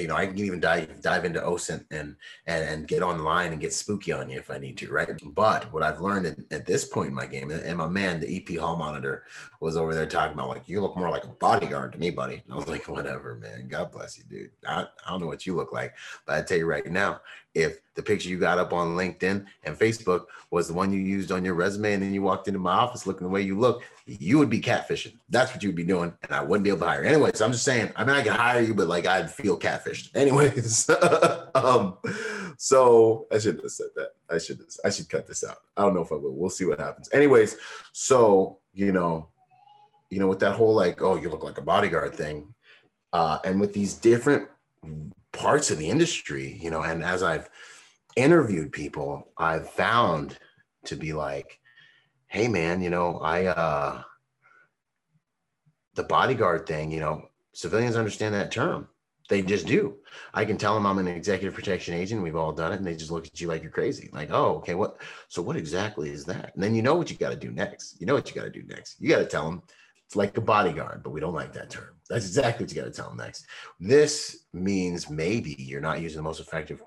you 0.00 0.08
know, 0.08 0.16
I 0.16 0.26
can 0.26 0.38
even 0.38 0.60
dive 0.60 1.00
dive 1.00 1.24
into 1.24 1.40
OSINT 1.40 1.84
and 1.90 2.16
and 2.46 2.64
and 2.64 2.88
get 2.88 3.02
online 3.02 3.52
and 3.52 3.60
get 3.60 3.72
spooky 3.72 4.12
on 4.12 4.28
you 4.28 4.38
if 4.38 4.50
I 4.50 4.58
need 4.58 4.76
to, 4.78 4.90
right? 4.90 5.08
But 5.34 5.72
what 5.72 5.82
I've 5.82 6.00
learned 6.00 6.26
at, 6.26 6.38
at 6.50 6.66
this 6.66 6.84
point 6.84 7.08
in 7.08 7.14
my 7.14 7.26
game, 7.26 7.50
and 7.50 7.78
my 7.78 7.88
man, 7.88 8.20
the 8.20 8.36
EP 8.36 8.58
hall 8.58 8.76
monitor, 8.76 9.24
was 9.60 9.76
over 9.76 9.94
there 9.94 10.06
talking 10.06 10.34
about 10.34 10.48
like 10.48 10.68
you 10.68 10.80
look 10.80 10.96
more 10.96 11.10
like 11.10 11.24
a 11.24 11.28
bodyguard 11.28 11.92
to 11.92 11.98
me, 11.98 12.10
buddy. 12.10 12.42
And 12.44 12.52
I 12.52 12.56
was 12.56 12.68
like, 12.68 12.88
whatever, 12.88 13.36
man. 13.36 13.68
God 13.68 13.92
bless 13.92 14.18
you, 14.18 14.24
dude. 14.24 14.50
I, 14.66 14.82
I 15.06 15.10
don't 15.10 15.20
know 15.20 15.26
what 15.26 15.46
you 15.46 15.54
look 15.54 15.72
like, 15.72 15.94
but 16.26 16.36
I 16.36 16.42
tell 16.42 16.58
you 16.58 16.66
right 16.66 16.86
now, 16.86 17.20
if 17.56 17.80
the 17.94 18.02
picture 18.02 18.28
you 18.28 18.38
got 18.38 18.58
up 18.58 18.74
on 18.74 18.88
LinkedIn 18.88 19.46
and 19.64 19.78
Facebook 19.78 20.26
was 20.50 20.68
the 20.68 20.74
one 20.74 20.92
you 20.92 21.00
used 21.00 21.32
on 21.32 21.42
your 21.42 21.54
resume, 21.54 21.94
and 21.94 22.02
then 22.02 22.12
you 22.12 22.20
walked 22.20 22.48
into 22.48 22.60
my 22.60 22.74
office 22.74 23.06
looking 23.06 23.26
the 23.26 23.32
way 23.32 23.40
you 23.40 23.58
look, 23.58 23.82
you 24.04 24.36
would 24.36 24.50
be 24.50 24.60
catfishing. 24.60 25.16
That's 25.30 25.54
what 25.54 25.62
you'd 25.62 25.74
be 25.74 25.82
doing, 25.82 26.12
and 26.22 26.32
I 26.32 26.42
wouldn't 26.42 26.64
be 26.64 26.68
able 26.68 26.80
to 26.80 26.86
hire. 26.86 27.02
You. 27.02 27.08
Anyways, 27.08 27.40
I'm 27.40 27.52
just 27.52 27.64
saying. 27.64 27.92
I 27.96 28.04
mean, 28.04 28.14
I 28.14 28.22
can 28.22 28.34
hire 28.34 28.60
you, 28.60 28.74
but 28.74 28.88
like 28.88 29.06
I'd 29.06 29.30
feel 29.30 29.58
catfished. 29.58 30.10
Anyways, 30.14 30.90
um, 31.54 31.96
so 32.58 33.26
I 33.32 33.38
shouldn't 33.38 33.64
have 33.64 33.72
said 33.72 33.88
that. 33.96 34.10
I 34.30 34.36
should 34.36 34.60
I 34.84 34.90
should 34.90 35.08
cut 35.08 35.26
this 35.26 35.42
out. 35.42 35.56
I 35.78 35.82
don't 35.82 35.94
know 35.94 36.02
if 36.02 36.12
I 36.12 36.16
will. 36.16 36.34
We'll 36.34 36.50
see 36.50 36.66
what 36.66 36.78
happens. 36.78 37.08
Anyways, 37.14 37.56
so 37.92 38.58
you 38.74 38.92
know, 38.92 39.30
you 40.10 40.18
know, 40.18 40.28
with 40.28 40.40
that 40.40 40.52
whole 40.52 40.74
like, 40.74 41.00
oh, 41.00 41.16
you 41.16 41.30
look 41.30 41.42
like 41.42 41.56
a 41.56 41.62
bodyguard 41.62 42.14
thing, 42.14 42.52
uh, 43.14 43.38
and 43.44 43.58
with 43.58 43.72
these 43.72 43.94
different 43.94 44.46
parts 45.36 45.70
of 45.70 45.78
the 45.78 45.88
industry, 45.88 46.58
you 46.60 46.70
know, 46.70 46.82
and 46.82 47.04
as 47.04 47.22
I've 47.22 47.48
interviewed 48.16 48.72
people, 48.72 49.28
I've 49.36 49.68
found 49.70 50.38
to 50.86 50.96
be 50.96 51.12
like, 51.12 51.60
hey 52.28 52.48
man, 52.48 52.80
you 52.82 52.90
know, 52.90 53.18
I 53.18 53.46
uh 53.46 54.02
the 55.94 56.04
bodyguard 56.04 56.66
thing, 56.66 56.90
you 56.90 57.00
know, 57.00 57.28
civilians 57.52 57.96
understand 57.96 58.34
that 58.34 58.50
term. 58.50 58.88
They 59.28 59.42
just 59.42 59.66
do. 59.66 59.96
I 60.34 60.44
can 60.44 60.56
tell 60.56 60.74
them 60.74 60.86
I'm 60.86 60.98
an 60.98 61.08
executive 61.08 61.54
protection 61.54 61.94
agent. 61.94 62.22
We've 62.22 62.36
all 62.36 62.52
done 62.52 62.72
it, 62.72 62.76
and 62.76 62.86
they 62.86 62.94
just 62.94 63.10
look 63.10 63.26
at 63.26 63.40
you 63.40 63.48
like 63.48 63.62
you're 63.62 63.72
crazy. 63.72 64.08
Like, 64.12 64.30
oh, 64.30 64.56
okay, 64.58 64.76
what? 64.76 65.00
So 65.28 65.42
what 65.42 65.56
exactly 65.56 66.10
is 66.10 66.24
that? 66.26 66.54
And 66.54 66.62
then 66.62 66.76
you 66.76 66.82
know 66.82 66.94
what 66.94 67.10
you 67.10 67.16
got 67.16 67.30
to 67.30 67.36
do 67.36 67.50
next. 67.50 68.00
You 68.00 68.06
know 68.06 68.14
what 68.14 68.28
you 68.28 68.40
got 68.40 68.44
to 68.44 68.50
do 68.50 68.62
next. 68.68 69.00
You 69.00 69.08
got 69.08 69.18
to 69.18 69.26
tell 69.26 69.50
them 69.50 69.62
it's 70.04 70.14
like 70.14 70.36
a 70.36 70.40
bodyguard, 70.40 71.02
but 71.02 71.10
we 71.10 71.20
don't 71.20 71.34
like 71.34 71.52
that 71.54 71.70
term. 71.70 71.95
That's 72.08 72.26
exactly 72.26 72.64
what 72.64 72.74
you 72.74 72.82
got 72.82 72.86
to 72.86 72.92
tell 72.92 73.08
them 73.08 73.18
next. 73.18 73.46
This 73.80 74.44
means 74.52 75.10
maybe 75.10 75.56
you're 75.58 75.80
not 75.80 76.00
using 76.00 76.18
the 76.18 76.22
most 76.22 76.40
effective 76.40 76.80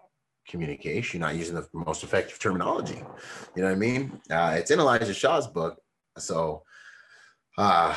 communication, 0.48 1.20
you're 1.20 1.28
not 1.28 1.38
using 1.38 1.56
the 1.56 1.68
most 1.74 2.04
effective 2.04 2.40
terminology. 2.40 3.02
You 3.56 3.62
know 3.62 3.70
what 3.70 3.76
I 3.76 3.80
mean? 3.80 4.22
Uh, 4.30 4.56
it's 4.58 4.72
in 4.72 4.80
Elijah 4.80 5.14
Shaw's 5.14 5.48
book, 5.48 5.80
so 6.18 6.64
uh, 7.58 7.94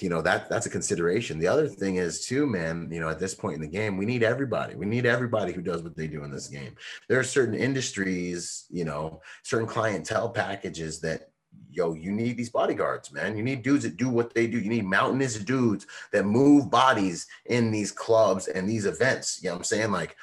you 0.00 0.08
know 0.08 0.22
that 0.22 0.48
that's 0.48 0.64
a 0.64 0.70
consideration. 0.70 1.38
The 1.38 1.46
other 1.46 1.68
thing 1.68 1.96
is 1.96 2.24
too, 2.24 2.46
man. 2.46 2.88
You 2.90 3.00
know, 3.00 3.10
at 3.10 3.18
this 3.18 3.34
point 3.34 3.56
in 3.56 3.60
the 3.60 3.68
game, 3.68 3.98
we 3.98 4.06
need 4.06 4.22
everybody. 4.22 4.74
We 4.74 4.86
need 4.86 5.04
everybody 5.04 5.52
who 5.52 5.60
does 5.60 5.82
what 5.82 5.96
they 5.96 6.06
do 6.06 6.24
in 6.24 6.30
this 6.30 6.48
game. 6.48 6.74
There 7.08 7.20
are 7.20 7.24
certain 7.24 7.54
industries, 7.54 8.64
you 8.70 8.86
know, 8.86 9.20
certain 9.42 9.68
clientele 9.68 10.30
packages 10.30 11.00
that 11.00 11.31
yo, 11.70 11.94
you 11.94 12.12
need 12.12 12.36
these 12.36 12.50
bodyguards, 12.50 13.12
man. 13.12 13.36
You 13.36 13.42
need 13.42 13.62
dudes 13.62 13.84
that 13.84 13.96
do 13.96 14.08
what 14.08 14.34
they 14.34 14.46
do. 14.46 14.58
You 14.58 14.68
need 14.68 14.84
mountainous 14.84 15.36
dudes 15.38 15.86
that 16.12 16.24
move 16.24 16.70
bodies 16.70 17.26
in 17.46 17.70
these 17.70 17.90
clubs 17.90 18.48
and 18.48 18.68
these 18.68 18.86
events. 18.86 19.40
You 19.42 19.48
know 19.48 19.54
what 19.54 19.60
I'm 19.60 19.64
saying? 19.64 19.92
Like, 19.92 20.16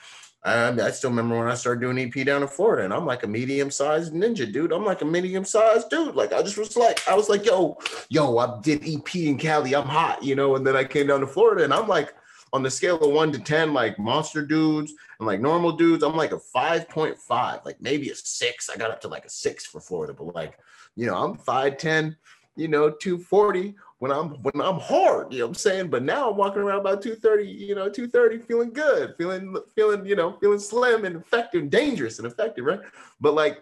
I, 0.44 0.70
I 0.70 0.92
still 0.92 1.10
remember 1.10 1.38
when 1.38 1.48
I 1.48 1.56
started 1.56 1.82
doing 1.82 2.00
EP 2.00 2.26
down 2.26 2.42
in 2.42 2.48
Florida, 2.48 2.86
and 2.86 2.94
I'm 2.94 3.06
like 3.06 3.24
a 3.24 3.28
medium-sized 3.28 4.14
ninja, 4.14 4.52
dude. 4.52 4.72
I'm 4.72 4.86
like 4.86 5.02
a 5.02 5.06
medium-sized 5.06 5.90
dude. 5.90 6.16
Like 6.16 6.32
I 6.32 6.42
just 6.42 6.58
was 6.58 6.78
like, 6.78 7.06
I 7.08 7.16
was 7.16 7.28
like, 7.28 7.46
yo, 7.46 7.78
yo, 8.10 8.38
I 8.38 8.60
did 8.62 8.88
EP 8.88 9.16
in 9.16 9.38
Cali. 9.38 9.76
I'm 9.76 9.88
hot, 9.88 10.24
you 10.24 10.36
know. 10.36 10.56
And 10.56 10.66
then 10.66 10.76
I 10.76 10.84
came 10.86 11.08
down 11.08 11.20
to 11.22 11.28
Florida, 11.28 11.64
and 11.64 11.74
I'm 11.74 11.88
like, 11.88 12.14
on 12.54 12.64
the 12.64 12.72
scale 12.72 13.00
of 13.00 13.12
one 13.12 13.32
to 13.32 13.40
ten, 13.40 13.74
like 13.74 14.00
monster 14.00 14.46
dudes 14.46 14.94
and 15.20 15.28
like 15.28 15.42
normal 15.42 15.74
dudes, 15.74 16.04
I'm 16.04 16.16
like 16.16 16.32
a 16.32 16.40
five 16.40 16.90
point 16.90 17.18
five, 17.18 17.60
like 17.66 17.82
maybe 17.82 18.10
a 18.10 18.16
six. 18.16 18.70
I 18.70 18.78
got 18.78 18.92
up 18.92 19.02
to 19.02 19.08
like 19.08 19.26
a 19.26 19.30
six 19.30 19.66
for 19.66 19.82
Florida, 19.82 20.14
but 20.14 20.34
like, 20.34 20.58
you 21.00 21.06
know, 21.06 21.16
I'm 21.16 21.38
five 21.38 21.78
ten, 21.78 22.18
you 22.58 22.68
know, 22.68 22.90
two 22.90 23.18
forty 23.18 23.76
when 24.00 24.12
I'm 24.12 24.32
when 24.42 24.62
I'm 24.62 24.80
hard, 24.80 25.32
you 25.32 25.40
know 25.40 25.46
what 25.46 25.52
I'm 25.52 25.56
saying? 25.56 25.90
But 25.90 26.04
now 26.04 26.30
I'm 26.30 26.38
walking 26.38 26.62
around 26.62 26.80
about 26.80 27.02
230, 27.02 27.48
you 27.48 27.76
know, 27.76 27.90
230, 27.90 28.40
feeling 28.46 28.72
good, 28.72 29.14
feeling 29.18 29.56
feeling, 29.76 30.06
you 30.06 30.16
know, 30.16 30.34
feeling 30.40 30.60
slim 30.60 31.06
and 31.06 31.16
effective, 31.16 31.62
and 31.62 31.72
dangerous 31.72 32.20
and 32.20 32.28
effective, 32.28 32.66
right? 32.66 32.82
But 33.22 33.34
like 33.34 33.62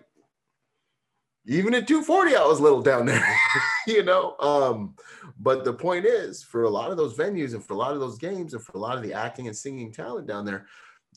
even 1.45 1.75
at 1.75 1.87
240, 1.87 2.35
I 2.35 2.45
was 2.45 2.59
a 2.59 2.63
little 2.63 2.81
down 2.81 3.05
there, 3.05 3.23
you 3.87 4.03
know. 4.03 4.35
Um, 4.39 4.95
but 5.39 5.63
the 5.63 5.73
point 5.73 6.05
is, 6.05 6.43
for 6.43 6.63
a 6.63 6.69
lot 6.69 6.89
of 6.89 6.97
those 6.97 7.15
venues 7.15 7.53
and 7.53 7.63
for 7.63 7.73
a 7.73 7.77
lot 7.77 7.93
of 7.93 7.99
those 7.99 8.17
games 8.17 8.53
and 8.53 8.63
for 8.63 8.77
a 8.77 8.79
lot 8.79 8.97
of 8.97 9.03
the 9.03 9.13
acting 9.13 9.47
and 9.47 9.55
singing 9.55 9.91
talent 9.91 10.27
down 10.27 10.43
there, 10.43 10.65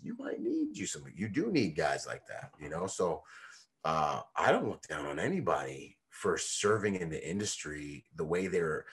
you 0.02 0.16
might 0.18 0.40
need 0.40 0.76
you 0.76 0.86
some, 0.86 1.02
you 1.14 1.28
do 1.28 1.50
need 1.50 1.76
guys 1.76 2.06
like 2.06 2.26
that, 2.26 2.52
you 2.60 2.68
know. 2.68 2.86
So 2.86 3.22
uh, 3.84 4.20
I 4.36 4.52
don't 4.52 4.68
look 4.68 4.86
down 4.86 5.06
on 5.06 5.18
anybody 5.18 5.96
for 6.20 6.36
serving 6.36 6.96
in 6.96 7.08
the 7.08 7.28
industry 7.28 8.04
the 8.16 8.24
way 8.24 8.46
they're 8.46 8.84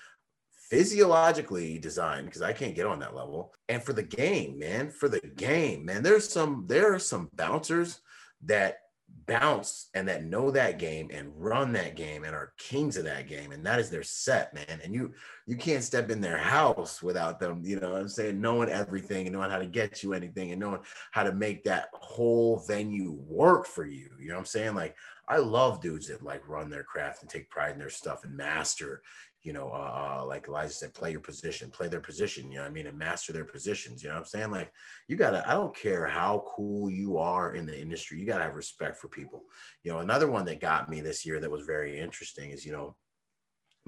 physiologically 0.70 1.78
designed 1.78 2.26
because 2.26 2.42
I 2.42 2.54
can't 2.54 2.76
get 2.76 2.86
on 2.86 3.00
that 3.00 3.16
level. 3.16 3.54
And 3.68 3.84
for 3.84 3.92
the 3.92 4.04
game, 4.04 4.58
man, 4.58 4.90
for 4.90 5.10
the 5.10 5.20
game, 5.20 5.84
man, 5.84 6.04
there's 6.04 6.30
some 6.30 6.64
there 6.68 6.94
are 6.94 7.00
some 7.00 7.30
bouncers 7.34 8.00
that 8.46 8.80
bounce 9.26 9.90
and 9.94 10.08
that 10.08 10.24
know 10.24 10.52
that 10.52 10.80
game 10.80 11.10
and 11.14 11.32
run 11.36 11.74
that 11.74 11.98
game 11.98 12.24
and 12.24 12.34
are 12.34 12.54
kings 12.58 12.96
of 12.96 13.04
that 13.04 13.28
game 13.28 13.52
and 13.52 13.66
that 13.66 13.80
is 13.80 13.90
their 13.90 14.04
set 14.04 14.54
man. 14.54 14.80
And 14.82 14.94
you 14.94 15.14
you 15.46 15.58
can't 15.58 15.84
step 15.84 16.10
in 16.10 16.22
their 16.22 16.38
house 16.38 17.04
without 17.04 17.40
them 17.40 17.62
you 17.66 17.78
know 17.80 17.96
i'm 17.96 18.08
saying? 18.08 18.40
Knowing 18.40 18.70
everything 18.70 19.28
and 19.28 19.36
knowing 19.36 19.50
how 19.50 19.60
to 19.60 19.66
get 19.66 20.02
you 20.02 20.14
anything 20.14 20.52
and 20.52 20.62
knowing 20.62 20.80
how 21.12 21.24
to 21.24 21.34
make 21.34 21.66
that 21.66 21.90
whole 21.94 22.64
venue 22.68 23.18
work 23.28 23.66
for 23.66 23.86
you 23.86 24.10
you 24.18 24.30
know 24.30 24.36
what 24.36 24.40
i'm 24.40 24.46
saying? 24.46 24.76
Like 24.76 24.96
i 25.28 25.38
love 25.38 25.82
dudes 25.82 26.08
that 26.08 26.24
like 26.24 26.48
run 26.48 26.70
their 26.70 26.84
craft 26.84 27.22
and 27.22 27.30
take 27.30 27.50
pride 27.50 27.74
in 27.74 27.80
their 27.80 27.90
stuff 27.90 28.24
and 28.24 28.36
master 28.36 29.02
you 29.48 29.54
know, 29.54 29.70
uh, 29.70 30.20
uh, 30.20 30.26
like 30.26 30.50
Elijah 30.50 30.74
said, 30.74 30.94
play 30.94 31.12
your 31.12 31.22
position, 31.22 31.72
play 31.72 31.88
their 31.88 32.02
position, 32.02 32.52
you 32.52 32.58
know 32.58 32.66
I 32.66 32.70
mean, 32.70 32.86
and 32.86 32.98
master 32.98 33.32
their 33.32 33.46
positions. 33.46 34.04
You 34.04 34.10
know 34.10 34.16
what 34.16 34.22
I'm 34.22 34.26
saying? 34.26 34.52
Like, 34.52 34.74
you 35.08 35.16
gotta, 35.16 35.48
I 35.48 35.54
don't 35.54 35.74
care 35.74 36.06
how 36.06 36.44
cool 36.54 36.90
you 36.90 37.18
are 37.18 37.56
in 37.56 37.66
the 37.66 37.80
industry, 37.80 38.20
you 38.20 38.26
gotta 38.26 38.44
have 38.44 38.56
respect 38.56 38.98
for 38.98 39.08
people. 39.08 39.44
You 39.84 39.94
know, 39.94 40.00
another 40.00 40.30
one 40.30 40.44
that 40.46 40.60
got 40.60 40.90
me 40.90 41.00
this 41.00 41.26
year 41.26 41.40
that 41.40 41.50
was 41.50 41.66
very 41.66 41.98
interesting 41.98 42.50
is, 42.50 42.66
you 42.66 42.74
know, 42.74 42.98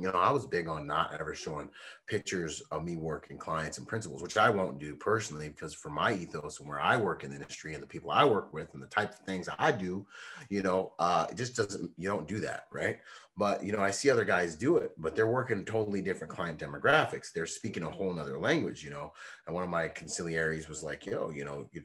you 0.01 0.11
know, 0.11 0.17
I 0.17 0.31
was 0.31 0.45
big 0.45 0.67
on 0.67 0.87
not 0.87 1.13
ever 1.19 1.35
showing 1.35 1.69
pictures 2.07 2.61
of 2.71 2.83
me 2.83 2.95
working 2.95 3.37
clients 3.37 3.77
and 3.77 3.87
principals, 3.87 4.21
which 4.21 4.37
I 4.37 4.49
won't 4.49 4.79
do 4.79 4.95
personally 4.95 5.49
because 5.49 5.73
for 5.73 5.89
my 5.89 6.13
ethos 6.13 6.59
and 6.59 6.67
where 6.67 6.81
I 6.81 6.97
work 6.97 7.23
in 7.23 7.29
the 7.29 7.35
industry 7.35 7.73
and 7.73 7.83
the 7.83 7.87
people 7.87 8.11
I 8.11 8.25
work 8.25 8.53
with 8.53 8.73
and 8.73 8.81
the 8.81 8.87
types 8.87 9.19
of 9.19 9.25
things 9.25 9.49
I 9.57 9.71
do, 9.71 10.05
you 10.49 10.61
know, 10.61 10.93
uh, 10.99 11.27
it 11.29 11.35
just 11.35 11.55
doesn't, 11.55 11.91
you 11.97 12.09
don't 12.09 12.27
do 12.27 12.39
that. 12.39 12.67
Right. 12.71 12.99
But, 13.37 13.63
you 13.63 13.71
know, 13.71 13.81
I 13.81 13.91
see 13.91 14.09
other 14.09 14.25
guys 14.25 14.55
do 14.55 14.77
it, 14.77 14.91
but 14.97 15.15
they're 15.15 15.27
working 15.27 15.63
totally 15.63 16.01
different 16.01 16.33
client 16.33 16.59
demographics. 16.59 17.31
They're 17.31 17.45
speaking 17.45 17.83
a 17.83 17.89
whole 17.89 18.13
nother 18.13 18.37
language, 18.37 18.83
you 18.83 18.89
know. 18.89 19.13
And 19.45 19.55
one 19.55 19.63
of 19.63 19.69
my 19.69 19.87
consiglieres 19.87 20.67
was 20.67 20.83
like, 20.83 21.05
yo, 21.05 21.29
you 21.29 21.45
know, 21.45 21.69
you, 21.71 21.81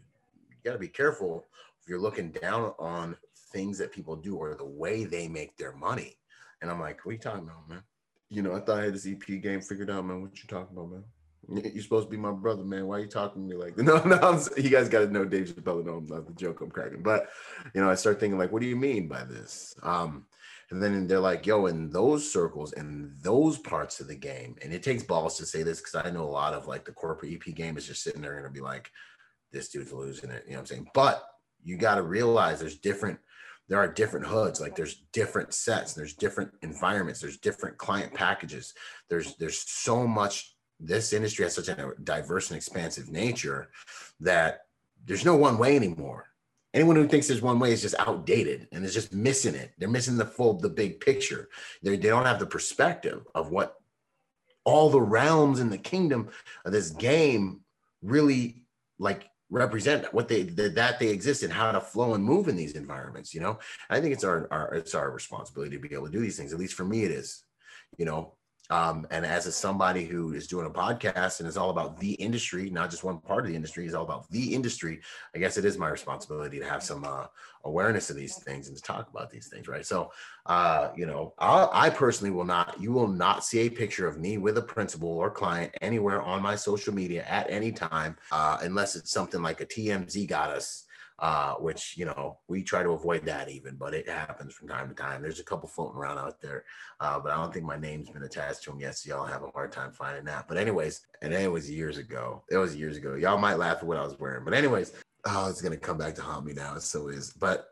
you 0.48 0.56
got 0.64 0.72
to 0.72 0.78
be 0.78 0.88
careful 0.88 1.44
if 1.80 1.88
you're 1.88 2.00
looking 2.00 2.32
down 2.32 2.72
on 2.78 3.16
things 3.52 3.78
that 3.78 3.92
people 3.92 4.16
do 4.16 4.36
or 4.36 4.56
the 4.56 4.64
way 4.64 5.04
they 5.04 5.28
make 5.28 5.56
their 5.56 5.72
money. 5.76 6.16
And 6.60 6.70
I'm 6.70 6.80
like, 6.80 7.04
what 7.04 7.10
are 7.10 7.14
you 7.14 7.20
talking 7.20 7.44
about, 7.44 7.68
man? 7.68 7.82
You 8.34 8.42
know, 8.42 8.54
I 8.54 8.60
thought 8.60 8.80
I 8.80 8.84
had 8.84 8.94
this 8.94 9.06
EP 9.06 9.40
game 9.40 9.60
figured 9.60 9.90
out, 9.90 10.04
man. 10.04 10.20
What 10.20 10.42
you 10.42 10.48
talking 10.48 10.76
about, 10.76 10.90
man? 10.90 11.04
You're 11.48 11.82
supposed 11.82 12.06
to 12.06 12.10
be 12.10 12.16
my 12.16 12.32
brother, 12.32 12.64
man. 12.64 12.86
Why 12.86 12.96
are 12.96 13.00
you 13.00 13.06
talking 13.06 13.42
to 13.42 13.54
me 13.54 13.62
like 13.62 13.76
no, 13.78 14.02
no? 14.02 14.16
I'm, 14.16 14.40
you 14.56 14.70
guys 14.70 14.88
got 14.88 15.00
to 15.00 15.10
know 15.10 15.24
Dave 15.24 15.48
Chappelle. 15.48 15.84
No, 15.84 15.96
I'm 15.98 16.06
not 16.06 16.26
the 16.26 16.32
joke 16.32 16.60
I'm 16.60 16.70
cracking. 16.70 17.02
But 17.02 17.28
you 17.74 17.80
know, 17.80 17.90
I 17.90 17.94
start 17.94 18.18
thinking 18.18 18.38
like, 18.38 18.50
what 18.50 18.62
do 18.62 18.68
you 18.68 18.76
mean 18.76 19.08
by 19.08 19.24
this? 19.24 19.74
Um, 19.82 20.26
and 20.70 20.82
then 20.82 21.06
they're 21.06 21.20
like, 21.20 21.46
yo, 21.46 21.66
in 21.66 21.90
those 21.90 22.30
circles 22.32 22.72
and 22.72 23.12
those 23.22 23.58
parts 23.58 24.00
of 24.00 24.08
the 24.08 24.14
game, 24.14 24.56
and 24.62 24.72
it 24.72 24.82
takes 24.82 25.02
balls 25.02 25.36
to 25.38 25.46
say 25.46 25.62
this 25.62 25.80
because 25.80 25.94
I 25.94 26.10
know 26.10 26.24
a 26.24 26.26
lot 26.26 26.54
of 26.54 26.66
like 26.66 26.84
the 26.84 26.92
corporate 26.92 27.32
EP 27.32 27.54
game 27.54 27.76
is 27.76 27.86
just 27.86 28.02
sitting 28.02 28.22
there 28.22 28.44
and 28.44 28.54
be 28.54 28.60
like, 28.60 28.90
this 29.52 29.68
dude's 29.68 29.92
losing 29.92 30.30
it. 30.30 30.44
You 30.46 30.52
know 30.52 30.56
what 30.56 30.60
I'm 30.60 30.66
saying? 30.66 30.86
But 30.94 31.22
you 31.62 31.76
got 31.76 31.96
to 31.96 32.02
realize 32.02 32.58
there's 32.58 32.78
different 32.78 33.18
there 33.68 33.78
are 33.78 33.88
different 33.88 34.26
hoods 34.26 34.60
like 34.60 34.76
there's 34.76 35.02
different 35.12 35.54
sets 35.54 35.94
there's 35.94 36.14
different 36.14 36.50
environments 36.62 37.20
there's 37.20 37.38
different 37.38 37.78
client 37.78 38.12
packages. 38.14 38.74
There's 39.08 39.36
there's 39.36 39.68
so 39.68 40.06
much 40.06 40.54
this 40.80 41.12
industry 41.12 41.44
has 41.44 41.54
such 41.54 41.68
a 41.68 41.92
diverse 42.02 42.50
and 42.50 42.56
expansive 42.56 43.10
nature 43.10 43.70
that 44.20 44.62
there's 45.04 45.24
no 45.24 45.36
one 45.36 45.58
way 45.58 45.76
anymore. 45.76 46.26
Anyone 46.72 46.96
who 46.96 47.06
thinks 47.06 47.28
there's 47.28 47.40
one 47.40 47.60
way 47.60 47.72
is 47.72 47.82
just 47.82 47.94
outdated 48.00 48.66
and 48.72 48.84
is 48.84 48.94
just 48.94 49.12
missing 49.12 49.54
it. 49.54 49.72
They're 49.78 49.88
missing 49.88 50.16
the 50.16 50.26
full 50.26 50.54
the 50.54 50.68
big 50.68 51.00
picture. 51.00 51.48
They, 51.82 51.96
they 51.96 52.08
don't 52.08 52.26
have 52.26 52.40
the 52.40 52.46
perspective 52.46 53.24
of 53.34 53.50
what 53.50 53.76
all 54.64 54.90
the 54.90 55.00
realms 55.00 55.60
in 55.60 55.70
the 55.70 55.78
kingdom 55.78 56.30
of 56.64 56.72
this 56.72 56.90
game 56.90 57.60
really 58.02 58.64
like 58.98 59.28
represent 59.54 60.12
what 60.12 60.28
they 60.28 60.42
that 60.42 60.98
they 60.98 61.08
exist 61.08 61.42
and 61.42 61.52
how 61.52 61.70
to 61.70 61.80
flow 61.80 62.14
and 62.14 62.24
move 62.24 62.48
in 62.48 62.56
these 62.56 62.74
environments 62.74 63.32
you 63.32 63.40
know? 63.40 63.58
I 63.88 64.00
think 64.00 64.12
it's 64.12 64.24
our, 64.24 64.48
our 64.50 64.74
it's 64.74 64.94
our 64.94 65.10
responsibility 65.10 65.76
to 65.76 65.82
be 65.82 65.94
able 65.94 66.06
to 66.06 66.12
do 66.12 66.20
these 66.20 66.36
things. 66.36 66.52
At 66.52 66.58
least 66.58 66.74
for 66.74 66.84
me 66.84 67.04
it 67.04 67.12
is 67.12 67.44
you 67.96 68.04
know 68.04 68.34
um, 68.70 69.06
and 69.10 69.26
as 69.26 69.46
a 69.46 69.52
somebody 69.52 70.04
who 70.04 70.32
is 70.32 70.46
doing 70.46 70.66
a 70.66 70.70
podcast 70.70 71.40
and 71.40 71.48
is 71.48 71.56
all 71.56 71.70
about 71.70 71.98
the 72.00 72.14
industry, 72.14 72.70
not 72.70 72.90
just 72.90 73.04
one 73.04 73.18
part 73.18 73.44
of 73.44 73.50
the 73.50 73.56
industry, 73.56 73.86
is 73.86 73.94
all 73.94 74.04
about 74.04 74.30
the 74.30 74.54
industry. 74.54 75.00
I 75.34 75.38
guess 75.38 75.58
it 75.58 75.66
is 75.66 75.76
my 75.76 75.88
responsibility 75.88 76.58
to 76.60 76.64
have 76.64 76.82
some 76.82 77.04
uh, 77.04 77.26
awareness 77.64 78.08
of 78.08 78.16
these 78.16 78.36
things 78.36 78.68
and 78.68 78.76
to 78.76 78.82
talk 78.82 79.08
about 79.10 79.30
these 79.30 79.48
things, 79.48 79.68
right? 79.68 79.84
So, 79.84 80.12
uh, 80.46 80.90
you 80.96 81.04
know, 81.04 81.34
I'll, 81.38 81.70
I 81.74 81.90
personally 81.90 82.30
will 82.30 82.44
not. 82.44 82.80
You 82.80 82.92
will 82.92 83.08
not 83.08 83.44
see 83.44 83.60
a 83.60 83.68
picture 83.68 84.08
of 84.08 84.18
me 84.18 84.38
with 84.38 84.56
a 84.56 84.62
principal 84.62 85.10
or 85.10 85.30
client 85.30 85.74
anywhere 85.82 86.22
on 86.22 86.42
my 86.42 86.56
social 86.56 86.94
media 86.94 87.24
at 87.28 87.50
any 87.50 87.70
time, 87.70 88.16
uh, 88.32 88.58
unless 88.62 88.96
it's 88.96 89.10
something 89.10 89.42
like 89.42 89.60
a 89.60 89.66
TMZ 89.66 90.26
got 90.26 90.50
us 90.50 90.84
uh, 91.20 91.54
which 91.54 91.96
you 91.96 92.04
know 92.04 92.38
we 92.48 92.62
try 92.62 92.82
to 92.82 92.90
avoid 92.90 93.24
that 93.24 93.48
even, 93.48 93.76
but 93.76 93.94
it 93.94 94.08
happens 94.08 94.52
from 94.52 94.68
time 94.68 94.88
to 94.88 94.94
time. 94.94 95.22
There's 95.22 95.40
a 95.40 95.44
couple 95.44 95.68
floating 95.68 95.96
around 95.96 96.18
out 96.18 96.40
there, 96.40 96.64
uh, 97.00 97.20
but 97.20 97.32
I 97.32 97.36
don't 97.36 97.52
think 97.52 97.64
my 97.64 97.78
name's 97.78 98.10
been 98.10 98.24
attached 98.24 98.64
to 98.64 98.70
them 98.70 98.80
yet, 98.80 98.96
so 98.96 99.08
y'all 99.10 99.26
have 99.26 99.42
a 99.42 99.50
hard 99.50 99.70
time 99.70 99.92
finding 99.92 100.24
that. 100.24 100.48
But 100.48 100.56
anyways, 100.56 101.06
and 101.22 101.32
it 101.32 101.50
was 101.50 101.70
years 101.70 101.98
ago. 101.98 102.42
It 102.50 102.56
was 102.56 102.74
years 102.74 102.96
ago. 102.96 103.14
Y'all 103.14 103.38
might 103.38 103.58
laugh 103.58 103.78
at 103.78 103.86
what 103.86 103.96
I 103.96 104.04
was 104.04 104.18
wearing, 104.18 104.44
but 104.44 104.54
anyways, 104.54 104.92
oh, 105.26 105.48
it's 105.48 105.62
gonna 105.62 105.76
come 105.76 105.98
back 105.98 106.14
to 106.16 106.22
haunt 106.22 106.46
me 106.46 106.52
now. 106.52 106.74
It 106.74 106.82
so 106.82 107.08
is, 107.08 107.32
but 107.32 107.68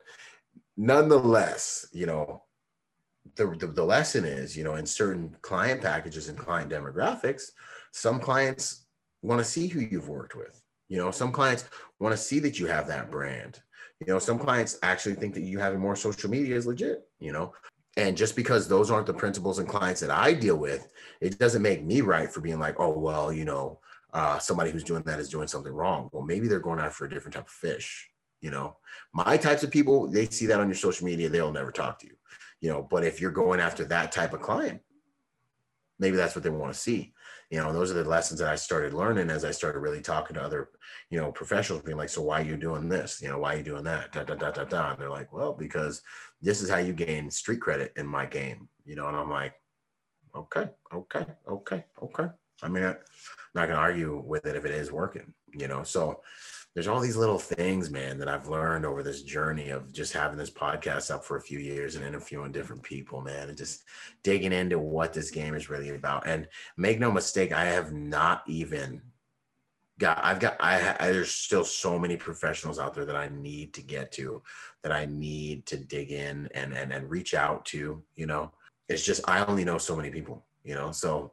nonetheless, 0.76 1.86
you 1.92 2.06
know. 2.06 2.42
The, 3.36 3.46
the, 3.56 3.68
the 3.68 3.84
lesson 3.84 4.24
is, 4.24 4.56
you 4.56 4.64
know, 4.64 4.74
in 4.74 4.84
certain 4.84 5.34
client 5.42 5.80
packages 5.80 6.28
and 6.28 6.36
client 6.36 6.70
demographics, 6.70 7.44
some 7.92 8.18
clients 8.18 8.84
want 9.22 9.38
to 9.38 9.44
see 9.44 9.68
who 9.68 9.80
you've 9.80 10.08
worked 10.08 10.34
with 10.34 10.61
you 10.92 10.98
know, 10.98 11.10
some 11.10 11.32
clients 11.32 11.64
want 12.00 12.12
to 12.12 12.22
see 12.22 12.38
that 12.40 12.58
you 12.58 12.66
have 12.66 12.86
that 12.88 13.10
brand. 13.10 13.62
You 14.00 14.12
know, 14.12 14.18
some 14.18 14.38
clients 14.38 14.78
actually 14.82 15.14
think 15.14 15.32
that 15.32 15.40
you 15.40 15.58
having 15.58 15.80
more 15.80 15.96
social 15.96 16.28
media 16.28 16.54
is 16.54 16.66
legit, 16.66 17.08
you 17.18 17.32
know. 17.32 17.54
And 17.96 18.14
just 18.14 18.36
because 18.36 18.68
those 18.68 18.90
aren't 18.90 19.06
the 19.06 19.14
principals 19.14 19.58
and 19.58 19.66
clients 19.66 20.02
that 20.02 20.10
I 20.10 20.34
deal 20.34 20.56
with, 20.56 20.92
it 21.22 21.38
doesn't 21.38 21.62
make 21.62 21.82
me 21.82 22.02
right 22.02 22.30
for 22.30 22.42
being 22.42 22.58
like, 22.58 22.78
oh, 22.78 22.90
well, 22.90 23.32
you 23.32 23.46
know, 23.46 23.80
uh, 24.12 24.38
somebody 24.38 24.70
who's 24.70 24.84
doing 24.84 25.02
that 25.04 25.18
is 25.18 25.30
doing 25.30 25.48
something 25.48 25.72
wrong. 25.72 26.10
Well, 26.12 26.24
maybe 26.24 26.46
they're 26.46 26.60
going 26.60 26.78
after 26.78 27.06
a 27.06 27.10
different 27.10 27.36
type 27.36 27.46
of 27.46 27.52
fish. 27.52 28.10
You 28.42 28.50
know, 28.50 28.76
my 29.14 29.38
types 29.38 29.62
of 29.62 29.70
people, 29.70 30.08
they 30.08 30.26
see 30.26 30.44
that 30.44 30.60
on 30.60 30.68
your 30.68 30.74
social 30.74 31.06
media, 31.06 31.30
they'll 31.30 31.52
never 31.52 31.72
talk 31.72 32.00
to 32.00 32.06
you. 32.06 32.16
You 32.60 32.68
know, 32.68 32.82
but 32.82 33.02
if 33.02 33.18
you're 33.18 33.30
going 33.30 33.60
after 33.60 33.84
that 33.86 34.12
type 34.12 34.34
of 34.34 34.42
client, 34.42 34.82
maybe 35.98 36.18
that's 36.18 36.34
what 36.34 36.44
they 36.44 36.50
want 36.50 36.74
to 36.74 36.78
see 36.78 37.14
you 37.52 37.58
know 37.58 37.72
those 37.72 37.90
are 37.90 38.02
the 38.02 38.08
lessons 38.08 38.40
that 38.40 38.48
i 38.48 38.56
started 38.56 38.94
learning 38.94 39.28
as 39.30 39.44
i 39.44 39.50
started 39.50 39.80
really 39.80 40.00
talking 40.00 40.34
to 40.34 40.42
other 40.42 40.70
you 41.10 41.20
know 41.20 41.30
professionals 41.30 41.82
being 41.82 41.98
like 41.98 42.08
so 42.08 42.22
why 42.22 42.40
are 42.40 42.44
you 42.44 42.56
doing 42.56 42.88
this? 42.88 43.20
You 43.20 43.28
know 43.28 43.38
why 43.38 43.54
are 43.54 43.58
you 43.58 43.62
doing 43.62 43.84
that? 43.84 44.12
Da, 44.12 44.24
da, 44.24 44.34
da, 44.34 44.50
da, 44.50 44.64
da. 44.64 44.90
and 44.92 44.98
they're 44.98 45.10
like 45.10 45.30
well 45.30 45.52
because 45.52 46.00
this 46.40 46.62
is 46.62 46.70
how 46.70 46.78
you 46.78 46.94
gain 46.94 47.30
street 47.30 47.60
credit 47.60 47.92
in 47.96 48.06
my 48.06 48.24
game 48.24 48.68
you 48.86 48.96
know 48.96 49.06
and 49.08 49.16
i'm 49.16 49.30
like 49.30 49.52
okay 50.34 50.70
okay 50.92 51.26
okay 51.46 51.84
okay. 52.02 52.26
I 52.62 52.68
mean 52.68 52.84
i'm 52.84 52.96
not 53.54 53.66
going 53.66 53.76
to 53.76 53.76
argue 53.76 54.22
with 54.26 54.46
it 54.46 54.56
if 54.56 54.64
it 54.64 54.70
is 54.70 54.90
working 54.90 55.34
you 55.54 55.68
know 55.68 55.82
so 55.82 56.22
there's 56.74 56.88
all 56.88 57.00
these 57.00 57.16
little 57.16 57.38
things, 57.38 57.90
man, 57.90 58.18
that 58.18 58.28
I've 58.28 58.48
learned 58.48 58.86
over 58.86 59.02
this 59.02 59.22
journey 59.22 59.70
of 59.70 59.92
just 59.92 60.14
having 60.14 60.38
this 60.38 60.50
podcast 60.50 61.10
up 61.10 61.24
for 61.24 61.36
a 61.36 61.42
few 61.42 61.58
years 61.58 61.96
and 61.96 62.04
interviewing 62.04 62.50
different 62.50 62.82
people, 62.82 63.20
man, 63.20 63.48
and 63.48 63.58
just 63.58 63.84
digging 64.22 64.52
into 64.52 64.78
what 64.78 65.12
this 65.12 65.30
game 65.30 65.54
is 65.54 65.68
really 65.68 65.90
about. 65.90 66.26
And 66.26 66.48
make 66.78 66.98
no 66.98 67.12
mistake, 67.12 67.52
I 67.52 67.66
have 67.66 67.92
not 67.92 68.42
even 68.46 69.02
got, 69.98 70.24
I've 70.24 70.40
got, 70.40 70.56
I, 70.60 70.96
I 70.98 71.12
there's 71.12 71.30
still 71.30 71.64
so 71.64 71.98
many 71.98 72.16
professionals 72.16 72.78
out 72.78 72.94
there 72.94 73.04
that 73.04 73.16
I 73.16 73.28
need 73.28 73.74
to 73.74 73.82
get 73.82 74.10
to, 74.12 74.42
that 74.82 74.92
I 74.92 75.04
need 75.04 75.66
to 75.66 75.76
dig 75.76 76.10
in 76.10 76.48
and 76.54 76.72
and 76.72 76.90
and 76.90 77.10
reach 77.10 77.34
out 77.34 77.66
to. 77.66 78.02
You 78.16 78.26
know, 78.26 78.50
it's 78.88 79.04
just 79.04 79.28
I 79.28 79.44
only 79.44 79.64
know 79.64 79.78
so 79.78 79.94
many 79.94 80.10
people. 80.10 80.44
You 80.64 80.74
know, 80.74 80.90
so 80.90 81.32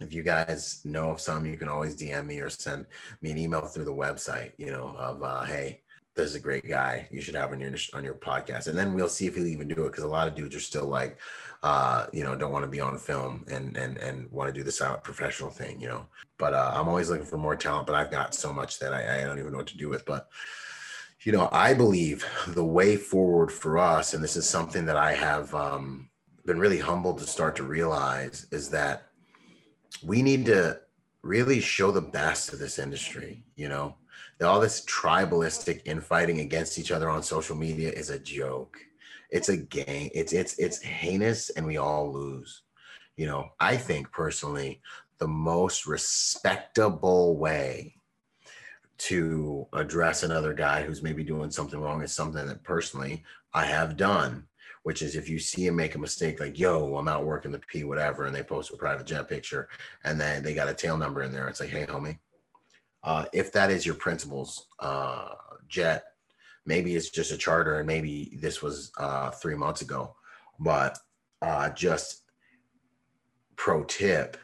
if 0.00 0.12
you 0.12 0.22
guys 0.22 0.80
know 0.84 1.10
of 1.10 1.20
some, 1.20 1.44
you 1.44 1.56
can 1.56 1.68
always 1.68 1.96
DM 1.96 2.26
me 2.26 2.40
or 2.40 2.50
send 2.50 2.86
me 3.20 3.30
an 3.30 3.38
email 3.38 3.62
through 3.62 3.84
the 3.84 3.92
website, 3.92 4.52
you 4.56 4.70
know, 4.70 4.94
of 4.96 5.22
uh, 5.22 5.42
hey, 5.44 5.80
this 6.14 6.30
is 6.30 6.34
a 6.34 6.40
great 6.40 6.68
guy. 6.68 7.08
You 7.10 7.20
should 7.20 7.34
have 7.34 7.52
on 7.52 7.60
your 7.60 7.74
on 7.94 8.04
your 8.04 8.14
podcast, 8.14 8.66
and 8.66 8.76
then 8.76 8.92
we'll 8.92 9.08
see 9.08 9.26
if 9.26 9.36
he'll 9.36 9.46
even 9.46 9.68
do 9.68 9.84
it. 9.84 9.90
Because 9.90 10.04
a 10.04 10.08
lot 10.08 10.28
of 10.28 10.34
dudes 10.34 10.54
are 10.54 10.60
still 10.60 10.86
like, 10.86 11.18
uh, 11.62 12.06
you 12.12 12.24
know, 12.24 12.34
don't 12.34 12.52
want 12.52 12.64
to 12.64 12.70
be 12.70 12.80
on 12.80 12.98
film 12.98 13.44
and 13.48 13.76
and 13.76 13.96
and 13.98 14.30
want 14.30 14.52
to 14.52 14.58
do 14.58 14.64
this 14.64 14.82
out 14.82 15.04
professional 15.04 15.48
thing, 15.48 15.80
you 15.80 15.88
know. 15.88 16.06
But 16.36 16.54
uh, 16.54 16.72
I'm 16.74 16.88
always 16.88 17.08
looking 17.08 17.24
for 17.24 17.38
more 17.38 17.56
talent. 17.56 17.86
But 17.86 17.94
I've 17.94 18.10
got 18.10 18.34
so 18.34 18.52
much 18.52 18.78
that 18.80 18.92
I, 18.92 19.22
I 19.22 19.24
don't 19.24 19.38
even 19.38 19.52
know 19.52 19.58
what 19.58 19.68
to 19.68 19.78
do 19.78 19.88
with. 19.88 20.04
But 20.04 20.28
you 21.22 21.32
know, 21.32 21.48
I 21.52 21.74
believe 21.74 22.26
the 22.48 22.64
way 22.64 22.96
forward 22.96 23.50
for 23.50 23.78
us, 23.78 24.14
and 24.14 24.22
this 24.22 24.36
is 24.36 24.48
something 24.48 24.86
that 24.86 24.96
I 24.96 25.14
have 25.14 25.54
um, 25.54 26.10
been 26.44 26.58
really 26.58 26.78
humbled 26.78 27.18
to 27.18 27.26
start 27.26 27.54
to 27.56 27.64
realize, 27.64 28.46
is 28.50 28.70
that 28.70 29.07
we 30.02 30.22
need 30.22 30.46
to 30.46 30.80
really 31.22 31.60
show 31.60 31.90
the 31.90 32.00
best 32.00 32.52
of 32.52 32.58
this 32.58 32.78
industry. 32.78 33.44
You 33.56 33.68
know, 33.68 33.96
all 34.42 34.60
this 34.60 34.84
tribalistic 34.84 35.82
infighting 35.84 36.40
against 36.40 36.78
each 36.78 36.92
other 36.92 37.08
on 37.08 37.22
social 37.22 37.56
media 37.56 37.90
is 37.90 38.10
a 38.10 38.18
joke. 38.18 38.78
It's 39.30 39.48
a 39.48 39.56
game. 39.56 40.10
It's 40.14 40.32
it's 40.32 40.58
it's 40.58 40.80
heinous, 40.80 41.50
and 41.50 41.66
we 41.66 41.76
all 41.76 42.12
lose. 42.12 42.62
You 43.16 43.26
know, 43.26 43.50
I 43.60 43.76
think 43.76 44.10
personally, 44.12 44.80
the 45.18 45.28
most 45.28 45.86
respectable 45.86 47.36
way 47.36 47.94
to 48.98 49.66
address 49.72 50.22
another 50.22 50.52
guy 50.52 50.82
who's 50.82 51.02
maybe 51.02 51.22
doing 51.22 51.50
something 51.50 51.80
wrong 51.80 52.02
is 52.02 52.12
something 52.12 52.46
that 52.46 52.64
personally 52.64 53.22
I 53.54 53.64
have 53.64 53.96
done 53.96 54.46
which 54.82 55.02
is 55.02 55.16
if 55.16 55.28
you 55.28 55.38
see 55.38 55.66
him 55.66 55.76
make 55.76 55.94
a 55.94 55.98
mistake, 55.98 56.40
like, 56.40 56.58
yo, 56.58 56.96
I'm 56.96 57.08
out 57.08 57.24
working 57.24 57.52
the 57.52 57.58
P, 57.58 57.84
whatever, 57.84 58.26
and 58.26 58.34
they 58.34 58.42
post 58.42 58.72
a 58.72 58.76
private 58.76 59.06
jet 59.06 59.28
picture 59.28 59.68
and 60.04 60.20
then 60.20 60.42
they 60.42 60.54
got 60.54 60.68
a 60.68 60.74
tail 60.74 60.96
number 60.96 61.22
in 61.22 61.32
there. 61.32 61.48
It's 61.48 61.60
like, 61.60 61.70
hey, 61.70 61.86
homie, 61.86 62.18
uh, 63.02 63.26
if 63.32 63.52
that 63.52 63.70
is 63.70 63.84
your 63.84 63.94
principal's 63.94 64.66
uh, 64.80 65.30
jet, 65.68 66.04
maybe 66.66 66.96
it's 66.96 67.10
just 67.10 67.32
a 67.32 67.36
charter 67.36 67.78
and 67.78 67.86
maybe 67.86 68.38
this 68.40 68.62
was 68.62 68.92
uh, 68.98 69.30
three 69.30 69.54
months 69.54 69.82
ago, 69.82 70.14
but 70.58 70.98
uh, 71.42 71.70
just 71.70 72.22
pro 73.56 73.84
tip 73.84 74.36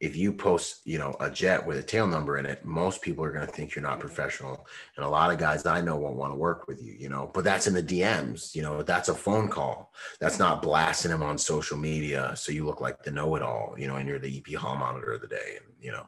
if 0.00 0.16
you 0.16 0.32
post, 0.32 0.82
you 0.84 0.98
know, 0.98 1.16
a 1.20 1.30
jet 1.30 1.66
with 1.66 1.78
a 1.78 1.82
tail 1.82 2.06
number 2.06 2.38
in 2.38 2.46
it, 2.46 2.64
most 2.64 3.00
people 3.00 3.24
are 3.24 3.32
going 3.32 3.46
to 3.46 3.52
think 3.52 3.74
you're 3.74 3.82
not 3.82 4.00
professional. 4.00 4.66
And 4.96 5.04
a 5.04 5.08
lot 5.08 5.32
of 5.32 5.38
guys 5.38 5.64
I 5.64 5.80
know 5.80 5.96
won't 5.96 6.16
want 6.16 6.32
to 6.32 6.38
work 6.38 6.68
with 6.68 6.82
you, 6.82 6.94
you 6.98 7.08
know, 7.08 7.30
but 7.32 7.44
that's 7.44 7.66
in 7.66 7.74
the 7.74 7.82
DMs, 7.82 8.54
you 8.54 8.62
know, 8.62 8.82
that's 8.82 9.08
a 9.08 9.14
phone 9.14 9.48
call. 9.48 9.92
That's 10.20 10.38
not 10.38 10.62
blasting 10.62 11.10
them 11.10 11.22
on 11.22 11.38
social 11.38 11.78
media. 11.78 12.32
So 12.36 12.52
you 12.52 12.66
look 12.66 12.80
like 12.80 13.02
the 13.02 13.10
know 13.10 13.34
it 13.36 13.42
all, 13.42 13.74
you 13.78 13.86
know, 13.86 13.96
and 13.96 14.08
you're 14.08 14.18
the 14.18 14.38
EP 14.38 14.54
hall 14.54 14.76
monitor 14.76 15.12
of 15.12 15.22
the 15.22 15.28
day. 15.28 15.58
And, 15.60 15.72
you 15.80 15.92
know, 15.92 16.06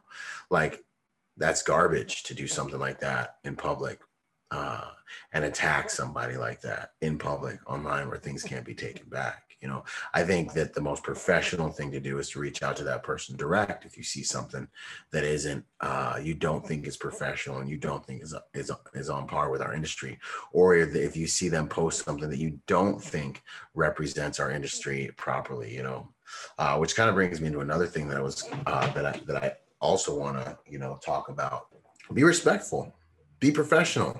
like 0.49 0.83
that's 1.37 1.63
garbage 1.63 2.23
to 2.23 2.33
do 2.33 2.47
something 2.47 2.79
like 2.79 2.99
that 2.99 3.37
in 3.43 3.55
public 3.55 4.01
uh, 4.51 4.89
and 5.33 5.45
attack 5.45 5.89
somebody 5.89 6.37
like 6.37 6.61
that 6.61 6.91
in 7.01 7.17
public 7.17 7.59
online 7.69 8.07
where 8.07 8.17
things 8.17 8.43
can't 8.43 8.65
be 8.65 8.75
taken 8.75 9.07
back 9.09 9.48
you 9.61 9.67
know 9.67 9.83
i 10.13 10.23
think 10.23 10.53
that 10.53 10.73
the 10.73 10.81
most 10.81 11.03
professional 11.03 11.69
thing 11.69 11.91
to 11.91 11.99
do 11.99 12.17
is 12.19 12.29
to 12.29 12.39
reach 12.39 12.63
out 12.63 12.75
to 12.75 12.83
that 12.83 13.03
person 13.03 13.35
direct 13.35 13.85
if 13.85 13.97
you 13.97 14.03
see 14.03 14.23
something 14.23 14.67
that 15.11 15.23
isn't 15.23 15.63
uh, 15.81 16.19
you 16.21 16.33
don't 16.33 16.65
think 16.65 16.85
is 16.85 16.97
professional 16.97 17.59
and 17.59 17.69
you 17.69 17.77
don't 17.77 18.05
think 18.05 18.21
is, 18.21 18.35
is, 18.53 18.71
is 18.93 19.09
on 19.09 19.25
par 19.27 19.49
with 19.49 19.61
our 19.61 19.73
industry. 19.73 20.19
Or 20.51 20.75
if 20.75 21.15
you 21.15 21.25
see 21.25 21.47
them 21.47 21.67
post 21.67 22.03
something 22.03 22.29
that 22.29 22.39
you 22.39 22.59
don't 22.67 23.01
think 23.01 23.41
represents 23.73 24.39
our 24.39 24.51
industry 24.51 25.09
properly 25.17 25.73
you 25.73 25.83
know 25.83 26.09
uh, 26.57 26.77
which 26.77 26.95
kind 26.95 27.09
of 27.09 27.15
brings 27.15 27.41
me 27.41 27.49
to 27.49 27.61
another 27.61 27.87
thing 27.87 28.07
that 28.07 28.17
I 28.17 28.21
was 28.21 28.47
uh, 28.65 28.91
that 28.93 29.05
I 29.05 29.19
that 29.25 29.43
I 29.43 29.53
also 29.81 30.17
want 30.17 30.37
to 30.37 30.57
you 30.67 30.79
know 30.79 30.99
talk 31.03 31.29
about. 31.29 31.67
Be 32.13 32.23
respectful, 32.23 32.95
be 33.39 33.51
professional, 33.51 34.19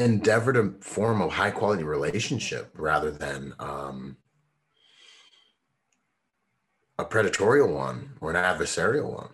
endeavor 0.00 0.52
to 0.52 0.74
form 0.80 1.20
a 1.20 1.28
high 1.28 1.50
quality 1.50 1.84
relationship 1.84 2.70
rather 2.74 3.10
than 3.10 3.54
um, 3.58 4.16
a 6.98 7.04
predatory 7.04 7.62
one 7.62 8.14
or 8.20 8.30
an 8.30 8.36
adversarial 8.36 9.12
one. 9.12 9.30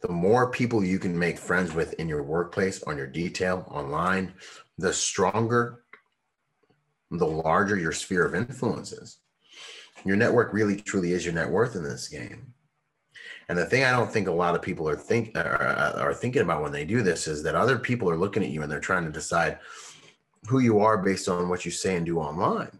The 0.00 0.12
more 0.12 0.50
people 0.50 0.84
you 0.84 0.98
can 0.98 1.18
make 1.18 1.38
friends 1.38 1.72
with 1.72 1.94
in 1.94 2.08
your 2.08 2.22
workplace, 2.22 2.82
on 2.82 2.96
your 2.96 3.06
detail, 3.06 3.66
online, 3.70 4.34
the 4.78 4.92
stronger, 4.92 5.82
the 7.10 7.26
larger 7.26 7.78
your 7.78 7.92
sphere 7.92 8.26
of 8.26 8.34
influence 8.34 8.92
is. 8.92 9.18
Your 10.04 10.16
network 10.16 10.52
really 10.52 10.76
truly 10.76 11.12
is 11.12 11.24
your 11.24 11.34
net 11.34 11.50
worth 11.50 11.74
in 11.74 11.82
this 11.82 12.08
game. 12.08 12.52
And 13.48 13.56
the 13.56 13.66
thing 13.66 13.84
I 13.84 13.92
don't 13.92 14.10
think 14.10 14.26
a 14.26 14.32
lot 14.32 14.54
of 14.54 14.62
people 14.62 14.88
are 14.88 14.96
think 14.96 15.36
are, 15.36 15.96
are 15.98 16.14
thinking 16.14 16.42
about 16.42 16.62
when 16.62 16.72
they 16.72 16.84
do 16.84 17.02
this 17.02 17.28
is 17.28 17.42
that 17.44 17.54
other 17.54 17.78
people 17.78 18.10
are 18.10 18.16
looking 18.16 18.42
at 18.42 18.50
you 18.50 18.62
and 18.62 18.70
they're 18.70 18.80
trying 18.80 19.04
to 19.04 19.12
decide 19.12 19.58
who 20.48 20.58
you 20.58 20.80
are 20.80 20.98
based 20.98 21.28
on 21.28 21.48
what 21.48 21.64
you 21.64 21.70
say 21.70 21.96
and 21.96 22.06
do 22.06 22.18
online, 22.18 22.78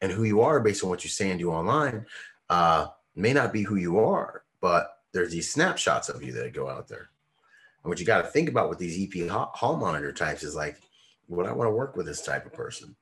and 0.00 0.12
who 0.12 0.24
you 0.24 0.40
are 0.40 0.60
based 0.60 0.84
on 0.84 0.90
what 0.90 1.04
you 1.04 1.10
say 1.10 1.30
and 1.30 1.38
do 1.38 1.50
online 1.50 2.06
uh, 2.50 2.86
may 3.16 3.32
not 3.32 3.52
be 3.52 3.62
who 3.62 3.76
you 3.76 3.98
are, 3.98 4.44
but 4.60 4.98
there's 5.12 5.32
these 5.32 5.52
snapshots 5.52 6.08
of 6.08 6.22
you 6.22 6.32
that 6.32 6.52
go 6.52 6.68
out 6.68 6.88
there. 6.88 7.08
And 7.82 7.90
what 7.90 8.00
you 8.00 8.06
got 8.06 8.22
to 8.22 8.28
think 8.28 8.48
about 8.48 8.68
with 8.68 8.78
these 8.78 8.98
EP 8.98 9.28
hall 9.28 9.76
monitor 9.76 10.12
types 10.12 10.42
is 10.42 10.54
like, 10.54 10.80
would 11.28 11.46
I 11.46 11.52
want 11.52 11.68
to 11.68 11.74
work 11.74 11.96
with 11.96 12.06
this 12.06 12.22
type 12.22 12.46
of 12.46 12.52
person? 12.52 12.96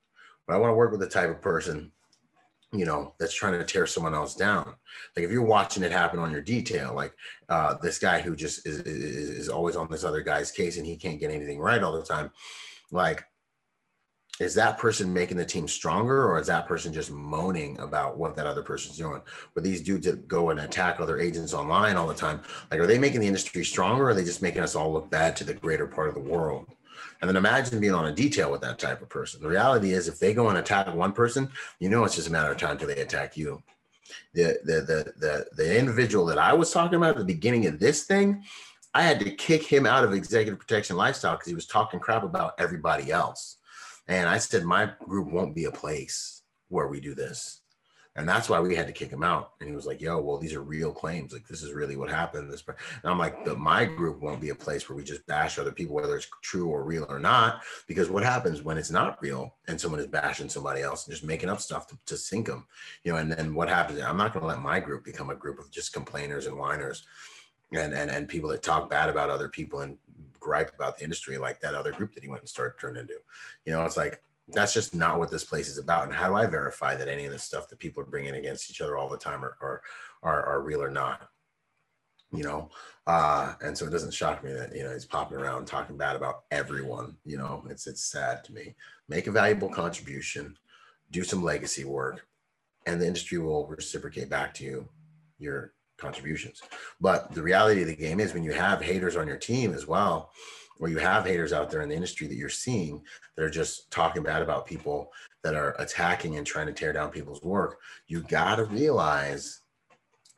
But 0.46 0.54
I 0.54 0.58
want 0.58 0.70
to 0.70 0.76
work 0.76 0.90
with 0.90 1.00
the 1.00 1.08
type 1.08 1.30
of 1.30 1.40
person 1.40 1.92
you 2.72 2.86
know 2.86 3.14
that's 3.18 3.34
trying 3.34 3.58
to 3.58 3.64
tear 3.64 3.86
someone 3.86 4.14
else 4.14 4.34
down. 4.34 4.74
Like 5.16 5.24
if 5.24 5.30
you're 5.30 5.42
watching 5.42 5.82
it 5.82 5.92
happen 5.92 6.18
on 6.18 6.32
your 6.32 6.40
detail 6.40 6.94
like 6.94 7.14
uh, 7.48 7.74
this 7.82 7.98
guy 7.98 8.20
who 8.20 8.34
just 8.34 8.66
is, 8.66 8.80
is, 8.80 9.30
is 9.30 9.48
always 9.48 9.76
on 9.76 9.88
this 9.90 10.04
other 10.04 10.22
guy's 10.22 10.50
case 10.50 10.78
and 10.78 10.86
he 10.86 10.96
can't 10.96 11.20
get 11.20 11.30
anything 11.30 11.58
right 11.58 11.82
all 11.82 11.92
the 11.92 12.02
time 12.02 12.30
like 12.90 13.24
is 14.40 14.54
that 14.54 14.78
person 14.78 15.12
making 15.12 15.36
the 15.36 15.44
team 15.44 15.68
stronger 15.68 16.26
or 16.26 16.40
is 16.40 16.46
that 16.46 16.66
person 16.66 16.92
just 16.92 17.10
moaning 17.10 17.78
about 17.78 18.16
what 18.16 18.34
that 18.34 18.46
other 18.46 18.62
person's 18.62 18.96
doing? 18.96 19.20
But 19.54 19.62
these 19.62 19.82
dudes 19.82 20.06
that 20.06 20.26
go 20.26 20.50
and 20.50 20.60
attack 20.60 20.98
other 20.98 21.20
agents 21.20 21.52
online 21.52 21.96
all 21.96 22.06
the 22.06 22.14
time 22.14 22.40
like 22.70 22.80
are 22.80 22.86
they 22.86 22.98
making 22.98 23.20
the 23.20 23.26
industry 23.26 23.64
stronger 23.64 24.04
or 24.04 24.10
are 24.10 24.14
they 24.14 24.24
just 24.24 24.42
making 24.42 24.62
us 24.62 24.74
all 24.74 24.92
look 24.92 25.10
bad 25.10 25.36
to 25.36 25.44
the 25.44 25.54
greater 25.54 25.86
part 25.86 26.08
of 26.08 26.14
the 26.14 26.20
world 26.20 26.66
and 27.22 27.28
then 27.28 27.36
imagine 27.36 27.80
being 27.80 27.94
on 27.94 28.06
a 28.06 28.12
detail 28.12 28.50
with 28.50 28.60
that 28.62 28.80
type 28.80 29.00
of 29.00 29.08
person. 29.08 29.40
The 29.40 29.48
reality 29.48 29.92
is, 29.92 30.08
if 30.08 30.18
they 30.18 30.34
go 30.34 30.48
and 30.48 30.58
attack 30.58 30.92
one 30.92 31.12
person, 31.12 31.48
you 31.78 31.88
know 31.88 32.04
it's 32.04 32.16
just 32.16 32.28
a 32.28 32.32
matter 32.32 32.50
of 32.50 32.58
time 32.58 32.76
till 32.76 32.88
they 32.88 33.00
attack 33.00 33.36
you. 33.36 33.62
The 34.34 34.58
the 34.64 34.80
the 34.80 35.12
the 35.16 35.46
the 35.56 35.78
individual 35.78 36.26
that 36.26 36.38
I 36.38 36.52
was 36.52 36.72
talking 36.72 36.96
about 36.96 37.10
at 37.10 37.18
the 37.18 37.24
beginning 37.24 37.66
of 37.66 37.78
this 37.78 38.04
thing, 38.04 38.42
I 38.92 39.02
had 39.02 39.20
to 39.20 39.30
kick 39.30 39.62
him 39.62 39.86
out 39.86 40.04
of 40.04 40.12
executive 40.12 40.58
protection 40.58 40.96
lifestyle 40.96 41.34
because 41.36 41.48
he 41.48 41.54
was 41.54 41.66
talking 41.66 42.00
crap 42.00 42.24
about 42.24 42.54
everybody 42.58 43.10
else. 43.12 43.56
And 44.08 44.28
I 44.28 44.38
said, 44.38 44.64
my 44.64 44.90
group 45.04 45.30
won't 45.32 45.54
be 45.54 45.64
a 45.64 45.70
place 45.70 46.42
where 46.68 46.88
we 46.88 47.00
do 47.00 47.14
this 47.14 47.61
and 48.14 48.28
that's 48.28 48.48
why 48.48 48.60
we 48.60 48.74
had 48.74 48.86
to 48.86 48.92
kick 48.92 49.10
him 49.10 49.22
out. 49.22 49.52
And 49.60 49.68
he 49.68 49.74
was 49.74 49.86
like, 49.86 50.00
"Yo, 50.00 50.20
well, 50.20 50.38
these 50.38 50.54
are 50.54 50.62
real 50.62 50.92
claims. 50.92 51.32
Like, 51.32 51.48
this 51.48 51.62
is 51.62 51.72
really 51.72 51.96
what 51.96 52.10
happened." 52.10 52.52
This, 52.52 52.62
and 52.66 52.76
I'm 53.04 53.18
like, 53.18 53.44
"The 53.44 53.54
my 53.56 53.84
group 53.84 54.20
won't 54.20 54.40
be 54.40 54.50
a 54.50 54.54
place 54.54 54.88
where 54.88 54.96
we 54.96 55.02
just 55.02 55.26
bash 55.26 55.58
other 55.58 55.72
people, 55.72 55.94
whether 55.94 56.16
it's 56.16 56.28
true 56.42 56.68
or 56.68 56.84
real 56.84 57.06
or 57.08 57.18
not, 57.18 57.62
because 57.86 58.10
what 58.10 58.22
happens 58.22 58.62
when 58.62 58.76
it's 58.76 58.90
not 58.90 59.20
real 59.22 59.54
and 59.66 59.80
someone 59.80 60.00
is 60.00 60.06
bashing 60.06 60.48
somebody 60.48 60.82
else 60.82 61.06
and 61.06 61.14
just 61.14 61.24
making 61.24 61.48
up 61.48 61.60
stuff 61.60 61.86
to, 61.86 61.98
to 62.06 62.16
sink 62.16 62.46
them, 62.46 62.66
you 63.02 63.12
know? 63.12 63.18
And 63.18 63.32
then 63.32 63.54
what 63.54 63.68
happens? 63.68 64.00
I'm 64.00 64.16
not 64.16 64.32
going 64.32 64.42
to 64.42 64.48
let 64.48 64.60
my 64.60 64.78
group 64.80 65.04
become 65.04 65.30
a 65.30 65.34
group 65.34 65.58
of 65.58 65.70
just 65.70 65.92
complainers 65.92 66.46
and 66.46 66.58
whiners, 66.58 67.06
and 67.72 67.94
and 67.94 68.10
and 68.10 68.28
people 68.28 68.50
that 68.50 68.62
talk 68.62 68.90
bad 68.90 69.08
about 69.08 69.30
other 69.30 69.48
people 69.48 69.80
and 69.80 69.96
gripe 70.38 70.74
about 70.74 70.98
the 70.98 71.04
industry 71.04 71.38
like 71.38 71.60
that 71.60 71.74
other 71.74 71.92
group 71.92 72.12
that 72.14 72.22
he 72.22 72.28
went 72.28 72.42
and 72.42 72.48
started 72.48 72.78
turning 72.78 73.02
into. 73.02 73.14
You 73.64 73.72
know, 73.72 73.84
it's 73.84 73.96
like 73.96 74.22
that's 74.48 74.74
just 74.74 74.94
not 74.94 75.18
what 75.18 75.30
this 75.30 75.44
place 75.44 75.68
is 75.68 75.78
about. 75.78 76.04
And 76.04 76.12
how 76.12 76.28
do 76.28 76.34
I 76.34 76.46
verify 76.46 76.94
that 76.96 77.08
any 77.08 77.26
of 77.26 77.32
the 77.32 77.38
stuff 77.38 77.68
that 77.68 77.78
people 77.78 78.02
are 78.02 78.06
bringing 78.06 78.34
against 78.34 78.70
each 78.70 78.80
other 78.80 78.96
all 78.96 79.08
the 79.08 79.16
time 79.16 79.44
are 79.44 79.56
are 79.60 79.82
are, 80.22 80.44
are 80.44 80.62
real 80.62 80.82
or 80.82 80.90
not? 80.90 81.28
You 82.32 82.44
know, 82.44 82.70
uh, 83.06 83.54
and 83.60 83.76
so 83.76 83.86
it 83.86 83.90
doesn't 83.90 84.14
shock 84.14 84.42
me 84.42 84.52
that 84.52 84.74
you 84.74 84.82
know 84.82 84.92
he's 84.92 85.04
popping 85.04 85.38
around 85.38 85.66
talking 85.66 85.96
bad 85.96 86.16
about 86.16 86.44
everyone. 86.50 87.16
You 87.24 87.38
know, 87.38 87.64
it's 87.68 87.86
it's 87.86 88.04
sad 88.04 88.42
to 88.44 88.52
me. 88.52 88.74
Make 89.08 89.26
a 89.26 89.32
valuable 89.32 89.68
contribution, 89.68 90.56
do 91.10 91.24
some 91.24 91.42
legacy 91.42 91.84
work, 91.84 92.26
and 92.86 93.00
the 93.00 93.06
industry 93.06 93.38
will 93.38 93.66
reciprocate 93.66 94.30
back 94.30 94.54
to 94.54 94.64
you 94.64 94.88
your 95.38 95.74
contributions. 95.98 96.62
But 97.00 97.32
the 97.32 97.42
reality 97.42 97.82
of 97.82 97.88
the 97.88 97.96
game 97.96 98.18
is 98.18 98.34
when 98.34 98.44
you 98.44 98.52
have 98.52 98.80
haters 98.80 99.16
on 99.16 99.28
your 99.28 99.36
team 99.36 99.74
as 99.74 99.86
well, 99.86 100.32
or 100.80 100.88
you 100.88 100.98
have 100.98 101.26
haters 101.26 101.52
out 101.52 101.70
there 101.70 101.82
in 101.82 101.88
the 101.88 101.94
industry 101.94 102.26
that 102.26 102.36
you're 102.36 102.48
seeing 102.48 103.02
that 103.36 103.44
are 103.44 103.50
just 103.50 103.90
talking 103.90 104.22
bad 104.22 104.42
about 104.42 104.66
people 104.66 105.12
that 105.44 105.54
are 105.54 105.74
attacking 105.78 106.36
and 106.36 106.46
trying 106.46 106.66
to 106.66 106.72
tear 106.72 106.92
down 106.92 107.10
people's 107.10 107.42
work, 107.42 107.78
you 108.06 108.22
got 108.22 108.56
to 108.56 108.64
realize 108.64 109.60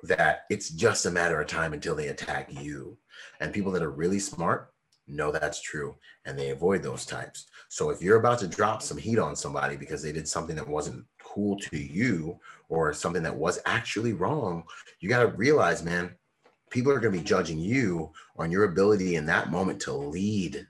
that 0.02 0.42
it's 0.50 0.70
just 0.70 1.06
a 1.06 1.10
matter 1.10 1.40
of 1.40 1.46
time 1.46 1.72
until 1.72 1.94
they 1.94 2.08
attack 2.08 2.52
you. 2.62 2.96
And 3.40 3.52
people 3.52 3.72
that 3.72 3.82
are 3.82 3.90
really 3.90 4.18
smart 4.18 4.70
know 5.06 5.30
that's 5.30 5.60
true 5.60 5.96
and 6.24 6.38
they 6.38 6.50
avoid 6.50 6.82
those 6.82 7.04
types. 7.04 7.46
So 7.68 7.90
if 7.90 8.02
you're 8.02 8.18
about 8.18 8.38
to 8.40 8.48
drop 8.48 8.82
some 8.82 8.96
heat 8.96 9.18
on 9.18 9.36
somebody 9.36 9.76
because 9.76 10.02
they 10.02 10.12
did 10.12 10.28
something 10.28 10.56
that 10.56 10.68
wasn't 10.68 11.04
cool 11.22 11.58
to 11.58 11.76
you 11.76 12.38
or 12.68 12.92
something 12.92 13.22
that 13.22 13.36
was 13.36 13.58
actually 13.66 14.12
wrong, 14.12 14.64
you 15.00 15.08
got 15.08 15.20
to 15.20 15.28
realize, 15.28 15.82
man, 15.82 16.14
people 16.70 16.92
are 16.92 17.00
going 17.00 17.12
to 17.12 17.18
be 17.18 17.24
judging 17.24 17.58
you 17.58 18.10
on 18.36 18.50
your 18.50 18.64
ability 18.64 19.16
in 19.16 19.26
that 19.26 19.50
moment 19.50 19.80
to 19.80 19.92
lead 19.92 20.66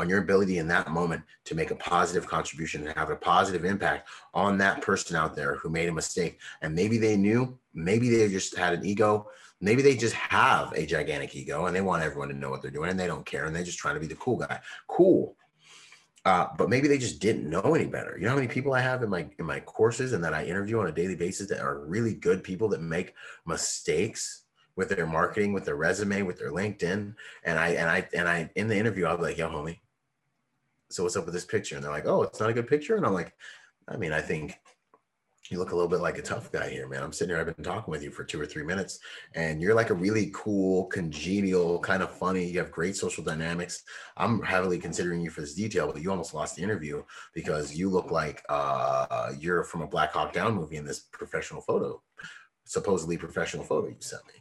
on 0.00 0.08
your 0.08 0.20
ability 0.20 0.58
in 0.58 0.66
that 0.66 0.90
moment 0.90 1.22
to 1.44 1.54
make 1.54 1.70
a 1.70 1.74
positive 1.74 2.26
contribution 2.26 2.86
and 2.86 2.96
have 2.96 3.10
a 3.10 3.16
positive 3.16 3.66
impact 3.66 4.08
on 4.32 4.56
that 4.56 4.80
person 4.80 5.14
out 5.14 5.36
there 5.36 5.56
who 5.56 5.68
made 5.68 5.88
a 5.88 5.92
mistake. 5.92 6.40
And 6.62 6.74
maybe 6.74 6.96
they 6.96 7.16
knew, 7.16 7.58
maybe 7.74 8.08
they 8.08 8.28
just 8.28 8.56
had 8.56 8.72
an 8.72 8.84
ego, 8.84 9.28
maybe 9.60 9.82
they 9.82 9.94
just 9.94 10.14
have 10.14 10.72
a 10.72 10.86
gigantic 10.86 11.36
ego 11.36 11.66
and 11.66 11.76
they 11.76 11.82
want 11.82 12.02
everyone 12.02 12.28
to 12.28 12.34
know 12.34 12.48
what 12.48 12.62
they're 12.62 12.70
doing 12.70 12.88
and 12.88 12.98
they 12.98 13.06
don't 13.06 13.26
care 13.26 13.44
and 13.44 13.54
they're 13.54 13.62
just 13.62 13.78
trying 13.78 13.94
to 13.94 14.00
be 14.00 14.06
the 14.06 14.14
cool 14.16 14.38
guy. 14.38 14.58
Cool. 14.88 15.36
Uh, 16.24 16.46
but 16.56 16.68
maybe 16.68 16.88
they 16.88 16.98
just 16.98 17.20
didn't 17.20 17.48
know 17.48 17.74
any 17.74 17.86
better. 17.86 18.16
You 18.16 18.24
know 18.24 18.30
how 18.30 18.36
many 18.36 18.48
people 18.48 18.74
I 18.74 18.80
have 18.80 19.02
in 19.02 19.08
my 19.08 19.26
in 19.38 19.46
my 19.46 19.60
courses 19.60 20.12
and 20.12 20.22
that 20.22 20.34
I 20.34 20.44
interview 20.44 20.78
on 20.78 20.86
a 20.86 20.92
daily 20.92 21.14
basis 21.14 21.48
that 21.48 21.60
are 21.60 21.80
really 21.86 22.14
good 22.14 22.44
people 22.44 22.68
that 22.70 22.82
make 22.82 23.14
mistakes 23.46 24.44
with 24.80 24.88
their 24.88 25.06
marketing, 25.06 25.52
with 25.52 25.64
their 25.64 25.76
resume, 25.76 26.22
with 26.22 26.38
their 26.38 26.50
LinkedIn. 26.50 27.14
And 27.44 27.58
I 27.58 27.68
and 27.68 27.88
I 27.88 28.08
and 28.12 28.28
I 28.28 28.50
in 28.56 28.66
the 28.66 28.76
interview, 28.76 29.04
I'll 29.04 29.16
be 29.16 29.22
like, 29.22 29.38
yo, 29.38 29.48
homie, 29.48 29.78
so 30.88 31.04
what's 31.04 31.16
up 31.16 31.26
with 31.26 31.34
this 31.34 31.44
picture? 31.44 31.76
And 31.76 31.84
they're 31.84 31.92
like, 31.92 32.06
oh, 32.06 32.22
it's 32.22 32.40
not 32.40 32.50
a 32.50 32.54
good 32.54 32.66
picture. 32.66 32.96
And 32.96 33.06
I'm 33.06 33.14
like, 33.14 33.34
I 33.86 33.96
mean, 33.96 34.12
I 34.12 34.20
think 34.20 34.58
you 35.50 35.58
look 35.58 35.72
a 35.72 35.74
little 35.74 35.90
bit 35.90 36.00
like 36.00 36.16
a 36.16 36.22
tough 36.22 36.52
guy 36.52 36.70
here, 36.70 36.88
man. 36.88 37.02
I'm 37.02 37.12
sitting 37.12 37.34
here, 37.34 37.40
I've 37.40 37.54
been 37.54 37.64
talking 37.64 37.90
with 37.90 38.04
you 38.04 38.10
for 38.10 38.22
two 38.22 38.40
or 38.40 38.46
three 38.46 38.62
minutes, 38.62 39.00
and 39.34 39.60
you're 39.60 39.74
like 39.74 39.90
a 39.90 39.94
really 39.94 40.30
cool, 40.32 40.86
congenial, 40.86 41.80
kind 41.80 42.02
of 42.02 42.10
funny. 42.10 42.44
You 42.44 42.60
have 42.60 42.70
great 42.70 42.96
social 42.96 43.24
dynamics. 43.24 43.82
I'm 44.16 44.42
heavily 44.42 44.78
considering 44.78 45.20
you 45.20 45.30
for 45.30 45.40
this 45.40 45.54
detail, 45.54 45.92
but 45.92 46.02
you 46.02 46.10
almost 46.10 46.34
lost 46.34 46.56
the 46.56 46.62
interview 46.62 47.02
because 47.34 47.74
you 47.74 47.90
look 47.90 48.12
like 48.12 48.42
uh, 48.48 49.32
you're 49.38 49.64
from 49.64 49.82
a 49.82 49.88
Black 49.88 50.12
Hawk 50.12 50.32
Down 50.32 50.54
movie 50.54 50.76
in 50.76 50.84
this 50.84 51.00
professional 51.00 51.60
photo, 51.60 52.00
supposedly 52.64 53.16
professional 53.16 53.64
photo 53.64 53.88
you 53.88 53.96
sent 53.98 54.24
me. 54.28 54.39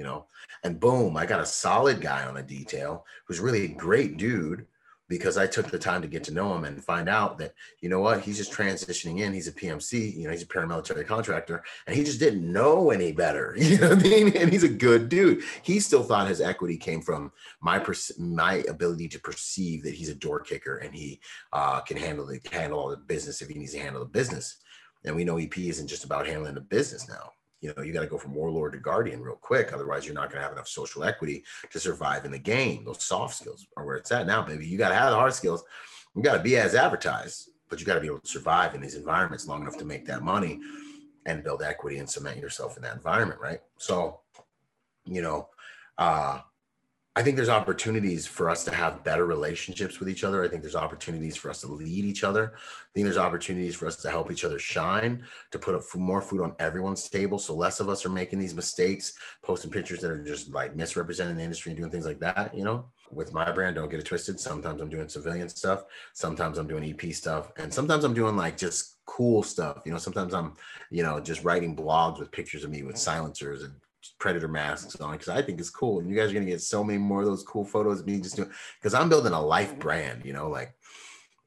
You 0.00 0.06
know, 0.06 0.24
and 0.64 0.80
boom, 0.80 1.14
I 1.14 1.26
got 1.26 1.42
a 1.42 1.46
solid 1.46 2.00
guy 2.00 2.24
on 2.24 2.38
a 2.38 2.42
detail 2.42 3.04
who's 3.26 3.38
really 3.38 3.66
a 3.66 3.68
great 3.68 4.16
dude 4.16 4.66
because 5.10 5.36
I 5.36 5.46
took 5.46 5.66
the 5.66 5.78
time 5.78 6.00
to 6.00 6.08
get 6.08 6.24
to 6.24 6.32
know 6.32 6.54
him 6.54 6.64
and 6.64 6.82
find 6.82 7.06
out 7.06 7.36
that, 7.36 7.52
you 7.82 7.90
know 7.90 8.00
what, 8.00 8.22
he's 8.22 8.38
just 8.38 8.50
transitioning 8.50 9.20
in. 9.20 9.34
He's 9.34 9.46
a 9.46 9.52
PMC, 9.52 10.16
you 10.16 10.24
know, 10.24 10.30
he's 10.30 10.44
a 10.44 10.46
paramilitary 10.46 11.06
contractor, 11.06 11.62
and 11.86 11.94
he 11.94 12.02
just 12.02 12.18
didn't 12.18 12.50
know 12.50 12.92
any 12.92 13.12
better. 13.12 13.54
You 13.60 13.76
know 13.76 13.90
what 13.90 13.98
I 13.98 14.02
mean? 14.08 14.34
And 14.38 14.50
he's 14.50 14.62
a 14.62 14.70
good 14.70 15.10
dude. 15.10 15.42
He 15.62 15.80
still 15.80 16.02
thought 16.02 16.28
his 16.28 16.40
equity 16.40 16.78
came 16.78 17.02
from 17.02 17.30
my 17.60 17.84
my 18.16 18.64
ability 18.70 19.08
to 19.08 19.20
perceive 19.20 19.82
that 19.82 19.92
he's 19.92 20.08
a 20.08 20.14
door 20.14 20.40
kicker 20.40 20.78
and 20.78 20.94
he 20.94 21.20
uh, 21.52 21.80
can 21.80 21.98
handle 21.98 22.24
the 22.24 22.40
handle 22.50 22.78
all 22.78 22.88
the 22.88 22.96
business 22.96 23.42
if 23.42 23.48
he 23.48 23.58
needs 23.58 23.74
to 23.74 23.80
handle 23.80 24.00
the 24.00 24.08
business. 24.08 24.56
And 25.04 25.14
we 25.14 25.24
know 25.24 25.36
EP 25.36 25.58
isn't 25.58 25.88
just 25.88 26.04
about 26.04 26.26
handling 26.26 26.54
the 26.54 26.62
business 26.62 27.06
now 27.06 27.32
you 27.60 27.72
know 27.76 27.82
you 27.82 27.92
got 27.92 28.00
to 28.00 28.06
go 28.06 28.18
from 28.18 28.34
warlord 28.34 28.72
to 28.72 28.78
guardian 28.78 29.20
real 29.20 29.36
quick 29.36 29.72
otherwise 29.72 30.06
you're 30.06 30.14
not 30.14 30.28
going 30.30 30.36
to 30.36 30.42
have 30.42 30.52
enough 30.52 30.68
social 30.68 31.04
equity 31.04 31.44
to 31.70 31.78
survive 31.78 32.24
in 32.24 32.30
the 32.30 32.38
game. 32.38 32.84
Those 32.84 33.02
soft 33.02 33.36
skills 33.36 33.66
are 33.76 33.84
where 33.84 33.96
it's 33.96 34.12
at. 34.12 34.26
Now 34.26 34.42
baby 34.42 34.66
you 34.66 34.78
got 34.78 34.90
to 34.90 34.94
have 34.94 35.10
the 35.10 35.16
hard 35.16 35.34
skills 35.34 35.64
you 36.14 36.22
got 36.22 36.36
to 36.36 36.42
be 36.42 36.56
as 36.56 36.74
advertised 36.74 37.50
but 37.68 37.78
you 37.78 37.86
got 37.86 37.94
to 37.94 38.00
be 38.00 38.08
able 38.08 38.20
to 38.20 38.28
survive 38.28 38.74
in 38.74 38.80
these 38.80 38.96
environments 38.96 39.46
long 39.46 39.62
enough 39.62 39.78
to 39.78 39.84
make 39.84 40.04
that 40.06 40.22
money 40.22 40.60
and 41.26 41.44
build 41.44 41.62
equity 41.62 41.98
and 41.98 42.08
cement 42.08 42.38
yourself 42.38 42.76
in 42.76 42.82
that 42.82 42.96
environment 42.96 43.40
right? 43.40 43.60
So 43.76 44.20
you 45.04 45.22
know 45.22 45.48
uh 45.98 46.40
I 47.16 47.24
think 47.24 47.34
there's 47.34 47.48
opportunities 47.48 48.24
for 48.24 48.48
us 48.48 48.62
to 48.64 48.74
have 48.74 49.02
better 49.02 49.26
relationships 49.26 49.98
with 49.98 50.08
each 50.08 50.22
other. 50.22 50.44
I 50.44 50.48
think 50.48 50.62
there's 50.62 50.76
opportunities 50.76 51.36
for 51.36 51.50
us 51.50 51.60
to 51.62 51.66
lead 51.66 52.04
each 52.04 52.22
other. 52.22 52.52
I 52.54 52.88
think 52.94 53.04
there's 53.04 53.18
opportunities 53.18 53.74
for 53.74 53.88
us 53.88 53.96
to 53.96 54.10
help 54.10 54.30
each 54.30 54.44
other 54.44 54.60
shine, 54.60 55.24
to 55.50 55.58
put 55.58 55.74
up 55.74 55.82
more 55.96 56.22
food 56.22 56.40
on 56.40 56.54
everyone's 56.60 57.08
table. 57.08 57.40
So 57.40 57.52
less 57.52 57.80
of 57.80 57.88
us 57.88 58.06
are 58.06 58.10
making 58.10 58.38
these 58.38 58.54
mistakes, 58.54 59.14
posting 59.42 59.72
pictures 59.72 60.00
that 60.02 60.12
are 60.12 60.22
just 60.22 60.54
like 60.54 60.76
misrepresenting 60.76 61.36
the 61.36 61.42
industry 61.42 61.70
and 61.70 61.78
doing 61.78 61.90
things 61.90 62.06
like 62.06 62.20
that. 62.20 62.54
You 62.54 62.62
know, 62.62 62.84
with 63.10 63.32
my 63.34 63.50
brand, 63.50 63.74
don't 63.74 63.90
get 63.90 63.98
it 63.98 64.06
twisted. 64.06 64.38
Sometimes 64.38 64.80
I'm 64.80 64.88
doing 64.88 65.08
civilian 65.08 65.48
stuff. 65.48 65.86
Sometimes 66.12 66.58
I'm 66.58 66.68
doing 66.68 66.84
EP 66.84 67.12
stuff. 67.12 67.50
And 67.56 67.74
sometimes 67.74 68.04
I'm 68.04 68.14
doing 68.14 68.36
like 68.36 68.56
just 68.56 68.98
cool 69.06 69.42
stuff. 69.42 69.82
You 69.84 69.90
know, 69.90 69.98
sometimes 69.98 70.32
I'm, 70.32 70.54
you 70.92 71.02
know, 71.02 71.18
just 71.18 71.42
writing 71.42 71.74
blogs 71.74 72.20
with 72.20 72.30
pictures 72.30 72.62
of 72.62 72.70
me 72.70 72.84
with 72.84 72.96
silencers 72.96 73.64
and 73.64 73.74
predator 74.18 74.48
masks 74.48 75.00
on 75.00 75.12
because 75.12 75.28
I 75.28 75.42
think 75.42 75.60
it's 75.60 75.70
cool. 75.70 76.00
And 76.00 76.08
you 76.08 76.16
guys 76.16 76.30
are 76.30 76.34
gonna 76.34 76.46
get 76.46 76.62
so 76.62 76.84
many 76.84 76.98
more 76.98 77.20
of 77.20 77.26
those 77.26 77.42
cool 77.42 77.64
photos 77.64 78.00
of 78.00 78.06
me 78.06 78.20
just 78.20 78.36
doing 78.36 78.50
because 78.78 78.94
I'm 78.94 79.08
building 79.08 79.32
a 79.32 79.40
life 79.40 79.78
brand, 79.78 80.24
you 80.24 80.32
know, 80.32 80.48
like 80.48 80.74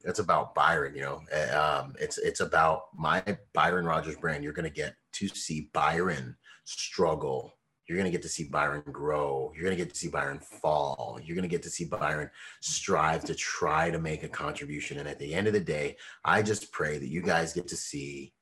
it's 0.04 0.18
about 0.18 0.54
Byron, 0.54 0.94
you 0.94 1.02
know. 1.02 1.22
Eh, 1.30 1.50
um, 1.50 1.94
it's 1.98 2.18
it's 2.18 2.40
about 2.40 2.84
my 2.96 3.22
Byron 3.52 3.86
Rogers 3.86 4.16
brand. 4.16 4.44
You're 4.44 4.52
gonna 4.52 4.70
get 4.70 4.94
to 5.14 5.28
see 5.28 5.70
Byron 5.72 6.36
struggle. 6.64 7.52
You're 7.88 7.98
gonna 7.98 8.10
get 8.10 8.22
to 8.22 8.28
see 8.28 8.44
Byron 8.44 8.82
grow. 8.92 9.52
You're 9.54 9.64
gonna 9.64 9.76
get 9.76 9.90
to 9.90 9.96
see 9.96 10.08
Byron 10.08 10.40
fall. 10.40 11.18
You're 11.22 11.36
gonna 11.36 11.48
get 11.48 11.62
to 11.64 11.70
see 11.70 11.84
Byron 11.84 12.30
strive 12.60 13.24
to 13.24 13.34
try 13.34 13.90
to 13.90 13.98
make 13.98 14.22
a 14.22 14.28
contribution. 14.28 14.98
And 14.98 15.08
at 15.08 15.18
the 15.18 15.34
end 15.34 15.46
of 15.46 15.52
the 15.52 15.60
day, 15.60 15.96
I 16.24 16.42
just 16.42 16.72
pray 16.72 16.98
that 16.98 17.10
you 17.10 17.22
guys 17.22 17.52
get 17.52 17.68
to 17.68 17.76
see 17.76 18.32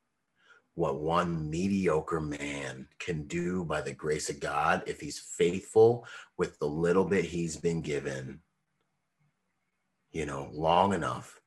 what 0.75 0.99
one 0.99 1.49
mediocre 1.49 2.19
man 2.19 2.87
can 2.99 3.23
do 3.27 3.63
by 3.63 3.81
the 3.81 3.93
grace 3.93 4.29
of 4.29 4.39
God 4.39 4.83
if 4.87 4.99
he's 4.99 5.19
faithful 5.19 6.05
with 6.37 6.57
the 6.59 6.67
little 6.67 7.05
bit 7.05 7.25
he's 7.25 7.55
been 7.55 7.81
given, 7.81 8.39
you 10.11 10.25
know, 10.25 10.49
long 10.51 10.93
enough 10.93 11.39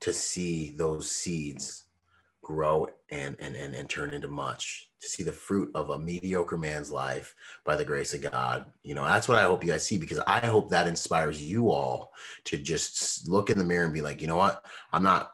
to 0.00 0.12
see 0.12 0.74
those 0.76 1.10
seeds 1.10 1.84
grow 2.42 2.86
and, 3.10 3.36
and, 3.40 3.56
and, 3.56 3.74
and 3.74 3.88
turn 3.88 4.12
into 4.12 4.28
much, 4.28 4.90
to 5.00 5.08
see 5.08 5.22
the 5.22 5.32
fruit 5.32 5.70
of 5.74 5.88
a 5.88 5.98
mediocre 5.98 6.58
man's 6.58 6.90
life 6.90 7.34
by 7.64 7.74
the 7.74 7.84
grace 7.84 8.12
of 8.12 8.20
God. 8.20 8.66
You 8.82 8.94
know, 8.94 9.04
that's 9.04 9.28
what 9.28 9.38
I 9.38 9.44
hope 9.44 9.64
you 9.64 9.70
guys 9.70 9.86
see 9.86 9.96
because 9.96 10.20
I 10.26 10.40
hope 10.40 10.68
that 10.70 10.86
inspires 10.86 11.42
you 11.42 11.70
all 11.70 12.12
to 12.44 12.58
just 12.58 13.26
look 13.28 13.48
in 13.48 13.58
the 13.58 13.64
mirror 13.64 13.84
and 13.84 13.94
be 13.94 14.02
like, 14.02 14.20
you 14.20 14.26
know 14.26 14.36
what? 14.36 14.62
I'm 14.92 15.02
not 15.02 15.33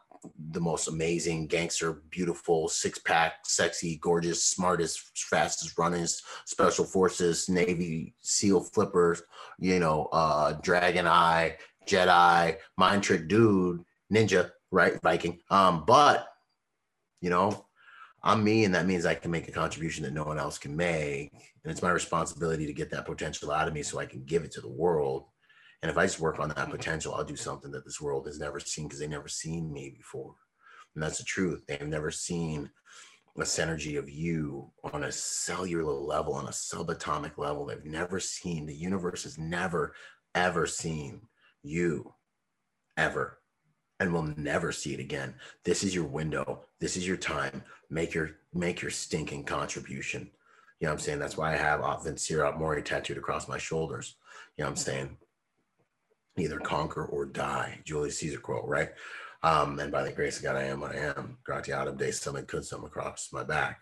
the 0.51 0.59
most 0.59 0.87
amazing 0.87 1.47
gangster, 1.47 2.03
beautiful, 2.09 2.67
six 2.67 2.99
pack, 2.99 3.45
sexy, 3.45 3.97
gorgeous, 3.97 4.43
smartest, 4.43 5.17
fastest, 5.17 5.77
runners, 5.77 6.21
special 6.45 6.85
forces, 6.85 7.49
Navy 7.49 8.13
SEAL 8.21 8.61
flippers, 8.61 9.23
you 9.59 9.79
know, 9.79 10.09
uh, 10.11 10.53
Dragon 10.61 11.07
Eye, 11.07 11.57
Jedi, 11.87 12.57
mind 12.77 13.03
trick 13.03 13.27
dude, 13.27 13.83
ninja, 14.13 14.51
right? 14.71 15.01
Viking. 15.01 15.39
Um, 15.49 15.83
but 15.85 16.27
you 17.21 17.29
know, 17.29 17.65
I'm 18.23 18.43
me, 18.43 18.65
and 18.65 18.75
that 18.75 18.85
means 18.85 19.05
I 19.05 19.15
can 19.15 19.31
make 19.31 19.47
a 19.47 19.51
contribution 19.51 20.03
that 20.03 20.13
no 20.13 20.23
one 20.23 20.37
else 20.37 20.57
can 20.57 20.75
make. 20.75 21.31
And 21.63 21.71
it's 21.71 21.81
my 21.81 21.91
responsibility 21.91 22.65
to 22.65 22.73
get 22.73 22.91
that 22.91 23.05
potential 23.05 23.51
out 23.51 23.67
of 23.67 23.73
me 23.73 23.83
so 23.83 23.99
I 23.99 24.05
can 24.05 24.23
give 24.25 24.43
it 24.43 24.51
to 24.53 24.61
the 24.61 24.67
world. 24.67 25.25
And 25.81 25.89
if 25.89 25.97
I 25.97 26.05
just 26.05 26.19
work 26.19 26.39
on 26.39 26.49
that 26.49 26.69
potential, 26.69 27.13
I'll 27.13 27.23
do 27.23 27.35
something 27.35 27.71
that 27.71 27.85
this 27.85 27.99
world 27.99 28.27
has 28.27 28.39
never 28.39 28.59
seen 28.59 28.85
because 28.85 28.99
they 28.99 29.07
never 29.07 29.27
seen 29.27 29.71
me 29.71 29.93
before. 29.97 30.35
And 30.95 31.03
that's 31.03 31.17
the 31.17 31.23
truth. 31.23 31.63
They've 31.67 31.81
never 31.87 32.11
seen 32.11 32.69
a 33.37 33.41
synergy 33.41 33.97
of 33.97 34.09
you 34.09 34.71
on 34.93 35.05
a 35.05 35.11
cellular 35.11 35.83
level, 35.93 36.33
on 36.33 36.45
a 36.45 36.51
subatomic 36.51 37.37
level. 37.37 37.65
They've 37.65 37.85
never 37.85 38.19
seen, 38.19 38.65
the 38.65 38.75
universe 38.75 39.23
has 39.23 39.37
never, 39.37 39.95
ever 40.35 40.67
seen 40.67 41.21
you 41.63 42.13
ever 42.97 43.39
and 43.99 44.11
will 44.11 44.33
never 44.35 44.71
see 44.71 44.93
it 44.93 44.99
again. 44.99 45.35
This 45.63 45.83
is 45.83 45.93
your 45.93 46.05
window. 46.05 46.65
This 46.79 46.97
is 46.97 47.07
your 47.07 47.17
time. 47.17 47.63
Make 47.89 48.13
your 48.13 48.31
make 48.53 48.81
your 48.81 48.91
stinking 48.91 49.43
contribution. 49.43 50.31
You 50.79 50.87
know 50.87 50.93
what 50.93 50.93
I'm 50.93 50.99
saying? 50.99 51.19
That's 51.19 51.37
why 51.37 51.53
I 51.53 51.57
have 51.57 52.03
Vincere 52.03 52.51
Mori 52.57 52.81
tattooed 52.81 53.17
across 53.17 53.47
my 53.47 53.59
shoulders. 53.59 54.15
You 54.57 54.63
know 54.63 54.69
what 54.69 54.71
I'm 54.71 54.83
saying? 54.83 55.17
Either 56.37 56.59
conquer 56.59 57.05
or 57.05 57.25
die. 57.25 57.79
Julius 57.85 58.19
Caesar 58.19 58.39
quote, 58.39 58.65
right? 58.65 58.89
Um, 59.43 59.79
and 59.79 59.91
by 59.91 60.03
the 60.03 60.11
grace 60.11 60.37
of 60.37 60.43
God, 60.43 60.55
I 60.55 60.63
am 60.63 60.81
what 60.81 60.95
I 60.95 61.13
am. 61.17 61.37
Gratiatum 61.47 61.97
Dei 61.97 62.11
summit 62.11 62.47
could 62.47 62.65
some 62.65 62.83
across 62.83 63.29
my 63.33 63.43
back. 63.43 63.81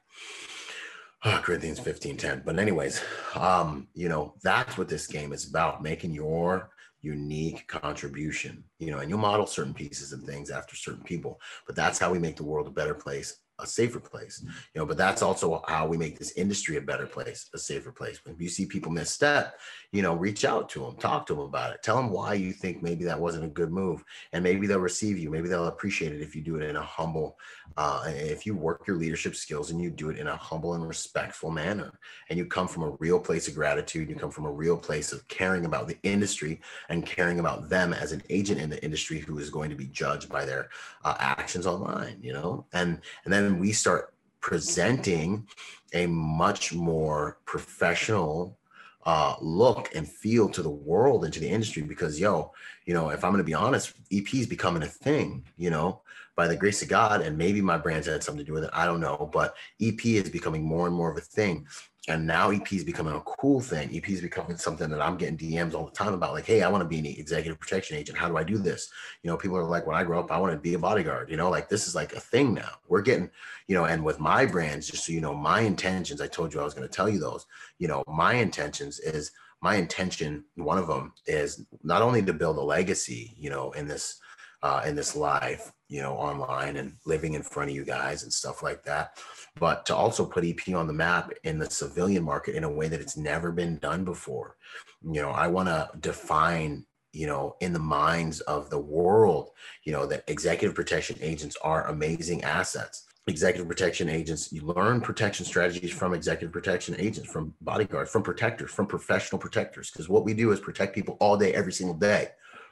Oh, 1.25 1.41
Corinthians 1.43 1.79
15 1.79 2.15
10. 2.15 2.43
But, 2.45 2.59
anyways, 2.59 3.03
um, 3.35 3.89
you 3.93 4.07
know, 4.07 4.35
that's 4.41 4.77
what 4.77 4.87
this 4.87 5.05
game 5.05 5.33
is 5.33 5.49
about 5.49 5.83
making 5.83 6.13
your 6.13 6.69
unique 7.01 7.67
contribution, 7.67 8.63
you 8.79 8.91
know, 8.91 8.99
and 8.99 9.09
you'll 9.09 9.19
model 9.19 9.45
certain 9.45 9.73
pieces 9.73 10.13
and 10.13 10.25
things 10.25 10.49
after 10.49 10.75
certain 10.75 11.03
people. 11.03 11.39
But 11.65 11.75
that's 11.75 11.99
how 11.99 12.11
we 12.11 12.19
make 12.19 12.37
the 12.37 12.43
world 12.43 12.67
a 12.67 12.71
better 12.71 12.93
place 12.93 13.37
a 13.59 13.67
safer 13.67 13.99
place 13.99 14.43
you 14.43 14.79
know 14.79 14.85
but 14.85 14.97
that's 14.97 15.21
also 15.21 15.63
how 15.67 15.87
we 15.87 15.97
make 15.97 16.17
this 16.17 16.31
industry 16.33 16.77
a 16.77 16.81
better 16.81 17.05
place 17.05 17.49
a 17.53 17.57
safer 17.57 17.91
place. 17.91 18.19
When 18.25 18.35
you 18.39 18.49
see 18.49 18.65
people 18.65 18.91
misstep 18.91 19.59
you 19.91 20.01
know 20.01 20.15
reach 20.15 20.45
out 20.45 20.69
to 20.69 20.79
them 20.81 20.95
talk 20.97 21.25
to 21.27 21.33
them 21.33 21.43
about 21.43 21.73
it. 21.73 21.83
Tell 21.83 21.95
them 21.95 22.09
why 22.09 22.33
you 22.33 22.51
think 22.51 22.81
maybe 22.81 23.05
that 23.05 23.19
wasn't 23.19 23.45
a 23.45 23.49
good 23.49 23.71
move 23.71 24.03
and 24.33 24.43
maybe 24.43 24.67
they'll 24.67 24.79
receive 24.79 25.17
you. 25.17 25.29
Maybe 25.29 25.49
they'll 25.49 25.67
appreciate 25.67 26.13
it 26.13 26.21
if 26.21 26.35
you 26.35 26.41
do 26.41 26.55
it 26.57 26.63
in 26.63 26.75
a 26.75 26.81
humble 26.81 27.37
uh, 27.77 28.03
if 28.07 28.45
you 28.45 28.55
work 28.55 28.87
your 28.87 28.97
leadership 28.97 29.35
skills 29.35 29.71
and 29.71 29.81
you 29.81 29.89
do 29.89 30.09
it 30.09 30.17
in 30.17 30.27
a 30.27 30.35
humble 30.35 30.73
and 30.73 30.87
respectful 30.87 31.51
manner 31.51 31.99
and 32.29 32.37
you 32.37 32.45
come 32.45 32.67
from 32.67 32.83
a 32.83 32.95
real 32.99 33.19
place 33.19 33.47
of 33.47 33.55
gratitude 33.55 34.09
you 34.09 34.15
come 34.15 34.31
from 34.31 34.45
a 34.45 34.51
real 34.51 34.77
place 34.77 35.11
of 35.11 35.27
caring 35.27 35.65
about 35.65 35.87
the 35.87 35.97
industry 36.03 36.59
and 36.89 37.05
caring 37.05 37.39
about 37.39 37.69
them 37.69 37.93
as 37.93 38.11
an 38.11 38.21
agent 38.29 38.59
in 38.59 38.69
the 38.69 38.83
industry 38.83 39.19
who 39.19 39.37
is 39.37 39.49
going 39.49 39.69
to 39.69 39.75
be 39.75 39.87
judged 39.87 40.29
by 40.29 40.45
their 40.45 40.69
uh, 41.05 41.15
actions 41.19 41.67
online 41.67 42.17
you 42.21 42.33
know? 42.33 42.65
And 42.73 43.01
and 43.23 43.33
then 43.33 43.48
we 43.57 43.71
start 43.71 44.13
presenting 44.41 45.47
a 45.93 46.05
much 46.07 46.73
more 46.73 47.39
professional 47.45 48.57
uh, 49.05 49.35
look 49.41 49.89
and 49.95 50.07
feel 50.07 50.49
to 50.49 50.61
the 50.61 50.69
world 50.69 51.23
and 51.23 51.33
to 51.33 51.39
the 51.39 51.49
industry 51.49 51.81
because 51.81 52.19
yo 52.19 52.51
you 52.85 52.93
know 52.93 53.09
if 53.09 53.23
i'm 53.23 53.31
going 53.31 53.39
to 53.39 53.43
be 53.43 53.53
honest 53.53 53.93
ep 54.11 54.33
is 54.33 54.45
becoming 54.45 54.83
a 54.83 54.87
thing 54.87 55.43
you 55.57 55.69
know 55.69 56.01
by 56.35 56.47
the 56.47 56.55
grace 56.55 56.81
of 56.81 56.89
god 56.89 57.21
and 57.21 57.37
maybe 57.37 57.61
my 57.61 57.77
brand's 57.77 58.07
had 58.07 58.21
something 58.21 58.45
to 58.45 58.45
do 58.45 58.53
with 58.53 58.65
it 58.65 58.69
i 58.73 58.85
don't 58.85 58.99
know 58.99 59.29
but 59.33 59.55
ep 59.81 60.05
is 60.05 60.29
becoming 60.29 60.63
more 60.63 60.85
and 60.85 60.95
more 60.95 61.09
of 61.09 61.17
a 61.17 61.21
thing 61.21 61.65
and 62.09 62.25
now 62.25 62.49
EP 62.49 62.73
is 62.73 62.83
becoming 62.83 63.15
a 63.15 63.21
cool 63.21 63.61
thing. 63.61 63.95
EP 63.95 64.09
is 64.09 64.21
becoming 64.21 64.57
something 64.57 64.89
that 64.89 65.01
I'm 65.01 65.15
getting 65.15 65.37
DMs 65.37 65.73
all 65.73 65.85
the 65.85 65.91
time 65.91 66.13
about, 66.13 66.33
like, 66.33 66.45
hey, 66.45 66.63
I 66.63 66.69
want 66.69 66.81
to 66.81 66.87
be 66.87 66.99
an 66.99 67.05
executive 67.05 67.59
protection 67.59 67.97
agent. 67.97 68.17
How 68.17 68.27
do 68.27 68.37
I 68.37 68.43
do 68.43 68.57
this? 68.57 68.89
You 69.21 69.29
know, 69.29 69.37
people 69.37 69.57
are 69.57 69.63
like, 69.63 69.85
when 69.85 69.95
I 69.95 70.03
grow 70.03 70.19
up, 70.19 70.31
I 70.31 70.39
want 70.39 70.51
to 70.53 70.59
be 70.59 70.73
a 70.73 70.79
bodyguard. 70.79 71.29
You 71.29 71.37
know, 71.37 71.49
like 71.49 71.69
this 71.69 71.87
is 71.87 71.95
like 71.95 72.13
a 72.13 72.19
thing 72.19 72.53
now. 72.53 72.71
We're 72.87 73.01
getting, 73.01 73.29
you 73.67 73.75
know, 73.75 73.85
and 73.85 74.03
with 74.03 74.19
my 74.19 74.45
brands, 74.45 74.87
just 74.87 75.05
so 75.05 75.11
you 75.11 75.21
know, 75.21 75.35
my 75.35 75.61
intentions. 75.61 76.19
I 76.19 76.27
told 76.27 76.53
you 76.53 76.59
I 76.59 76.63
was 76.63 76.73
going 76.73 76.87
to 76.87 76.93
tell 76.93 77.07
you 77.07 77.19
those. 77.19 77.45
You 77.77 77.87
know, 77.87 78.03
my 78.07 78.33
intentions 78.33 78.99
is 78.99 79.31
my 79.61 79.75
intention. 79.75 80.43
One 80.55 80.77
of 80.77 80.87
them 80.87 81.13
is 81.27 81.65
not 81.83 82.01
only 82.01 82.23
to 82.23 82.33
build 82.33 82.57
a 82.57 82.61
legacy, 82.61 83.35
you 83.37 83.49
know, 83.49 83.71
in 83.71 83.87
this 83.87 84.19
uh, 84.63 84.81
in 84.85 84.95
this 84.95 85.15
life, 85.15 85.71
you 85.89 86.01
know, 86.01 86.13
online 86.13 86.77
and 86.77 86.93
living 87.05 87.33
in 87.33 87.43
front 87.43 87.69
of 87.69 87.75
you 87.75 87.83
guys 87.83 88.23
and 88.23 88.31
stuff 88.31 88.63
like 88.63 88.83
that 88.83 89.17
but 89.59 89.85
to 89.85 89.95
also 89.95 90.25
put 90.25 90.45
EP 90.45 90.73
on 90.73 90.87
the 90.87 90.93
map 90.93 91.31
in 91.43 91.59
the 91.59 91.69
civilian 91.69 92.23
market 92.23 92.55
in 92.55 92.63
a 92.63 92.69
way 92.69 92.87
that 92.87 93.01
it's 93.01 93.17
never 93.17 93.51
been 93.51 93.77
done 93.77 94.03
before. 94.03 94.55
You 95.03 95.21
know, 95.21 95.29
I 95.29 95.47
want 95.47 95.67
to 95.67 95.89
define, 95.99 96.85
you 97.11 97.27
know, 97.27 97.55
in 97.59 97.73
the 97.73 97.79
minds 97.79 98.39
of 98.41 98.69
the 98.69 98.79
world, 98.79 99.51
you 99.83 99.91
know, 99.91 100.05
that 100.05 100.23
executive 100.27 100.75
protection 100.75 101.17
agents 101.21 101.57
are 101.61 101.87
amazing 101.87 102.43
assets. 102.43 103.05
Executive 103.27 103.67
protection 103.67 104.09
agents, 104.09 104.51
you 104.51 104.61
learn 104.61 105.01
protection 105.01 105.45
strategies 105.45 105.91
from 105.91 106.13
executive 106.13 106.51
protection 106.51 106.95
agents, 106.97 107.29
from 107.31 107.53
bodyguards, 107.61 108.09
from 108.09 108.23
protectors, 108.23 108.71
from 108.71 108.87
professional 108.87 109.37
protectors. 109.37 109.91
Because 109.91 110.09
what 110.09 110.25
we 110.25 110.33
do 110.33 110.51
is 110.51 110.59
protect 110.59 110.95
people 110.95 111.15
all 111.19 111.37
day, 111.37 111.53
every 111.53 111.73
single 111.73 111.95
day 111.95 112.29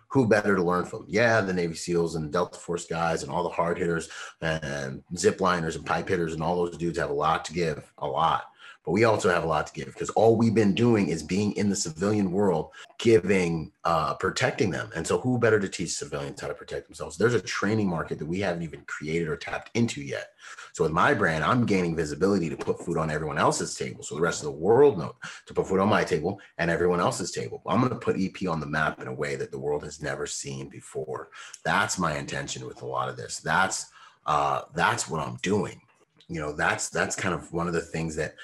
who 0.10 0.28
better 0.28 0.56
to 0.56 0.64
learn 0.64 0.86
from? 0.86 1.06
Yeah, 1.08 1.42
the 1.42 1.54
Navy 1.54 1.76
SEALs 1.76 2.16
and 2.16 2.32
Delta 2.32 2.58
Force 2.58 2.86
guys 2.86 3.24
and 3.24 3.32
all 3.32 3.44
the 3.44 3.50
hard 3.50 3.78
hitters 3.78 4.10
and 4.42 5.04
zip 5.16 5.42
liners 5.42 5.76
and 5.76 5.86
pipe 5.86 6.08
hitters 6.08 6.34
and 6.34 6.42
all 6.42 6.56
those 6.56 6.78
dudes 6.78 6.98
have 6.98 7.10
a 7.10 7.14
lot 7.14 7.46
to 7.46 7.54
give, 7.54 7.92
a 7.98 8.08
lot 8.08 8.46
but 8.88 8.94
we 8.94 9.04
also 9.04 9.30
have 9.30 9.44
a 9.44 9.48
lot 9.48 9.68
to 9.68 9.74
give 9.74 9.88
because 9.88 10.10
all 10.12 10.38
we've 10.38 10.56
been 10.56 10.74
doing 10.74 11.10
is 11.10 11.22
being 11.22 11.52
in 11.58 11.70
the 11.70 11.76
civilian 11.76 12.32
world, 12.32 12.70
giving, 13.00 13.74
uh, 13.84 14.14
protecting 14.14 14.70
them. 14.70 14.90
And 14.96 15.06
so, 15.06 15.20
who 15.20 15.38
better 15.38 15.60
to 15.60 15.68
teach 15.68 15.92
civilians 15.92 16.40
how 16.40 16.48
to 16.48 16.54
protect 16.54 16.88
themselves? 16.88 17.18
There's 17.18 17.34
a 17.34 17.42
training 17.42 17.90
market 17.90 18.18
that 18.20 18.26
we 18.26 18.40
haven't 18.40 18.64
even 18.64 18.82
created 18.88 19.28
or 19.28 19.36
tapped 19.36 19.76
into 19.76 20.02
yet. 20.02 20.30
So, 20.72 20.86
with 20.86 20.94
my 20.94 21.14
brand, 21.14 21.44
I'm 21.44 21.66
gaining 21.66 21.98
visibility 21.98 22.50
to 22.50 22.56
put 22.56 22.80
food 22.80 22.98
on 22.98 23.12
everyone 23.12 23.38
else's 23.38 23.76
table. 23.76 24.04
So, 24.04 24.16
the 24.16 24.22
rest 24.22 24.40
of 24.40 24.46
the 24.46 24.52
world 24.52 24.98
know 24.98 25.16
to 25.48 25.54
put 25.54 25.68
food 25.68 25.82
on 25.82 25.90
my 25.90 26.06
table 26.06 26.40
and 26.58 26.72
everyone 26.72 27.02
else's 27.02 27.32
table. 27.32 27.62
I'm 27.68 27.82
going 27.82 27.92
to 27.92 28.00
put 28.00 28.16
EP 28.18 28.48
on 28.48 28.62
the 28.62 28.68
map 28.68 29.02
in 29.02 29.10
a 29.10 29.14
way 29.14 29.36
that 29.36 29.52
the 29.52 29.60
world 29.60 29.84
has 29.84 30.02
never 30.02 30.26
seen 30.26 30.70
before. 30.70 31.30
That's 31.66 32.00
my 32.00 32.18
intention 32.18 32.66
with 32.66 32.82
a 32.82 32.88
lot 32.88 33.10
of 33.10 33.18
this. 33.18 33.40
That's 33.40 33.88
uh, 34.26 34.62
that's 34.74 35.10
what 35.10 35.20
I'm 35.20 35.38
doing. 35.42 35.82
You 36.30 36.42
know, 36.42 36.52
that's 36.52 36.90
that's 36.90 37.16
kind 37.16 37.34
of 37.34 37.52
one 37.54 37.68
of 37.68 37.74
the 37.74 37.82
things 37.82 38.16
that 38.18 38.36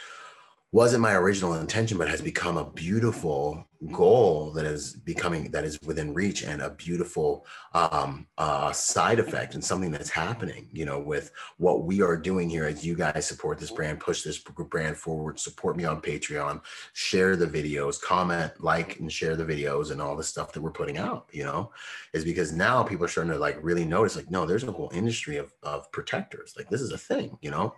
wasn't 0.73 0.99
my 0.99 1.13
original 1.13 1.53
intention 1.53 1.99
but 1.99 2.09
has 2.09 2.19
become 2.19 2.57
a 2.57 2.65
beautiful 2.71 3.63
goal 3.91 4.51
that 4.51 4.65
is 4.65 4.93
becoming 4.93 5.51
that 5.51 5.63
is 5.63 5.79
within 5.83 6.13
reach 6.13 6.41
and 6.43 6.61
a 6.63 6.71
beautiful 6.71 7.45
um, 7.75 8.25
uh, 8.39 8.71
side 8.71 9.19
effect 9.19 9.53
and 9.53 9.63
something 9.63 9.91
that's 9.91 10.09
happening 10.09 10.67
you 10.71 10.83
know 10.83 10.99
with 10.99 11.31
what 11.57 11.83
we 11.83 12.01
are 12.01 12.17
doing 12.17 12.49
here 12.49 12.65
as 12.65 12.83
you 12.83 12.95
guys 12.95 13.27
support 13.27 13.59
this 13.59 13.69
brand 13.69 13.99
push 13.99 14.23
this 14.23 14.39
brand 14.39 14.97
forward 14.97 15.39
support 15.39 15.77
me 15.77 15.85
on 15.85 16.01
patreon 16.01 16.59
share 16.93 17.35
the 17.35 17.45
videos 17.45 18.01
comment 18.01 18.51
like 18.59 18.99
and 18.99 19.11
share 19.11 19.35
the 19.35 19.45
videos 19.45 19.91
and 19.91 20.01
all 20.01 20.15
the 20.15 20.23
stuff 20.23 20.51
that 20.51 20.61
we're 20.61 20.71
putting 20.71 20.97
out 20.97 21.27
you 21.31 21.43
know 21.43 21.71
is 22.13 22.23
because 22.23 22.51
now 22.51 22.81
people 22.81 23.05
are 23.05 23.09
starting 23.09 23.31
to 23.31 23.37
like 23.37 23.59
really 23.61 23.85
notice 23.85 24.15
like 24.15 24.31
no 24.31 24.45
there's 24.45 24.63
a 24.63 24.71
whole 24.71 24.91
industry 24.93 25.37
of, 25.37 25.53
of 25.61 25.91
protectors. 25.91 26.55
Like 26.57 26.69
this 26.69 26.81
is 26.81 26.91
a 26.91 26.97
thing 26.97 27.37
you 27.41 27.51
know 27.51 27.75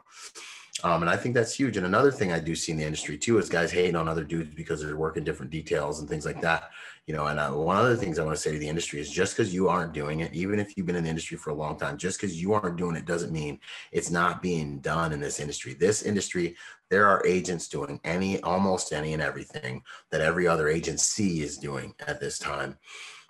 um, 0.84 1.01
and 1.01 1.09
I 1.09 1.15
think 1.15 1.36
that's 1.36 1.55
huge. 1.55 1.78
And 1.78 1.86
another 1.86 2.11
thing 2.11 2.34
I 2.34 2.39
do 2.39 2.53
see 2.53 2.73
in 2.73 2.78
the 2.78 2.84
industry 2.84 3.17
too 3.17 3.38
is 3.38 3.47
guys 3.47 3.71
hating 3.71 3.95
on 3.95 4.09
other 4.09 4.26
dudes 4.26 4.53
because 4.53 4.82
they're 4.82 4.97
working 4.97 5.23
different 5.23 5.51
details 5.51 5.99
and 5.99 6.09
things 6.09 6.26
like 6.26 6.41
that. 6.41 6.69
You 7.07 7.13
know, 7.13 7.28
and 7.28 7.39
uh, 7.39 7.51
one 7.51 7.78
of 7.78 7.88
the 7.88 7.95
things 7.95 8.19
I 8.19 8.23
want 8.23 8.36
to 8.36 8.41
say 8.41 8.51
to 8.51 8.59
the 8.59 8.67
industry 8.67 8.99
is 8.99 9.09
just 9.09 9.38
because 9.38 9.53
you 9.53 9.69
aren't 9.69 9.93
doing 9.93 10.19
it, 10.19 10.34
even 10.34 10.59
if 10.59 10.76
you've 10.76 10.86
been 10.86 10.95
in 10.95 11.03
the 11.03 11.09
industry 11.09 11.38
for 11.38 11.51
a 11.51 11.55
long 11.55 11.78
time, 11.78 11.97
just 11.97 12.19
because 12.19 12.41
you 12.41 12.53
aren't 12.53 12.78
doing 12.78 12.95
it 12.95 13.05
doesn't 13.05 13.32
mean 13.32 13.59
it's 13.91 14.09
not 14.09 14.41
being 14.41 14.80
done 14.80 15.13
in 15.13 15.19
this 15.19 15.39
industry. 15.39 15.76
This 15.76 16.01
industry, 16.01 16.57
there 16.89 17.07
are 17.07 17.26
agents 17.26 17.67
doing 17.67 17.99
any, 18.03 18.41
almost 18.41 18.91
any 18.91 19.13
and 19.13 19.21
everything 19.21 19.82
that 20.11 20.21
every 20.21 20.47
other 20.47 20.67
agency 20.67 21.41
is 21.41 21.57
doing 21.57 21.93
at 22.07 22.19
this 22.19 22.38
time 22.38 22.78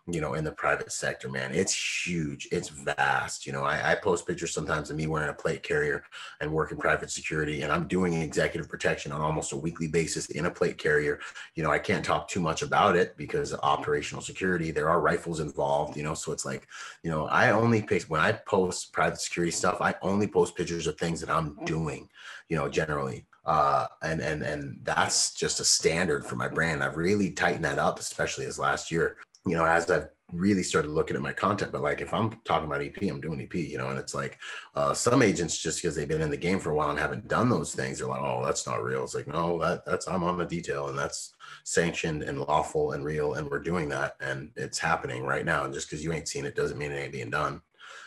you 0.07 0.21
know, 0.21 0.35
in 0.35 0.43
the 0.43 0.51
private 0.51 0.91
sector, 0.91 1.29
man. 1.29 1.51
It's 1.51 2.05
huge. 2.05 2.47
It's 2.51 2.69
vast. 2.69 3.47
You 3.47 3.53
know, 3.53 3.63
I, 3.63 3.91
I, 3.91 3.95
post 3.95 4.27
pictures 4.27 4.53
sometimes 4.53 4.91
of 4.91 4.97
me 4.97 5.07
wearing 5.07 5.29
a 5.29 5.33
plate 5.33 5.63
carrier 5.63 6.03
and 6.41 6.51
working 6.51 6.77
private 6.77 7.09
security, 7.09 7.63
and 7.63 7.71
I'm 7.71 7.87
doing 7.87 8.13
executive 8.13 8.69
protection 8.69 9.11
on 9.11 9.21
almost 9.21 9.51
a 9.51 9.57
weekly 9.57 9.87
basis 9.87 10.27
in 10.27 10.45
a 10.45 10.51
plate 10.51 10.77
carrier. 10.77 11.19
You 11.55 11.63
know, 11.63 11.71
I 11.71 11.79
can't 11.79 12.05
talk 12.05 12.27
too 12.27 12.39
much 12.39 12.61
about 12.61 12.95
it 12.95 13.17
because 13.17 13.51
of 13.51 13.59
operational 13.63 14.21
security, 14.21 14.69
there 14.69 14.89
are 14.89 15.01
rifles 15.01 15.39
involved, 15.39 15.97
you 15.97 16.03
know, 16.03 16.13
so 16.13 16.31
it's 16.31 16.45
like, 16.45 16.67
you 17.01 17.09
know, 17.09 17.25
I 17.25 17.49
only 17.49 17.81
post 17.81 18.09
when 18.09 18.21
I 18.21 18.33
post 18.33 18.93
private 18.93 19.19
security 19.19 19.51
stuff, 19.51 19.77
I 19.81 19.95
only 20.03 20.27
post 20.27 20.55
pictures 20.55 20.85
of 20.85 20.99
things 20.99 21.19
that 21.21 21.31
I'm 21.31 21.57
doing, 21.65 22.09
you 22.47 22.57
know, 22.57 22.69
generally 22.69 23.25
uh, 23.45 23.85
and 24.01 24.21
and 24.21 24.41
and 24.41 24.79
that's 24.83 25.33
just 25.33 25.59
a 25.59 25.65
standard 25.65 26.25
for 26.25 26.35
my 26.35 26.47
brand. 26.47 26.83
I've 26.83 26.97
really 26.97 27.29
tightened 27.29 27.65
that 27.65 27.77
up, 27.77 27.99
especially 27.99 28.45
as 28.45 28.57
last 28.57 28.91
year 28.91 29.17
you 29.45 29.55
know, 29.55 29.65
as 29.65 29.89
I've 29.89 30.09
really 30.31 30.63
started 30.63 30.89
looking 30.89 31.15
at 31.15 31.21
my 31.21 31.33
content, 31.33 31.71
but 31.71 31.81
like 31.81 32.01
if 32.01 32.13
I'm 32.13 32.31
talking 32.45 32.65
about 32.65 32.81
EP, 32.81 32.97
I'm 33.03 33.21
doing 33.21 33.41
EP, 33.41 33.53
you 33.53 33.77
know, 33.77 33.89
and 33.89 33.99
it's 33.99 34.15
like 34.15 34.39
uh, 34.73 34.93
some 34.93 35.21
agents 35.21 35.57
just 35.57 35.81
because 35.81 35.95
they've 35.95 36.07
been 36.07 36.21
in 36.21 36.31
the 36.31 36.37
game 36.37 36.59
for 36.59 36.71
a 36.71 36.75
while 36.75 36.89
and 36.89 36.97
haven't 36.97 37.27
done 37.27 37.49
those 37.49 37.73
things, 37.73 37.99
they're 37.99 38.07
like, 38.07 38.21
oh, 38.21 38.43
that's 38.43 38.65
not 38.65 38.83
real. 38.83 39.03
It's 39.03 39.13
like, 39.13 39.27
no, 39.27 39.59
that 39.59 39.85
that's 39.85 40.07
I'm 40.07 40.23
on 40.23 40.37
the 40.37 40.45
detail 40.45 40.87
and 40.87 40.97
that's 40.97 41.35
sanctioned 41.63 42.23
and 42.23 42.39
lawful 42.39 42.93
and 42.93 43.05
real, 43.05 43.35
and 43.35 43.49
we're 43.49 43.59
doing 43.59 43.87
that, 43.89 44.15
and 44.19 44.49
it's 44.55 44.79
happening 44.79 45.23
right 45.23 45.45
now. 45.45 45.63
And 45.63 45.73
just 45.73 45.89
because 45.89 46.03
you 46.03 46.11
ain't 46.11 46.27
seen 46.27 46.45
it 46.45 46.55
doesn't 46.55 46.77
mean 46.77 46.91
it 46.91 46.97
ain't 46.97 47.13
being 47.13 47.29
done, 47.29 47.61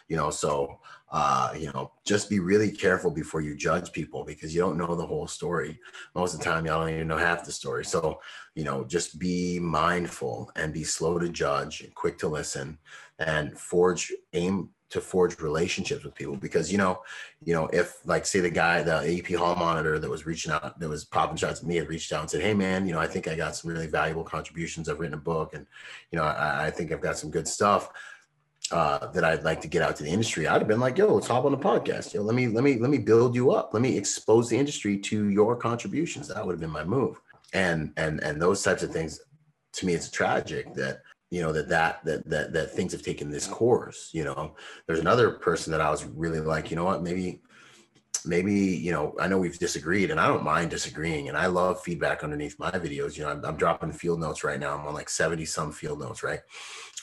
you 0.09 0.17
know. 0.17 0.31
So 0.31 0.81
uh, 1.11 1.53
you 1.57 1.67
know, 1.73 1.93
just 2.05 2.29
be 2.29 2.39
really 2.39 2.71
careful 2.71 3.11
before 3.11 3.41
you 3.41 3.57
judge 3.57 3.93
people 3.93 4.25
because 4.25 4.55
you 4.55 4.61
don't 4.61 4.77
know 4.77 4.95
the 4.95 5.07
whole 5.07 5.27
story. 5.27 5.79
Most 6.15 6.35
of 6.35 6.41
the 6.41 6.45
time, 6.45 6.67
y'all 6.67 6.85
don't 6.85 6.95
even 6.95 7.09
know 7.09 7.17
half 7.17 7.45
the 7.45 7.53
story. 7.53 7.85
So, 7.85 8.21
you 8.55 8.65
know, 8.65 8.85
just 8.85 9.19
be 9.19 9.59
mindful 9.59 10.51
and 10.57 10.73
be 10.73 10.85
slow 10.85 11.19
to 11.19 11.29
judge 11.29 11.81
and 11.81 11.95
quick 11.95 12.19
to 12.19 12.29
listen 12.29 12.79
and 13.19 13.59
forge, 13.59 14.13
aim 14.35 14.69
to 14.91 15.01
forge 15.01 15.39
relationships 15.41 16.03
with 16.03 16.15
people 16.15 16.37
because 16.37 16.73
you 16.73 16.79
know 16.79 17.03
you 17.45 17.53
know 17.53 17.67
if 17.75 17.99
like 18.07 18.25
say 18.25 18.41
the 18.41 18.49
guy 18.49 18.83
the 18.83 19.19
EP 19.19 19.37
hall 19.37 19.55
monitor 19.55 19.99
that 19.99 20.09
was 20.09 20.25
reaching 20.25 20.51
out 20.51 20.81
that 20.81 20.89
was 20.89 21.05
popping 21.05 21.37
shots 21.37 21.61
at 21.61 21.67
me 21.67 21.77
had 21.77 21.89
reached 21.89 22.11
out 22.11 22.23
and 22.23 22.31
said 22.31 22.41
hey 22.41 22.55
man 22.55 22.87
you 22.87 22.95
know 22.95 22.99
i 22.99 23.07
think 23.07 23.29
i 23.29 23.35
got 23.35 23.55
some 23.55 23.71
really 23.71 23.87
valuable 23.87 24.25
contributions 24.25 24.89
i've 24.89 24.99
written 24.99 25.13
a 25.13 25.19
book 25.19 25.53
and 25.53 25.67
you 26.11 26.19
know 26.19 26.25
i, 26.25 26.67
I 26.67 26.71
think 26.71 26.91
i've 26.91 27.03
got 27.03 27.19
some 27.19 27.31
good 27.31 27.47
stuff 27.47 27.91
uh, 28.71 29.07
that 29.09 29.25
I'd 29.25 29.45
like 29.45 29.61
to 29.63 29.69
get 29.69 29.83
out 29.83 29.97
to 29.97 30.03
the 30.03 30.11
industry, 30.11 30.47
I'd 30.47 30.61
have 30.61 30.69
been 30.69 30.81
like, 30.81 30.99
"Yo, 30.99 31.15
let's 31.15 31.27
hop 31.27 31.45
on 31.45 31.53
the 31.53 31.59
podcast. 31.59 32.15
Yo, 32.15 32.23
let 32.23 32.35
me 32.35 32.49
let 32.49 32.65
me 32.65 32.79
let 32.79 32.91
me 32.91 32.99
build 32.99 33.35
you 33.35 33.53
up. 33.53 33.71
Let 33.73 33.83
me 33.83 33.97
expose 33.97 34.49
the 34.49 34.59
industry 34.59 34.99
to 34.99 35.29
your 35.29 35.57
contributions." 35.57 36.29
That 36.29 36.45
would 36.45 36.53
have 36.53 36.61
been 36.61 36.71
my 36.71 36.85
move. 36.85 37.21
And 37.53 37.93
and 37.97 38.21
and 38.21 38.41
those 38.41 38.63
types 38.63 38.83
of 38.83 38.93
things, 38.93 39.21
to 39.75 39.87
me, 39.87 39.95
it's 39.95 40.11
tragic 40.11 40.75
that 40.75 41.01
you 41.31 41.43
know 41.43 41.53
that 41.53 41.69
that 41.69 42.05
that 42.05 42.29
that 42.29 42.53
that 42.53 42.71
things 42.73 42.93
have 42.93 43.03
taken 43.03 43.31
this 43.31 43.47
course. 43.47 44.11
You 44.13 44.25
know, 44.25 44.55
there's 44.87 45.01
another 45.01 45.31
person 45.31 45.71
that 45.73 45.81
I 45.81 45.91
was 45.91 46.05
really 46.05 46.41
like, 46.41 46.71
you 46.71 46.77
know 46.77 46.85
what, 46.85 47.03
maybe 47.03 47.41
maybe 48.25 48.53
you 48.53 48.91
know 48.91 49.15
i 49.21 49.29
know 49.29 49.39
we've 49.39 49.59
disagreed 49.59 50.11
and 50.11 50.19
i 50.19 50.27
don't 50.27 50.43
mind 50.43 50.71
disagreeing 50.71 51.29
and 51.29 51.37
i 51.37 51.47
love 51.47 51.81
feedback 51.83 52.25
underneath 52.25 52.59
my 52.59 52.71
videos 52.71 53.17
you 53.17 53.23
know 53.23 53.31
i'm, 53.31 53.45
I'm 53.45 53.57
dropping 53.57 53.93
field 53.93 54.21
notes 54.21 54.45
right 54.45 54.59
now 54.59 54.77
i'm 54.77 54.87
on 54.87 54.95
like 54.95 55.09
70 55.09 55.45
some 55.45 55.73
field 55.73 56.01
notes 56.01 56.23
right 56.23 56.41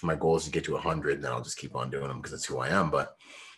my 0.04 0.16
goal 0.16 0.36
is 0.36 0.46
to 0.46 0.52
get 0.52 0.64
to 0.64 0.74
100 0.74 1.16
and 1.16 1.24
then 1.24 1.32
i'll 1.32 1.42
just 1.42 1.58
keep 1.58 1.76
on 1.76 1.90
doing 1.90 2.08
them 2.08 2.18
because 2.18 2.32
that's 2.32 2.46
who 2.46 2.60
i 2.60 2.70
am 2.70 2.90
but 2.90 3.18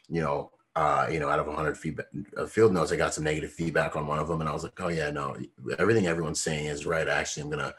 you 0.09 0.21
know 0.21 0.51
uh, 0.77 1.07
you 1.11 1.19
know, 1.19 1.27
out 1.27 1.39
of 1.39 1.47
100 1.47 1.75
feedback, 1.75 2.05
uh, 2.37 2.45
field 2.45 2.71
notes, 2.71 2.91
I 2.91 2.97
got 2.97 3.11
some 3.11 3.23
negative 3.23 3.51
feedback 3.51 3.95
on 3.95 4.05
one 4.05 4.19
of 4.19 4.27
them, 4.27 4.41
and 4.41 4.49
I 4.49 4.53
was 4.53 4.61
like, 4.61 4.79
oh 4.79 4.89
yeah, 4.89 5.09
no, 5.09 5.35
everything 5.79 6.05
everyone's 6.05 6.39
saying 6.39 6.67
is 6.67 6.85
right. 6.85 7.07
Actually, 7.07 7.43
I'm 7.43 7.49
gonna 7.49 7.73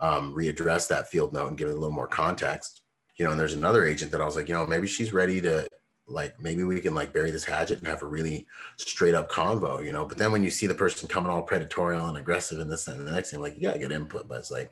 um, 0.00 0.34
readdress 0.34 0.86
that 0.88 1.08
field 1.08 1.32
note 1.32 1.48
and 1.48 1.56
give 1.56 1.68
it 1.68 1.70
a 1.70 1.78
little 1.78 1.94
more 1.94 2.06
context. 2.06 2.82
You 3.16 3.24
know, 3.24 3.30
and 3.30 3.40
there's 3.40 3.54
another 3.54 3.86
agent 3.86 4.12
that 4.12 4.20
I 4.20 4.26
was 4.26 4.36
like, 4.36 4.48
you 4.48 4.54
know, 4.54 4.66
maybe 4.66 4.86
she's 4.86 5.14
ready 5.14 5.40
to 5.40 5.66
like 6.06 6.38
maybe 6.38 6.62
we 6.62 6.78
can 6.82 6.94
like 6.94 7.14
bury 7.14 7.30
this 7.30 7.44
hatchet 7.44 7.78
and 7.78 7.88
have 7.88 8.02
a 8.02 8.06
really 8.06 8.46
straight 8.76 9.14
up 9.14 9.30
convo, 9.30 9.82
you 9.82 9.92
know. 9.92 10.04
But 10.04 10.18
then 10.18 10.30
when 10.30 10.44
you 10.44 10.50
see 10.50 10.66
the 10.66 10.74
person 10.74 11.08
coming 11.08 11.30
all 11.30 11.40
predatory 11.40 11.96
and 11.96 12.18
aggressive 12.18 12.58
and 12.58 12.70
this 12.70 12.86
and 12.86 13.08
the 13.08 13.12
next 13.12 13.30
thing, 13.30 13.40
like 13.40 13.56
you 13.56 13.62
gotta 13.62 13.78
get 13.78 13.92
input, 13.92 14.28
but 14.28 14.40
it's 14.40 14.50
like 14.50 14.70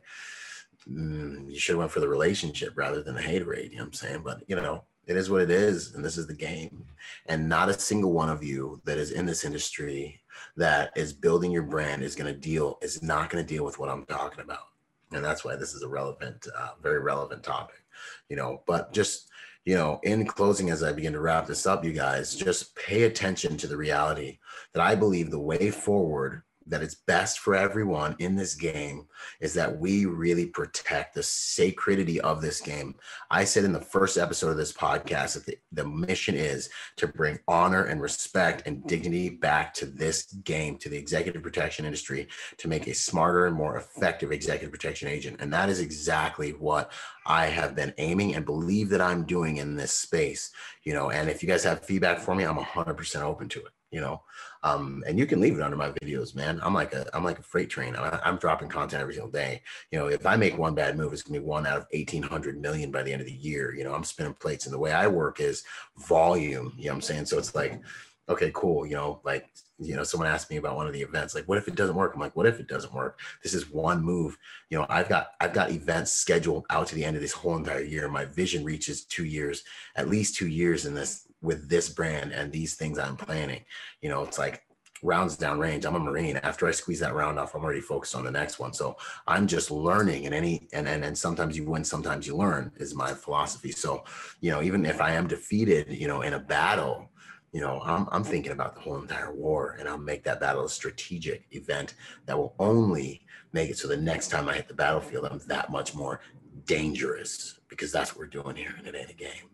you 0.87 1.59
should 1.59 1.75
have 1.75 1.81
went 1.81 1.91
for 1.91 2.01
the 2.01 2.09
relationship 2.09 2.73
rather 2.77 3.03
than 3.03 3.15
the 3.15 3.23
hate 3.23 3.47
rate. 3.47 3.71
You 3.71 3.79
know 3.79 3.85
what 3.85 3.89
I'm 3.89 3.93
saying? 3.95 4.23
But 4.25 4.43
you 4.47 4.57
know, 4.57 4.85
it 5.07 5.17
is 5.17 5.31
what 5.31 5.43
it 5.43 5.51
is, 5.51 5.95
and 5.95 6.05
this 6.05 6.17
is 6.17 6.27
the 6.27 6.35
game. 6.35 6.85
And 7.27 7.49
not 7.49 7.69
a 7.69 7.79
single 7.79 8.13
one 8.13 8.29
of 8.29 8.45
you 8.45 8.81
that 8.85 8.99
is 8.99 9.11
in 9.11 9.27
this 9.27 9.45
industry 9.45 10.21
that 10.57 10.93
is 10.97 11.13
building 11.13 11.51
your 11.51 11.63
brand 11.63 12.03
is 12.03 12.15
going 12.15 12.33
to 12.33 12.39
deal 12.39 12.79
is 12.81 13.03
not 13.03 13.31
going 13.31 13.45
to 13.45 13.55
deal 13.55 13.65
with 13.65 13.79
what 13.79 13.89
I'm 13.89 14.05
talking 14.07 14.41
about, 14.41 14.69
and 15.13 15.25
that's 15.25 15.45
why 15.45 15.57
this 15.57 15.75
is 15.75 15.83
a 15.83 15.89
relevant, 15.89 16.47
uh, 16.59 16.71
very 16.83 17.01
relevant 17.01 17.43
topic. 17.43 17.83
You 18.29 18.37
know, 18.37 18.63
but 18.67 18.93
just 18.93 19.29
you 19.65 19.75
know, 19.75 20.01
in 20.05 20.27
closing, 20.27 20.71
as 20.71 20.83
I 20.83 20.93
begin 20.93 21.13
to 21.13 21.21
wrap 21.21 21.47
this 21.47 21.67
up, 21.67 21.85
you 21.85 21.93
guys 21.93 22.35
just 22.35 22.75
pay 22.77 23.03
attention 23.03 23.57
to 23.59 23.67
the 23.67 23.77
reality 23.77 24.39
that 24.73 24.83
I 24.83 24.95
believe 24.95 25.31
the 25.31 25.39
way 25.39 25.71
forward 25.71 26.43
that 26.71 26.83
it's 26.83 26.95
best 26.95 27.41
for 27.41 27.55
everyone 27.55 28.17
in 28.19 28.37
this 28.37 28.55
game 28.55 29.07
is 29.41 29.53
that 29.55 29.79
we 29.79 30.07
really 30.07 30.47
protect 30.47 31.15
the 31.15 31.23
sacredity 31.23 32.21
of 32.21 32.41
this 32.41 32.61
game. 32.61 32.95
I 33.31 33.45
said 33.45 33.65
in 33.65 33.73
the 33.73 33.81
first 33.81 34.17
episode 34.17 34.51
of 34.51 34.57
this 34.57 34.73
podcast 34.73 35.35
that 35.35 35.47
the, 35.47 35.59
the 35.73 35.85
mission 35.85 36.37
is 36.37 36.71
to 36.97 37.09
bring 37.09 37.41
honor 37.49 37.85
and 37.85 38.01
respect 38.01 38.67
and 38.67 38.87
dignity 38.87 39.29
back 39.29 39.75
to 39.75 39.87
this 39.87 40.33
game, 40.45 40.79
to 40.79 40.89
the 40.89 40.97
executive 40.97 41.43
protection 41.43 41.85
industry, 41.85 42.29
to 42.59 42.69
make 42.69 42.87
a 42.87 42.95
smarter 42.95 43.47
and 43.47 43.57
more 43.57 43.77
effective 43.77 44.33
executive 44.33 44.71
protection 44.71 45.09
agent. 45.09 45.37
And 45.41 45.53
that 45.53 45.69
is 45.69 45.81
exactly 45.81 46.51
what 46.51 46.93
I 47.27 47.47
have 47.47 47.75
been 47.75 47.93
aiming 47.99 48.35
and 48.35 48.45
believe 48.47 48.89
that 48.91 49.01
I'm 49.01 49.25
doing 49.27 49.57
in 49.57 49.77
this 49.77 49.93
space. 49.93 50.51
You 50.85 50.95
know, 50.95 51.11
and 51.11 51.29
if 51.29 51.43
you 51.43 51.49
guys 51.49 51.65
have 51.65 51.85
feedback 51.85 52.21
for 52.21 52.35
me, 52.35 52.45
I'm 52.45 52.57
100% 52.57 53.23
open 53.23 53.49
to 53.51 53.61
it 53.61 53.73
you 53.91 54.01
know 54.01 54.23
um, 54.63 55.03
and 55.07 55.19
you 55.19 55.27
can 55.27 55.41
leave 55.41 55.57
it 55.57 55.63
under 55.63 55.77
my 55.77 55.91
videos 55.91 56.35
man. 56.35 56.61
I'm 56.63 56.75
like 56.75 56.93
a 56.93 57.07
i'm 57.15 57.25
like 57.25 57.39
a 57.39 57.43
freight 57.43 57.71
train. 57.71 57.97
I, 57.97 58.21
am 58.25 58.37
dropping 58.37 58.69
content 58.69 59.01
every 59.01 59.15
single 59.15 59.31
day. 59.31 59.63
You 59.91 59.99
know 59.99 60.09
if 60.09 60.27
i 60.27 60.37
make 60.37 60.59
one 60.59 60.75
bad 60.75 60.97
move 60.97 61.13
it's 61.13 61.23
gonna 61.23 61.41
be 61.41 61.47
one 61.47 61.67
out 61.67 61.79
of 61.79 61.87
1800 61.93 62.61
million 62.61 62.91
by 62.91 63.03
the 63.03 63.13
end 63.13 63.21
of 63.21 63.27
the 63.27 63.33
year. 63.33 63.75
You 63.75 63.85
know 63.85 63.95
i'm 63.95 64.05
spinning 64.05 64.35
plates 64.35 64.67
and 64.67 64.75
the 64.75 64.79
way 64.79 64.93
i 64.93 65.07
work 65.07 65.41
is 65.41 65.65
volume 65.99 66.75
you 66.77 66.87
know 66.87 66.93
what 66.93 66.97
i'm 66.97 67.01
saying? 67.03 67.27
So 67.27 67.39
it's 67.39 67.55
like 67.55 67.81
okay 68.29 68.53
cool 68.55 68.87
you 68.87 68.95
know 68.95 69.21
like 69.25 69.51
you 69.81 69.97
know 69.97 70.05
someone 70.05 70.29
asked 70.29 70.51
me 70.51 70.57
about 70.57 70.77
one 70.77 70.87
of 70.87 70.93
the 70.93 71.01
events 71.01 71.35
like 71.35 71.49
what 71.49 71.59
if 71.59 71.67
it 71.67 71.75
doesn't 71.75 71.97
work? 71.97 72.15
I'm 72.15 72.21
like 72.21 72.37
what 72.37 72.47
if 72.47 72.61
it 72.61 72.69
doesn't 72.69 72.93
work? 72.93 73.19
This 73.43 73.55
is 73.55 73.71
one 73.71 74.03
move. 74.03 74.37
You 74.69 74.79
know 74.79 74.87
i've 74.89 75.09
got 75.09 75.29
i've 75.41 75.55
got 75.55 75.71
events 75.71 76.13
scheduled 76.13 76.67
out 76.71 76.87
to 76.89 76.95
the 76.95 77.05
end 77.05 77.17
of 77.17 77.23
this 77.23 77.33
whole 77.33 77.57
entire 77.57 77.83
year. 77.83 78.09
My 78.09 78.27
vision 78.27 78.65
reaches 78.65 79.05
two 79.05 79.25
years 79.25 79.63
at 79.97 80.09
least 80.11 80.37
two 80.37 80.49
years 80.49 80.85
in 80.85 80.95
this 80.95 81.27
with 81.43 81.69
this 81.69 81.89
brand 81.89 82.33
and 82.33 82.53
these 82.53 82.75
things 82.75 82.99
I'm 82.99 83.17
planning. 83.17 83.65
You 84.01 84.11
know, 84.11 84.23
it's 84.25 84.39
like 84.39 84.63
rounds 85.03 85.37
down 85.37 85.59
range. 85.59 85.85
I'm 85.85 85.95
a 85.95 85.99
Marine. 85.99 86.37
After 86.39 86.67
I 86.67 86.73
squeeze 86.73 87.01
that 87.01 87.15
round 87.15 87.39
off, 87.39 87.55
I'm 87.55 87.65
already 87.65 87.81
focused 87.81 88.15
on 88.15 88.25
the 88.25 88.31
next 88.31 88.59
one. 88.59 88.73
So 88.73 88.97
I'm 89.27 89.47
just 89.47 89.71
learning 89.71 90.27
and 90.27 90.35
any 90.35 90.69
and 90.73 90.89
and, 90.89 91.05
and 91.05 91.17
sometimes 91.17 91.57
you 91.57 91.65
win, 91.65 91.85
sometimes 91.85 92.27
you 92.27 92.37
learn 92.37 92.73
is 92.77 92.95
my 92.95 93.13
philosophy. 93.13 93.73
So, 93.73 94.05
you 94.41 94.51
know, 94.51 94.63
even 94.63 94.85
if 94.85 95.01
I 95.01 95.13
am 95.13 95.27
defeated, 95.27 95.89
you 95.91 96.09
know, 96.09 96.23
in 96.23 96.35
a 96.35 96.39
battle, 96.39 97.11
you 97.53 97.61
know, 97.61 97.81
I'm 97.85 98.07
I'm 98.13 98.25
thinking 98.25 98.53
about 98.53 98.75
the 98.75 98.81
whole 98.81 99.01
entire 99.01 99.35
war 99.35 99.77
and 99.79 99.89
I'll 99.89 99.99
make 99.99 100.25
that 100.25 100.41
battle 100.41 100.65
a 100.65 100.69
strategic 100.69 101.47
event 101.53 101.95
that 102.27 102.37
will 102.37 102.55
only 102.59 103.23
make 103.53 103.71
it 103.71 103.79
so 103.79 103.89
the 103.89 103.97
next 103.97 104.29
time 104.29 104.49
I 104.49 104.55
hit 104.55 104.69
the 104.69 104.75
battlefield, 104.75 105.27
I'm 105.27 105.41
that 105.49 105.71
much 105.71 105.95
more 105.95 106.21
dangerous 106.67 107.59
because 107.69 107.91
that's 107.91 108.11
what 108.11 108.21
we're 108.21 108.27
doing 108.27 108.57
here 108.57 108.75
and 108.79 108.87
it 108.87 108.95
ain't 108.95 109.11
a 109.11 109.15
game. 109.15 109.49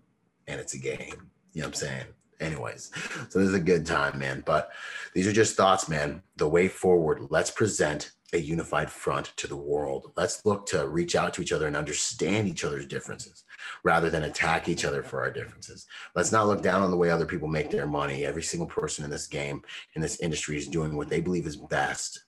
And 0.49 0.61
it's 0.61 0.75
a 0.75 0.79
game. 0.79 1.31
You 1.57 1.63
know 1.63 1.69
what 1.69 1.83
I'm 1.83 1.89
saying? 1.89 2.05
Anyways, 2.39 2.91
so 3.31 3.39
this 3.39 3.49
is 3.49 3.55
a 3.55 3.61
good 3.61 3.87
time, 3.87 4.19
man. 4.19 4.43
But 4.45 4.73
these 5.15 5.27
are 5.27 5.33
just 5.33 5.57
thoughts, 5.57 5.89
man. 5.89 6.23
The 6.37 6.47
way 6.47 6.69
forward, 6.69 7.29
let's 7.31 7.51
present 7.51 8.11
a 8.35 8.39
unified 8.39 8.91
front 8.91 9.33
to 9.39 9.47
the 9.47 9.57
world. 9.57 10.13
Let's 10.19 10.45
look 10.45 10.67
to 10.67 10.87
reach 10.87 11.17
out 11.17 11.33
to 11.33 11.41
each 11.41 11.53
other 11.53 11.67
and 11.67 11.75
understand 11.75 12.47
each 12.47 12.63
other's 12.63 12.85
differences 12.85 13.45
rather 13.85 14.11
than 14.11 14.25
attack 14.25 14.69
each 14.69 14.85
other 14.85 15.03
for 15.03 15.23
our 15.23 15.31
differences. 15.31 15.87
Let's 16.15 16.31
not 16.31 16.47
look 16.47 16.61
down 16.61 16.83
on 16.83 16.91
the 16.91 16.97
way 16.99 17.09
other 17.09 17.25
people 17.25 17.49
make 17.49 17.71
their 17.71 17.87
money. 17.87 18.27
Every 18.27 18.43
single 18.43 18.69
person 18.69 19.03
in 19.03 19.11
this 19.11 19.27
game, 19.27 19.63
in 19.95 20.03
this 20.03 20.21
industry, 20.21 20.59
is 20.59 20.69
doing 20.69 20.95
what 20.95 21.09
they 21.09 21.23
believe 21.23 21.47
is 21.47 21.57
best 21.57 22.23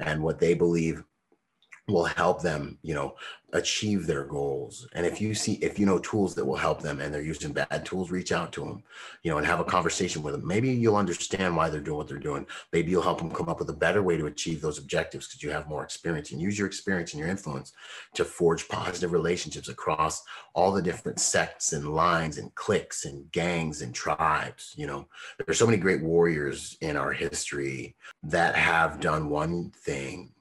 and 0.00 0.22
what 0.22 0.38
they 0.38 0.52
believe 0.52 1.02
will 1.92 2.04
help 2.04 2.42
them 2.42 2.78
you 2.82 2.94
know 2.94 3.16
achieve 3.52 4.06
their 4.06 4.24
goals. 4.24 4.86
And 4.92 5.04
if 5.04 5.20
you 5.20 5.34
see 5.34 5.54
if 5.54 5.78
you 5.78 5.86
know 5.86 5.98
tools 5.98 6.34
that 6.34 6.44
will 6.44 6.56
help 6.56 6.80
them 6.80 7.00
and 7.00 7.12
they're 7.12 7.20
using 7.20 7.52
bad 7.52 7.84
tools 7.84 8.10
reach 8.10 8.32
out 8.32 8.52
to 8.52 8.64
them 8.64 8.82
you 9.22 9.30
know 9.30 9.38
and 9.38 9.46
have 9.46 9.60
a 9.60 9.64
conversation 9.64 10.22
with 10.22 10.34
them 10.34 10.46
maybe 10.46 10.70
you'll 10.70 10.96
understand 10.96 11.56
why 11.56 11.68
they're 11.68 11.80
doing 11.80 11.96
what 11.96 12.08
they're 12.08 12.18
doing. 12.18 12.46
Maybe 12.72 12.90
you'll 12.90 13.02
help 13.02 13.18
them 13.18 13.30
come 13.30 13.48
up 13.48 13.58
with 13.58 13.70
a 13.70 13.74
better 13.74 14.02
way 14.02 14.16
to 14.16 14.26
achieve 14.26 14.60
those 14.60 14.78
objectives 14.78 15.26
because 15.26 15.42
you 15.42 15.50
have 15.50 15.68
more 15.68 15.84
experience 15.84 16.32
and 16.32 16.40
use 16.40 16.58
your 16.58 16.66
experience 16.66 17.12
and 17.12 17.20
your 17.20 17.28
influence 17.28 17.72
to 18.14 18.24
forge 18.24 18.68
positive 18.68 19.12
relationships 19.12 19.68
across 19.68 20.22
all 20.54 20.72
the 20.72 20.82
different 20.82 21.18
sects 21.18 21.72
and 21.72 21.94
lines 21.94 22.38
and 22.38 22.54
cliques 22.54 23.04
and 23.04 23.30
gangs 23.32 23.82
and 23.82 23.94
tribes 23.94 24.74
you 24.76 24.86
know. 24.86 25.06
There's 25.44 25.58
so 25.58 25.66
many 25.66 25.78
great 25.78 26.02
warriors 26.02 26.76
in 26.80 26.96
our 26.96 27.12
history 27.12 27.96
that 28.22 28.54
have 28.54 29.00
done 29.00 29.28
one 29.28 29.70
thing 29.70 30.32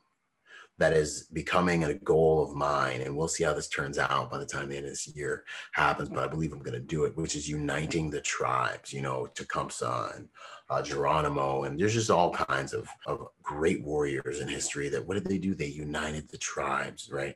that 0.80 0.94
is 0.94 1.28
becoming 1.34 1.84
a 1.84 1.94
goal 1.94 2.42
of 2.42 2.56
mine. 2.56 3.02
And 3.02 3.16
we'll 3.16 3.28
see 3.28 3.44
how 3.44 3.54
this 3.54 3.68
turns 3.68 3.98
out 3.98 4.32
by 4.32 4.38
the 4.38 4.46
time 4.46 4.70
the 4.70 4.78
end 4.78 4.86
of 4.86 4.92
this 4.92 5.14
year 5.14 5.44
happens. 5.74 6.08
But 6.08 6.24
I 6.24 6.28
believe 6.28 6.54
I'm 6.54 6.64
going 6.64 6.74
to 6.74 6.80
do 6.80 7.04
it, 7.04 7.16
which 7.18 7.36
is 7.36 7.50
uniting 7.50 8.10
the 8.10 8.22
tribes, 8.22 8.94
you 8.94 9.02
know, 9.02 9.28
Tecumseh 9.36 10.14
and 10.16 10.30
uh, 10.70 10.82
Geronimo. 10.82 11.64
And 11.64 11.78
there's 11.78 11.94
just 11.94 12.10
all 12.10 12.32
kinds 12.32 12.74
of, 12.74 12.88
of 13.08 13.28
great 13.44 13.84
warriors 13.84 14.40
in 14.40 14.48
history 14.48 14.88
that 14.88 15.06
what 15.06 15.16
did 15.16 15.26
they 15.26 15.38
do? 15.38 15.54
They 15.54 15.68
united 15.68 16.30
the 16.30 16.38
tribes, 16.38 17.10
right? 17.12 17.36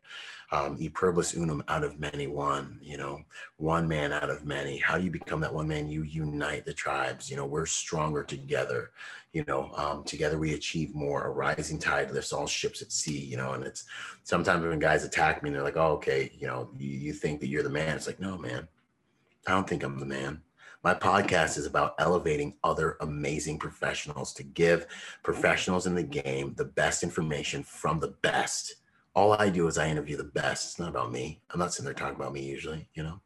Um, 0.54 0.78
e 0.80 0.88
pluribus 0.88 1.34
unum 1.34 1.64
out 1.68 1.84
of 1.84 2.00
many 2.00 2.28
one, 2.28 2.80
you 2.80 2.96
know, 2.96 3.24
one 3.58 3.88
man 3.88 4.14
out 4.14 4.30
of 4.30 4.46
many. 4.46 4.78
How 4.78 5.00
do 5.00 5.04
you 5.04 5.10
become 5.10 5.42
that 5.42 5.54
one 5.54 5.68
man? 5.68 5.90
You 5.90 6.04
unite 6.04 6.64
the 6.64 6.74
tribes. 6.74 7.28
You 7.28 7.38
know, 7.38 7.48
we're 7.48 7.66
stronger 7.66 8.24
together 8.24 8.92
you 9.34 9.44
know 9.48 9.72
um, 9.76 10.04
together 10.04 10.38
we 10.38 10.54
achieve 10.54 10.96
more 10.96 11.26
a 11.26 11.30
rising 11.30 11.80
tide 11.80 12.12
lifts 12.12 12.32
all 12.32 12.48
ships 12.48 12.82
at 12.82 12.92
sea 12.92 13.18
you 13.18 13.36
know 13.36 13.54
and 13.54 13.64
it's 13.64 13.86
sometimes 14.24 14.64
when 14.64 14.80
guys 14.80 15.04
attack 15.04 15.44
me 15.44 15.50
and 15.50 15.56
they're 15.56 15.64
like 15.64 15.78
oh 15.78 15.94
okay 15.94 16.32
you 16.38 16.48
know 16.48 16.70
you, 16.78 16.90
you 16.90 17.14
think 17.14 17.40
that 17.42 17.48
you're 17.48 17.64
the 17.64 17.70
man 17.70 17.96
it's 17.96 18.08
like 18.08 18.20
no 18.20 18.38
man 18.38 18.68
i 19.48 19.52
don't 19.52 19.68
think 19.68 19.84
i'm 19.84 20.00
the 20.00 20.06
man 20.06 20.42
my 20.84 20.94
podcast 20.94 21.58
is 21.58 21.66
about 21.66 21.96
elevating 21.98 22.56
other 22.64 22.98
amazing 23.02 23.58
professionals 23.58 24.34
to 24.34 24.44
give 24.44 24.86
professionals 25.24 25.88
in 25.88 25.96
the 25.96 26.04
game 26.04 26.54
the 26.56 26.66
best 26.66 27.04
information 27.04 27.64
from 27.64 28.00
the 28.00 28.16
best 28.22 28.76
all 29.16 29.34
I 29.34 29.50
do 29.50 29.68
is 29.68 29.78
I 29.78 29.90
interview 29.90 30.18
the 30.18 30.24
best. 30.24 30.66
It's 30.66 30.80
not 30.80 30.90
about 30.90 31.12
me. 31.12 31.40
I'm 31.52 31.60
not 31.60 31.74
sitting 31.74 31.86
there 31.86 31.94
talking 31.94 32.16
about 32.16 32.34
me 32.34 32.42
usually. 32.42 32.88
You 32.94 33.04
know, 33.04 33.22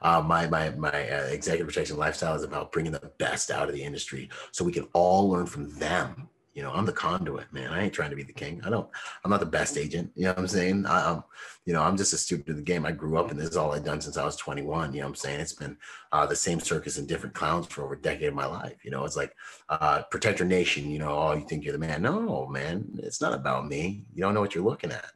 uh, 0.00 0.22
my 0.24 0.46
my 0.46 0.70
my 0.70 1.10
uh, 1.10 1.24
executive 1.24 1.66
protection 1.66 1.96
lifestyle 1.96 2.34
is 2.34 2.44
about 2.44 2.72
bringing 2.72 2.92
the 2.92 3.10
best 3.18 3.50
out 3.50 3.68
of 3.68 3.74
the 3.74 3.82
industry, 3.82 4.30
so 4.52 4.64
we 4.64 4.72
can 4.72 4.88
all 4.92 5.28
learn 5.28 5.46
from 5.46 5.70
them. 5.78 6.28
You 6.54 6.62
know, 6.62 6.70
I'm 6.72 6.84
the 6.84 6.92
conduit, 6.92 7.52
man. 7.52 7.72
I 7.72 7.82
ain't 7.82 7.92
trying 7.92 8.10
to 8.10 8.16
be 8.16 8.22
the 8.22 8.32
king. 8.32 8.60
I 8.64 8.70
don't. 8.70 8.88
I'm 9.24 9.30
not 9.30 9.40
the 9.40 9.46
best 9.46 9.78
agent. 9.78 10.10
You 10.14 10.24
know 10.24 10.30
what 10.30 10.38
I'm 10.38 10.48
saying? 10.48 10.86
I, 10.86 11.10
am 11.10 11.24
you 11.64 11.72
know, 11.72 11.82
I'm 11.82 11.96
just 11.96 12.12
a 12.12 12.18
student 12.18 12.48
of 12.50 12.56
the 12.56 12.62
game. 12.62 12.84
I 12.84 12.92
grew 12.92 13.18
up, 13.18 13.30
and 13.30 13.40
this 13.40 13.50
is 13.50 13.56
all 13.56 13.72
I've 13.72 13.84
done 13.84 14.00
since 14.00 14.16
I 14.16 14.24
was 14.24 14.36
21. 14.36 14.92
You 14.92 15.00
know 15.00 15.06
what 15.06 15.10
I'm 15.10 15.14
saying? 15.14 15.40
It's 15.40 15.54
been 15.54 15.76
uh, 16.12 16.26
the 16.26 16.36
same 16.36 16.60
circus 16.60 16.98
and 16.98 17.08
different 17.08 17.34
clowns 17.34 17.66
for 17.66 17.84
over 17.84 17.94
a 17.94 18.00
decade 18.00 18.28
of 18.28 18.34
my 18.34 18.46
life. 18.46 18.84
You 18.84 18.90
know, 18.90 19.04
it's 19.04 19.16
like 19.16 19.34
uh, 19.68 20.02
protect 20.02 20.40
your 20.40 20.48
nation. 20.48 20.90
You 20.90 20.98
know, 20.98 21.10
oh, 21.10 21.34
you 21.34 21.46
think 21.46 21.64
you're 21.64 21.72
the 21.72 21.78
man? 21.78 22.02
No, 22.02 22.46
man. 22.46 22.86
It's 22.98 23.20
not 23.20 23.32
about 23.32 23.66
me. 23.66 24.04
You 24.14 24.22
don't 24.22 24.34
know 24.34 24.40
what 24.40 24.54
you're 24.54 24.64
looking 24.64 24.92
at 24.92 25.12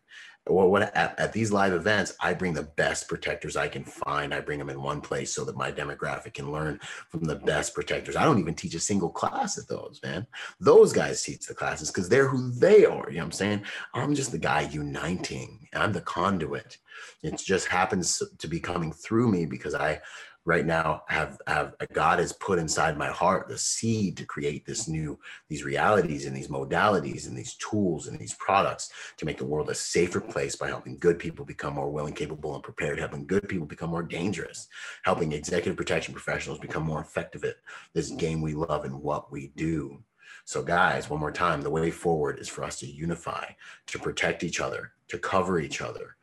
well, 0.48 0.68
what 0.68 0.94
at, 0.94 1.18
at, 1.18 1.32
these 1.32 1.50
live 1.50 1.72
events, 1.72 2.14
I 2.20 2.32
bring 2.34 2.54
the 2.54 2.62
best 2.62 3.08
protectors 3.08 3.56
I 3.56 3.68
can 3.68 3.84
find. 3.84 4.32
I 4.32 4.40
bring 4.40 4.58
them 4.58 4.70
in 4.70 4.80
one 4.80 5.00
place 5.00 5.34
so 5.34 5.44
that 5.44 5.56
my 5.56 5.72
demographic 5.72 6.34
can 6.34 6.52
learn 6.52 6.78
from 7.08 7.24
the 7.24 7.36
best 7.36 7.74
protectors. 7.74 8.16
I 8.16 8.24
don't 8.24 8.38
even 8.38 8.54
teach 8.54 8.74
a 8.74 8.80
single 8.80 9.10
class 9.10 9.58
at 9.58 9.68
those, 9.68 10.00
man. 10.04 10.26
Those 10.60 10.92
guys 10.92 11.22
teach 11.22 11.46
the 11.46 11.54
classes 11.54 11.90
because 11.90 12.08
they're 12.08 12.28
who 12.28 12.52
they 12.52 12.84
are. 12.84 13.10
You 13.10 13.16
know 13.16 13.22
what 13.22 13.26
I'm 13.26 13.32
saying? 13.32 13.62
I'm 13.94 14.14
just 14.14 14.30
the 14.30 14.38
guy 14.38 14.62
uniting. 14.62 15.68
I'm 15.74 15.92
the 15.92 16.00
conduit. 16.00 16.78
It 17.22 17.36
just 17.38 17.66
happens 17.66 18.22
to 18.38 18.48
be 18.48 18.60
coming 18.60 18.92
through 18.92 19.28
me 19.28 19.46
because 19.46 19.74
I 19.74 20.00
right 20.46 20.64
now 20.64 21.02
have 21.08 21.38
have 21.46 21.74
god 21.92 22.18
has 22.18 22.32
put 22.32 22.58
inside 22.58 22.96
my 22.96 23.08
heart 23.08 23.48
the 23.48 23.58
seed 23.58 24.16
to 24.16 24.24
create 24.24 24.64
this 24.64 24.88
new 24.88 25.18
these 25.48 25.64
realities 25.64 26.24
and 26.24 26.34
these 26.34 26.48
modalities 26.48 27.26
and 27.26 27.36
these 27.36 27.54
tools 27.56 28.06
and 28.06 28.18
these 28.18 28.34
products 28.34 28.90
to 29.18 29.26
make 29.26 29.36
the 29.36 29.44
world 29.44 29.68
a 29.68 29.74
safer 29.74 30.20
place 30.20 30.56
by 30.56 30.68
helping 30.68 30.96
good 30.98 31.18
people 31.18 31.44
become 31.44 31.74
more 31.74 31.90
willing 31.90 32.14
capable 32.14 32.54
and 32.54 32.62
prepared 32.62 32.98
helping 32.98 33.26
good 33.26 33.46
people 33.48 33.66
become 33.66 33.90
more 33.90 34.02
dangerous 34.02 34.68
helping 35.04 35.32
executive 35.32 35.76
protection 35.76 36.14
professionals 36.14 36.58
become 36.58 36.82
more 36.82 37.00
effective 37.00 37.44
at 37.44 37.56
this 37.92 38.10
game 38.10 38.40
we 38.40 38.54
love 38.54 38.84
and 38.84 38.94
what 38.94 39.30
we 39.32 39.52
do. 39.56 40.02
So 40.44 40.62
guys 40.62 41.10
one 41.10 41.20
more 41.20 41.32
time 41.32 41.62
the 41.62 41.70
way 41.70 41.90
forward 41.90 42.38
is 42.38 42.48
for 42.48 42.64
us 42.64 42.78
to 42.80 42.86
unify 42.86 43.46
to 43.86 43.98
protect 43.98 44.44
each 44.44 44.60
other 44.60 44.92
to 45.08 45.18
cover 45.18 45.58
each 45.58 45.80
other 45.80 46.15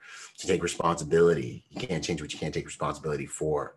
to 0.44 0.48
take 0.48 0.64
responsibility. 0.64 1.64
You 1.70 1.88
can't 1.88 2.04
change 2.04 2.22
what 2.22 2.34
you 2.34 2.39
can't 2.39 2.54
take 2.54 2.66
responsibility 2.66 3.26
for. 3.26 3.76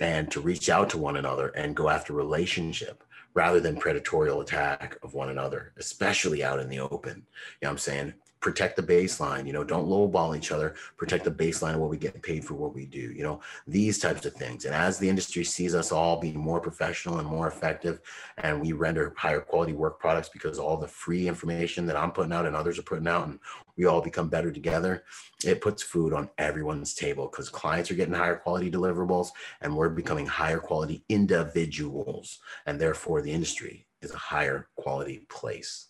And 0.00 0.30
to 0.30 0.40
reach 0.40 0.70
out 0.70 0.88
to 0.90 0.98
one 0.98 1.16
another 1.16 1.48
and 1.48 1.76
go 1.76 1.88
after 1.88 2.12
relationship 2.12 3.04
rather 3.34 3.60
than 3.60 3.76
predatory 3.76 4.30
attack 4.30 4.96
of 5.02 5.14
one 5.14 5.28
another, 5.28 5.72
especially 5.78 6.42
out 6.42 6.58
in 6.58 6.68
the 6.68 6.80
open. 6.80 7.16
You 7.16 7.66
know 7.66 7.68
what 7.68 7.70
I'm 7.70 7.78
saying? 7.78 8.14
Protect 8.40 8.76
the 8.76 8.82
baseline 8.82 9.46
you 9.46 9.52
know 9.52 9.64
don't 9.64 9.88
lowball 9.88 10.36
each 10.36 10.50
other 10.52 10.74
protect 10.96 11.24
the 11.24 11.30
baseline 11.30 11.74
of 11.74 11.80
what 11.80 11.90
we 11.90 11.96
get 11.96 12.20
paid 12.22 12.44
for 12.44 12.54
what 12.54 12.74
we 12.74 12.86
do 12.86 13.12
you 13.12 13.22
know 13.22 13.40
these 13.66 13.98
types 13.98 14.24
of 14.26 14.32
things. 14.34 14.64
And 14.64 14.74
as 14.74 14.98
the 14.98 15.08
industry 15.08 15.44
sees 15.44 15.74
us 15.74 15.92
all 15.92 16.18
be 16.18 16.32
more 16.32 16.60
professional 16.60 17.18
and 17.18 17.28
more 17.28 17.48
effective 17.48 18.00
and 18.38 18.60
we 18.60 18.72
render 18.72 19.12
higher 19.16 19.40
quality 19.40 19.72
work 19.72 19.98
products 20.00 20.28
because 20.28 20.58
all 20.58 20.76
the 20.76 20.88
free 20.88 21.28
information 21.28 21.86
that 21.86 21.96
i'm 21.96 22.12
putting 22.12 22.32
out 22.32 22.46
and 22.46 22.56
others 22.56 22.78
are 22.78 22.82
putting 22.82 23.08
out 23.08 23.26
and 23.26 23.38
we 23.76 23.86
all 23.86 24.00
become 24.00 24.28
better 24.28 24.50
together 24.50 25.04
it 25.44 25.60
puts 25.60 25.82
food 25.82 26.12
on 26.12 26.28
everyone's 26.38 26.94
table 26.94 27.28
because 27.30 27.48
clients 27.48 27.90
are 27.90 27.94
getting 27.94 28.14
higher 28.14 28.36
quality 28.36 28.70
deliverables 28.70 29.28
and 29.60 29.74
we're 29.74 29.88
becoming 29.88 30.26
higher 30.26 30.58
quality 30.58 31.04
individuals 31.08 32.38
and 32.66 32.80
therefore 32.80 33.22
the 33.22 33.32
industry 33.32 33.86
is 34.02 34.12
a 34.12 34.18
higher 34.18 34.68
quality 34.76 35.26
place. 35.28 35.88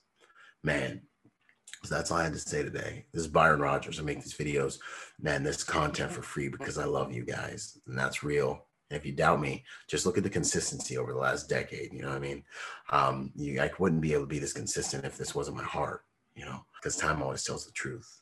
Man 0.62 1.02
so 1.82 1.94
that's 1.94 2.10
all 2.10 2.18
I 2.18 2.24
had 2.24 2.34
to 2.34 2.38
say 2.38 2.62
today. 2.62 3.06
This 3.12 3.22
is 3.22 3.28
Byron 3.28 3.60
Rogers. 3.60 3.98
I 3.98 4.02
make 4.02 4.22
these 4.22 4.34
videos, 4.34 4.78
man, 5.20 5.42
this 5.42 5.64
content 5.64 6.12
for 6.12 6.22
free 6.22 6.48
because 6.48 6.76
I 6.76 6.84
love 6.84 7.12
you 7.12 7.24
guys. 7.24 7.78
And 7.86 7.98
that's 7.98 8.22
real. 8.22 8.66
And 8.90 8.98
if 8.98 9.06
you 9.06 9.12
doubt 9.12 9.40
me, 9.40 9.64
just 9.88 10.04
look 10.04 10.18
at 10.18 10.24
the 10.24 10.30
consistency 10.30 10.98
over 10.98 11.12
the 11.12 11.18
last 11.18 11.48
decade. 11.48 11.92
You 11.92 12.02
know 12.02 12.08
what 12.08 12.16
I 12.16 12.20
mean? 12.20 12.44
Um, 12.90 13.32
you, 13.34 13.60
I 13.62 13.70
wouldn't 13.78 14.02
be 14.02 14.12
able 14.12 14.24
to 14.24 14.28
be 14.28 14.38
this 14.38 14.52
consistent 14.52 15.04
if 15.04 15.16
this 15.16 15.34
wasn't 15.34 15.56
my 15.56 15.62
heart, 15.62 16.04
you 16.34 16.44
know, 16.44 16.64
because 16.74 16.96
time 16.96 17.22
always 17.22 17.44
tells 17.44 17.64
the 17.64 17.72
truth 17.72 18.19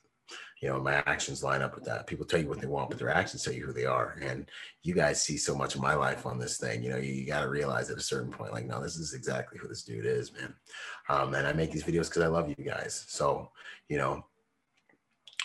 you 0.60 0.68
know 0.68 0.80
my 0.80 0.94
actions 1.06 1.42
line 1.42 1.62
up 1.62 1.74
with 1.74 1.84
that. 1.84 2.06
People 2.06 2.26
tell 2.26 2.40
you 2.40 2.48
what 2.48 2.60
they 2.60 2.66
want 2.66 2.90
but 2.90 2.98
their 2.98 3.10
actions 3.10 3.42
tell 3.42 3.52
you 3.52 3.66
who 3.66 3.72
they 3.72 3.84
are. 3.84 4.18
And 4.20 4.50
you 4.82 4.94
guys 4.94 5.22
see 5.22 5.36
so 5.36 5.54
much 5.54 5.74
of 5.74 5.80
my 5.80 5.94
life 5.94 6.26
on 6.26 6.38
this 6.38 6.58
thing 6.58 6.82
you 6.82 6.90
know 6.90 6.96
you, 6.96 7.12
you 7.12 7.26
got 7.26 7.42
to 7.42 7.48
realize 7.48 7.90
at 7.90 7.98
a 7.98 8.02
certain 8.02 8.30
point 8.30 8.52
like 8.52 8.66
no 8.66 8.82
this 8.82 8.96
is 8.96 9.14
exactly 9.14 9.58
who 9.58 9.68
this 9.68 9.84
dude 9.84 10.06
is 10.06 10.32
man. 10.32 10.54
Um, 11.08 11.34
and 11.34 11.46
i 11.46 11.52
make 11.52 11.70
these 11.70 11.84
videos 11.84 12.08
because 12.08 12.22
i 12.22 12.26
love 12.26 12.48
you 12.48 12.64
guys. 12.64 13.04
So 13.08 13.50
you 13.88 13.98
know 13.98 14.24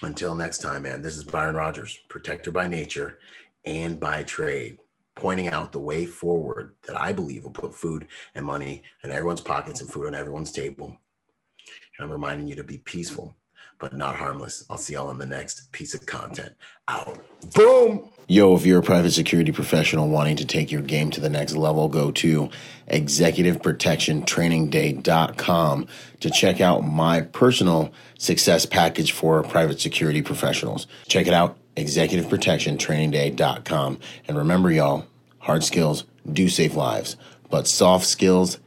until 0.01 0.35
next 0.35 0.59
time 0.59 0.83
man 0.83 1.01
this 1.01 1.15
is 1.15 1.23
byron 1.23 1.55
rogers 1.55 1.99
protector 2.09 2.51
by 2.51 2.67
nature 2.67 3.19
and 3.65 3.99
by 3.99 4.23
trade 4.23 4.77
pointing 5.15 5.47
out 5.47 5.71
the 5.71 5.79
way 5.79 6.05
forward 6.05 6.73
that 6.87 6.99
i 6.99 7.13
believe 7.13 7.43
will 7.43 7.51
put 7.51 7.75
food 7.75 8.07
and 8.33 8.45
money 8.45 8.81
in 9.03 9.11
everyone's 9.11 9.41
pockets 9.41 9.79
and 9.81 9.89
food 9.89 10.07
on 10.07 10.15
everyone's 10.15 10.51
table. 10.51 10.87
And 10.87 12.05
i'm 12.05 12.11
reminding 12.11 12.47
you 12.47 12.55
to 12.55 12.63
be 12.63 12.79
peaceful 12.79 13.35
but 13.83 13.91
not 13.91 14.15
harmless. 14.15 14.63
I'll 14.69 14.77
see 14.77 14.93
y'all 14.93 15.11
in 15.11 15.17
the 15.17 15.25
next 15.25 15.69
piece 15.73 15.93
of 15.93 16.05
content. 16.05 16.53
Out. 16.87 17.19
Boom. 17.53 18.09
Yo, 18.29 18.55
if 18.55 18.65
you're 18.65 18.79
a 18.79 18.81
private 18.81 19.11
security 19.11 19.51
professional 19.51 20.07
wanting 20.07 20.37
to 20.37 20.45
take 20.45 20.71
your 20.71 20.81
game 20.81 21.11
to 21.11 21.19
the 21.19 21.29
next 21.29 21.53
level, 21.53 21.89
go 21.89 22.09
to 22.11 22.49
executiveprotectiontrainingday.com 22.89 25.87
to 26.21 26.29
check 26.29 26.61
out 26.61 26.85
my 26.85 27.19
personal 27.19 27.91
success 28.17 28.65
package 28.65 29.11
for 29.11 29.43
private 29.43 29.81
security 29.81 30.21
professionals. 30.21 30.87
Check 31.09 31.27
it 31.27 31.33
out, 31.33 31.57
executiveprotectiontrainingday.com. 31.75 33.99
And 34.29 34.37
remember, 34.37 34.71
y'all, 34.71 35.07
hard 35.39 35.65
skills 35.65 36.05
do 36.31 36.47
save 36.47 36.75
lives, 36.75 37.17
but 37.49 37.67
soft 37.67 38.05
skills 38.05 38.59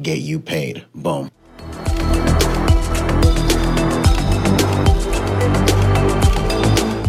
get 0.00 0.20
you 0.20 0.40
paid. 0.40 0.86
Boom. 0.94 1.30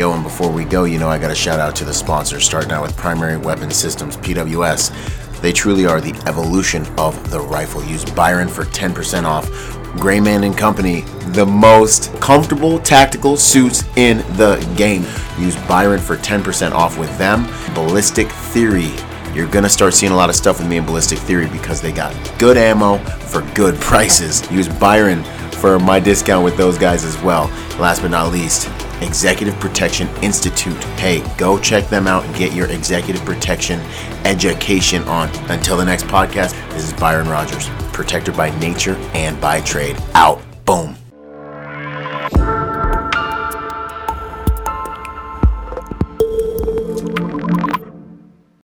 Yo, 0.00 0.14
and 0.14 0.22
before 0.22 0.50
we 0.50 0.64
go, 0.64 0.84
you 0.84 0.98
know, 0.98 1.10
I 1.10 1.18
got 1.18 1.30
a 1.30 1.34
shout 1.34 1.60
out 1.60 1.76
to 1.76 1.84
the 1.84 1.92
sponsors, 1.92 2.42
starting 2.42 2.72
out 2.72 2.80
with 2.80 2.96
Primary 2.96 3.36
Weapon 3.36 3.70
Systems, 3.70 4.16
PWS. 4.16 5.42
They 5.42 5.52
truly 5.52 5.84
are 5.84 6.00
the 6.00 6.14
evolution 6.26 6.86
of 6.96 7.30
the 7.30 7.38
rifle. 7.38 7.84
Use 7.84 8.02
Byron 8.12 8.48
for 8.48 8.64
10% 8.64 9.24
off. 9.24 9.50
Grayman 9.98 10.44
and 10.44 10.56
Company, 10.56 11.02
the 11.34 11.44
most 11.44 12.18
comfortable 12.18 12.78
tactical 12.78 13.36
suits 13.36 13.84
in 13.96 14.20
the 14.38 14.56
game. 14.74 15.02
Use 15.38 15.56
Byron 15.68 16.00
for 16.00 16.16
10% 16.16 16.72
off 16.72 16.96
with 16.96 17.14
them. 17.18 17.46
Ballistic 17.74 18.28
Theory. 18.30 18.94
You're 19.34 19.48
gonna 19.48 19.68
start 19.68 19.92
seeing 19.92 20.12
a 20.12 20.16
lot 20.16 20.30
of 20.30 20.34
stuff 20.34 20.60
with 20.60 20.68
me 20.70 20.78
in 20.78 20.86
Ballistic 20.86 21.18
Theory 21.18 21.48
because 21.48 21.82
they 21.82 21.92
got 21.92 22.14
good 22.38 22.56
ammo 22.56 22.96
for 23.26 23.42
good 23.54 23.74
prices. 23.80 24.50
Use 24.50 24.66
Byron 24.66 25.22
for 25.60 25.78
my 25.78 26.00
discount 26.00 26.44
with 26.44 26.56
those 26.56 26.78
guys 26.78 27.04
as 27.04 27.20
well. 27.22 27.44
Last 27.78 28.02
but 28.02 28.10
not 28.10 28.32
least, 28.32 28.68
Executive 29.02 29.54
Protection 29.60 30.08
Institute. 30.22 30.82
Hey, 30.98 31.24
go 31.36 31.58
check 31.58 31.88
them 31.88 32.06
out 32.06 32.24
and 32.24 32.34
get 32.34 32.52
your 32.52 32.66
executive 32.70 33.24
protection 33.24 33.80
education 34.24 35.02
on. 35.04 35.28
Until 35.50 35.76
the 35.76 35.84
next 35.84 36.04
podcast, 36.04 36.52
this 36.70 36.84
is 36.84 36.92
Byron 36.94 37.28
Rogers, 37.28 37.68
protector 37.92 38.32
by 38.32 38.56
nature 38.58 38.96
and 39.14 39.40
by 39.40 39.60
trade. 39.60 39.96
Out. 40.14 40.42
Boom. 40.64 40.99